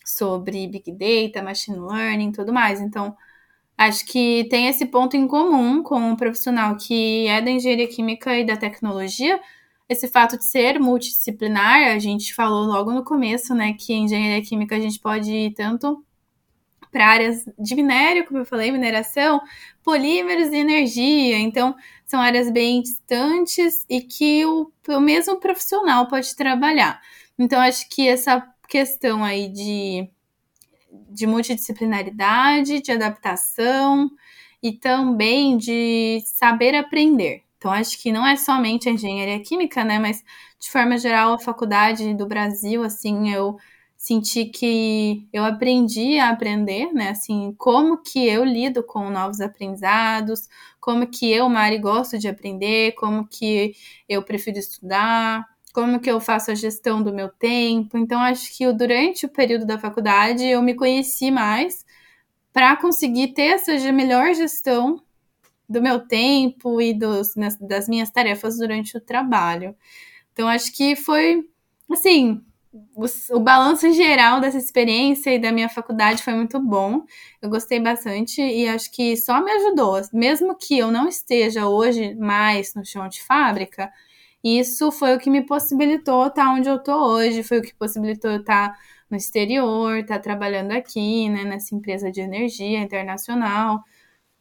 sobre 0.06 0.68
big 0.68 0.92
data, 0.92 1.44
machine 1.44 1.80
learning, 1.80 2.32
tudo 2.32 2.54
mais. 2.54 2.82
Então, 2.82 3.16
acho 3.78 4.06
que 4.06 4.46
tem 4.50 4.68
esse 4.68 4.86
ponto 4.86 5.18
em 5.18 5.28
comum 5.28 5.84
com 5.84 6.00
um 6.00 6.16
profissional 6.16 6.78
que 6.78 7.28
é 7.28 7.42
da 7.42 7.52
engenharia 7.52 7.88
química 7.88 8.38
e 8.38 8.46
da 8.46 8.58
tecnologia, 8.58 9.40
esse 9.88 10.08
fato 10.08 10.38
de 10.38 10.46
ser 10.46 10.80
multidisciplinar, 10.80 11.92
a 11.94 12.00
gente 12.00 12.34
falou 12.34 12.66
logo 12.66 12.92
no 12.92 13.04
começo, 13.04 13.54
né, 13.54 13.74
que 13.74 13.94
engenharia 13.94 14.44
química 14.44 14.76
a 14.76 14.80
gente 14.80 15.00
pode 15.00 15.32
ir 15.32 15.54
tanto 15.54 16.04
para 16.96 17.08
áreas 17.08 17.43
de 17.60 17.76
minério, 17.76 18.26
como 18.26 18.39
eu 18.39 18.46
falei, 18.46 18.72
mineração, 18.72 19.41
polímeros 19.84 20.48
e 20.54 20.56
energia. 20.56 21.38
Então, 21.38 21.76
são 22.06 22.22
áreas 22.22 22.50
bem 22.50 22.82
distantes 22.82 23.86
e 23.89 24.00
que 24.00 24.46
o, 24.46 24.72
o 24.88 25.02
mesmo 25.02 25.38
profissional 25.38 26.08
pode 26.08 26.34
trabalhar. 26.38 27.02
Então, 27.38 27.60
acho 27.60 27.89
que 27.89 28.08
essa 28.08 28.48
questão 28.70 29.26
aí 29.26 29.50
de, 29.50 30.10
de 31.10 31.28
multidisciplinaridade, 31.28 32.82
de 32.82 32.93
adaptação 32.93 34.10
e 34.64 34.72
também 34.72 35.58
de 35.58 36.22
saber 36.24 36.76
aprender. 36.76 37.43
Então, 37.58 37.74
acho 37.74 38.02
que 38.02 38.10
não 38.10 38.26
é 38.26 38.38
somente 38.38 38.88
a 38.88 38.93
engenharia 38.93 39.41
química, 39.41 39.84
né? 39.84 40.00
Mas, 40.00 40.24
de 40.58 40.72
forma 40.72 40.98
geral, 40.98 41.34
a 41.34 41.39
faculdade 41.39 42.14
do 42.14 42.26
Brasil, 42.26 42.84
assim, 42.84 43.34
eu 43.34 43.58
senti 44.06 44.45
que 44.45 45.28
eu 45.34 45.43
aprendi 45.43 46.20
a 46.20 46.30
aprender, 46.30 46.93
né? 46.93 47.10
Assim, 47.10 47.56
como 47.58 47.97
que 48.03 48.24
eu 48.28 48.45
lido 48.45 48.84
com 48.84 49.10
novos 49.10 49.41
aprendizados, 49.41 50.47
como 50.80 51.08
que 51.08 51.32
eu, 51.32 51.49
Mari, 51.49 51.80
gosto 51.80 52.20
de 52.20 52.28
aprender, 52.28 52.91
como 52.91 53.28
que 53.28 53.74
eu 54.08 54.22
prefiro 54.22 54.60
estudar, 54.60 55.43
como 55.74 55.99
que 55.99 56.12
eu 56.12 56.22
faço 56.22 56.51
a 56.51 56.56
gestão 56.56 57.01
do 57.01 57.12
meu 57.12 57.30
tempo. 57.30 57.97
Então, 57.97 58.20
acho 58.22 58.56
que 58.56 58.72
durante 58.74 59.26
o 59.26 59.30
período 59.30 59.66
da 59.66 59.80
faculdade 59.80 60.45
eu 60.45 60.62
me 60.62 60.76
conheci 60.76 61.32
mais 61.32 61.84
para 62.53 62.78
conseguir 62.78 63.30
ter 63.30 63.56
essa 63.56 63.74
melhor 63.91 64.36
gestão 64.36 65.01
do 65.68 65.82
meu 65.82 65.99
tempo 66.08 66.80
e 66.80 66.93
dos, 66.93 67.34
das 67.60 67.89
minhas 67.89 68.12
tarefas 68.12 68.60
durante 68.60 68.95
o 68.95 69.01
trabalho. 69.01 69.76
Então, 70.32 70.47
acho 70.47 70.72
que 70.72 70.95
foi, 70.95 71.49
assim, 71.91 72.45
o, 72.94 73.06
o 73.32 73.40
balanço 73.40 73.92
geral 73.94 74.40
dessa 74.42 74.58
experiência 74.58 75.34
e 75.34 75.40
da 75.40 75.52
minha 75.52 75.70
faculdade 75.70 76.22
foi 76.24 76.34
muito 76.34 76.60
bom. 76.60 77.04
Eu 77.42 77.50
gostei 77.50 77.80
bastante 77.80 78.42
e 78.42 78.68
acho 78.68 78.92
que 78.92 79.16
só 79.16 79.44
me 79.44 79.52
ajudou. 79.52 80.02
Mesmo 80.14 80.56
que 80.58 80.78
eu 80.78 80.92
não 80.92 81.08
esteja 81.08 81.68
hoje 81.68 82.16
mais 82.16 82.74
no 82.76 82.86
chão 82.86 83.08
de 83.08 83.24
fábrica, 83.24 83.92
isso 84.44 84.92
foi 84.92 85.16
o 85.16 85.20
que 85.20 85.30
me 85.30 85.46
possibilitou 85.46 86.28
estar 86.28 86.54
onde 86.54 86.70
eu 86.70 86.76
estou 86.76 87.02
hoje, 87.16 87.44
foi 87.44 87.60
o 87.60 87.62
que 87.62 87.74
possibilitou 87.74 88.32
eu 88.32 88.40
estar 88.42 88.78
no 89.10 89.18
exterior, 89.18 89.98
estar 89.98 90.20
trabalhando 90.20 90.72
aqui, 90.72 91.30
né, 91.30 91.44
nessa 91.44 91.76
empresa 91.76 92.12
de 92.12 92.22
energia 92.22 92.80
internacional. 92.80 93.84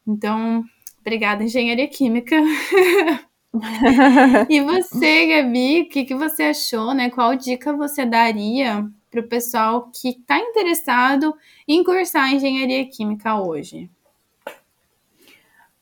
Então, 0.06 0.64
obrigada, 1.00 1.44
Engenharia 1.44 1.88
Química. 1.88 2.36
e 4.50 4.60
você, 4.60 5.26
Gabi, 5.26 5.82
o 5.82 5.88
que, 5.88 6.04
que 6.04 6.14
você 6.14 6.44
achou, 6.44 6.92
né? 6.92 7.10
Qual 7.10 7.36
dica 7.36 7.72
você 7.72 8.04
daria 8.04 8.88
para 9.10 9.20
o 9.20 9.28
pessoal 9.28 9.90
que 9.92 10.08
está 10.08 10.38
interessado 10.38 11.34
em 11.66 11.84
cursar 11.84 12.32
engenharia 12.32 12.84
química 12.88 13.40
hoje? 13.40 13.88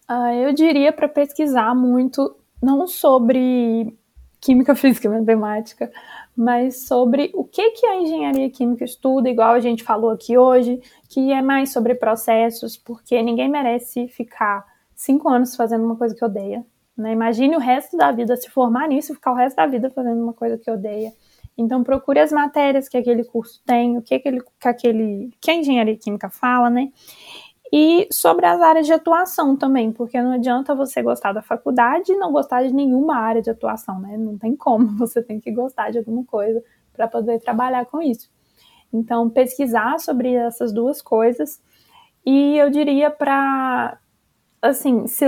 Ah, 0.07 0.35
eu 0.35 0.53
diria 0.53 0.93
para 0.93 1.09
pesquisar 1.09 1.75
muito, 1.75 2.37
não 2.63 2.87
sobre 2.87 3.97
química, 4.39 4.75
física 4.77 5.09
e 5.09 5.11
matemática, 5.11 5.91
mas 6.37 6.87
sobre 6.87 7.31
o 7.35 7.45
que, 7.45 7.71
que 7.71 7.87
a 7.87 7.97
engenharia 7.97 8.51
química 8.51 8.85
estuda, 8.85 9.31
igual 9.31 9.55
a 9.55 9.61
gente 9.61 9.83
falou 9.83 10.11
aqui 10.11 10.37
hoje, 10.37 10.79
que 11.09 11.33
é 11.33 11.41
mais 11.41 11.73
sobre 11.73 11.95
processos, 11.95 12.77
porque 12.77 13.23
ninguém 13.23 13.49
merece 13.49 14.09
ficar 14.09 14.67
cinco 14.95 15.31
anos 15.31 15.57
fazendo 15.57 15.85
uma 15.85 15.97
coisa 15.97 16.15
que 16.15 16.25
odeia. 16.25 16.65
Né? 16.97 17.13
Imagine 17.13 17.57
o 17.57 17.61
resto 17.61 17.97
da 17.97 18.13
vida 18.13 18.37
se 18.37 18.51
formar 18.51 18.89
nisso 18.89 19.15
ficar 19.15 19.33
o 19.33 19.37
resto 19.37 19.57
da 19.57 19.67
vida 19.67 19.91
fazendo 19.91 20.23
uma 20.23 20.33
coisa 20.33 20.59
que 20.59 20.71
odeia. 20.71 21.13
Então 21.57 21.83
procure 21.83 22.19
as 22.19 22.33
matérias 22.33 22.89
que 22.89 22.97
aquele 22.97 23.25
curso 23.25 23.63
tem, 23.65 23.97
o 23.97 24.03
que 24.03 24.15
aquele, 24.15 24.41
que 24.61 24.69
aquele 24.69 25.31
que 25.41 25.51
a 25.51 25.55
engenharia 25.55 25.97
química 25.97 26.31
fala, 26.31 26.71
né? 26.71 26.91
E 27.73 28.07
sobre 28.13 28.45
as 28.45 28.61
áreas 28.61 28.87
de 28.87 28.93
atuação 28.93 29.57
também, 29.57 29.93
porque 29.93 30.21
não 30.21 30.33
adianta 30.33 30.75
você 30.75 31.03
gostar 31.03 31.33
da 31.33 31.41
faculdade 31.41 32.13
e 32.13 32.17
não 32.17 32.31
gostar 32.31 32.63
de 32.63 32.73
nenhuma 32.73 33.17
área 33.17 33.41
de 33.41 33.51
atuação, 33.51 33.99
né? 33.99 34.17
Não 34.19 34.37
tem 34.37 34.55
como, 34.55 34.87
você 34.99 35.23
tem 35.23 35.41
que 35.41 35.51
gostar 35.51 35.91
de 35.91 35.99
alguma 35.99 36.25
coisa 36.25 36.63
para 36.93 37.09
poder 37.09 37.41
trabalhar 37.41 37.87
com 37.87 38.03
isso. 38.03 38.31
Então, 38.93 39.31
pesquisar 39.31 39.99
sobre 39.99 40.35
essas 40.35 40.73
duas 40.73 41.01
coisas 41.01 41.61
e 42.27 42.59
eu 42.59 42.69
diria 42.71 43.11
para 43.11 43.99
assim, 44.61 45.07
se, 45.09 45.25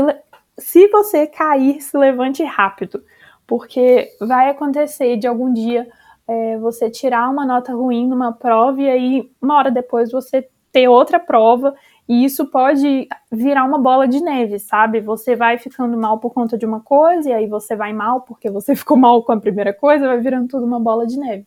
se 0.59 0.88
você 0.88 1.26
cair, 1.26 1.80
se 1.80 1.96
levante 1.96 2.42
rápido, 2.44 3.02
porque 3.46 4.11
vai 4.20 4.50
acontecer 4.50 5.16
de 5.16 5.26
algum 5.26 5.52
dia 5.52 5.86
é, 6.26 6.59
você 6.59 6.90
tirar 6.90 7.28
uma 7.28 7.44
nota 7.44 7.72
ruim 7.72 8.09
numa 8.09 8.32
prova 8.32 8.80
e 8.80 8.88
aí 8.88 9.30
uma 9.40 9.57
hora 9.57 9.70
depois 9.70 10.11
você 10.11 10.48
ter 10.72 10.88
outra 10.88 11.20
prova 11.20 11.74
e 12.09 12.24
isso 12.24 12.46
pode 12.46 13.09
virar 13.30 13.64
uma 13.64 13.78
bola 13.78 14.07
de 14.07 14.20
neve, 14.20 14.59
sabe? 14.59 15.00
Você 15.00 15.36
vai 15.36 15.59
ficando 15.59 15.96
mal 15.96 16.18
por 16.18 16.32
conta 16.32 16.59
de 16.59 16.66
uma 16.66 16.80
coisa 16.80 17.30
e 17.30 17.32
aí 17.32 17.46
você 17.46 17.76
vai 17.76 17.92
mal 17.92 18.22
porque 18.22 18.50
você 18.50 18.74
ficou 18.76 18.96
mal 18.96 19.22
com 19.22 19.32
a 19.32 19.40
primeira 19.40 19.72
coisa, 19.72 20.07
vai 20.07 20.20
virando 20.20 20.48
tudo 20.48 20.66
uma 20.66 20.80
bola 20.80 21.07
de 21.07 21.18
neve. 21.18 21.46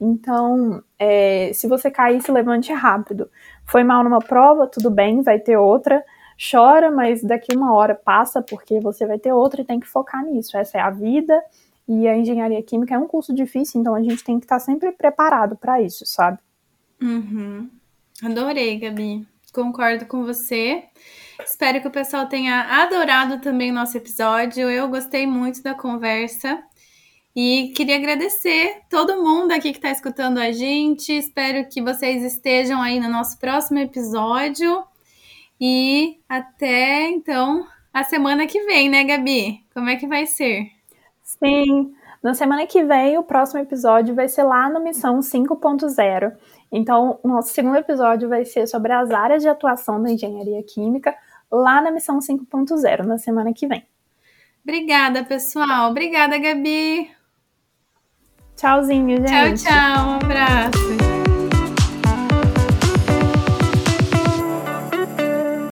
Então, 0.00 0.82
é, 0.98 1.52
se 1.54 1.68
você 1.68 1.88
cair, 1.90 2.20
se 2.20 2.32
levante 2.32 2.72
rápido. 2.72 3.30
Foi 3.64 3.84
mal 3.84 4.02
numa 4.02 4.18
prova, 4.18 4.66
tudo 4.66 4.90
bem, 4.90 5.22
vai 5.22 5.38
ter 5.38 5.56
outra 5.56 6.02
chora, 6.50 6.90
mas 6.90 7.22
daqui 7.22 7.54
uma 7.56 7.72
hora 7.72 7.94
passa 7.94 8.42
porque 8.42 8.80
você 8.80 9.06
vai 9.06 9.18
ter 9.18 9.32
outra 9.32 9.62
e 9.62 9.64
tem 9.64 9.80
que 9.80 9.86
focar 9.86 10.24
nisso. 10.24 10.56
Essa 10.56 10.78
é 10.78 10.80
a 10.80 10.90
vida 10.90 11.42
e 11.88 12.06
a 12.06 12.16
engenharia 12.16 12.62
química 12.62 12.94
é 12.94 12.98
um 12.98 13.06
curso 13.06 13.34
difícil, 13.34 13.80
então 13.80 13.94
a 13.94 14.02
gente 14.02 14.22
tem 14.24 14.38
que 14.38 14.44
estar 14.44 14.58
sempre 14.58 14.92
preparado 14.92 15.56
para 15.56 15.80
isso, 15.80 16.06
sabe? 16.06 16.38
Uhum. 17.00 17.68
Adorei, 18.22 18.78
Gabi. 18.78 19.26
Concordo 19.52 20.06
com 20.06 20.24
você. 20.24 20.84
Espero 21.44 21.80
que 21.80 21.88
o 21.88 21.90
pessoal 21.90 22.26
tenha 22.26 22.82
adorado 22.82 23.40
também 23.40 23.72
nosso 23.72 23.96
episódio. 23.96 24.70
Eu 24.70 24.88
gostei 24.88 25.26
muito 25.26 25.62
da 25.62 25.74
conversa. 25.74 26.62
E 27.34 27.72
queria 27.74 27.96
agradecer 27.96 28.82
todo 28.88 29.22
mundo 29.22 29.52
aqui 29.52 29.72
que 29.72 29.78
está 29.78 29.90
escutando 29.90 30.38
a 30.38 30.52
gente. 30.52 31.12
Espero 31.12 31.68
que 31.68 31.82
vocês 31.82 32.22
estejam 32.22 32.80
aí 32.80 33.00
no 33.00 33.08
nosso 33.08 33.38
próximo 33.38 33.78
episódio. 33.78 34.84
E 35.64 36.18
até 36.28 37.08
então 37.08 37.64
a 37.94 38.02
semana 38.02 38.48
que 38.48 38.64
vem, 38.64 38.90
né, 38.90 39.04
Gabi? 39.04 39.64
Como 39.72 39.88
é 39.88 39.94
que 39.94 40.08
vai 40.08 40.26
ser? 40.26 40.66
Sim, 41.22 41.94
na 42.20 42.34
semana 42.34 42.66
que 42.66 42.82
vem 42.82 43.16
o 43.16 43.22
próximo 43.22 43.60
episódio 43.60 44.12
vai 44.12 44.26
ser 44.26 44.42
lá 44.42 44.68
no 44.68 44.82
Missão 44.82 45.20
5.0. 45.20 46.32
Então, 46.72 47.20
o 47.22 47.28
nosso 47.28 47.54
segundo 47.54 47.76
episódio 47.76 48.28
vai 48.28 48.44
ser 48.44 48.66
sobre 48.66 48.92
as 48.92 49.12
áreas 49.12 49.40
de 49.40 49.48
atuação 49.48 50.02
da 50.02 50.10
engenharia 50.10 50.60
química 50.64 51.14
lá 51.48 51.80
na 51.80 51.92
Missão 51.92 52.18
5.0, 52.18 53.04
na 53.04 53.18
semana 53.18 53.52
que 53.52 53.68
vem. 53.68 53.86
Obrigada, 54.64 55.22
pessoal. 55.22 55.90
Obrigada, 55.90 56.38
Gabi. 56.38 57.08
Tchauzinho, 58.56 59.16
gente. 59.18 59.62
Tchau, 59.62 59.72
tchau. 59.72 60.08
Um 60.08 60.14
abraço. 60.14 61.11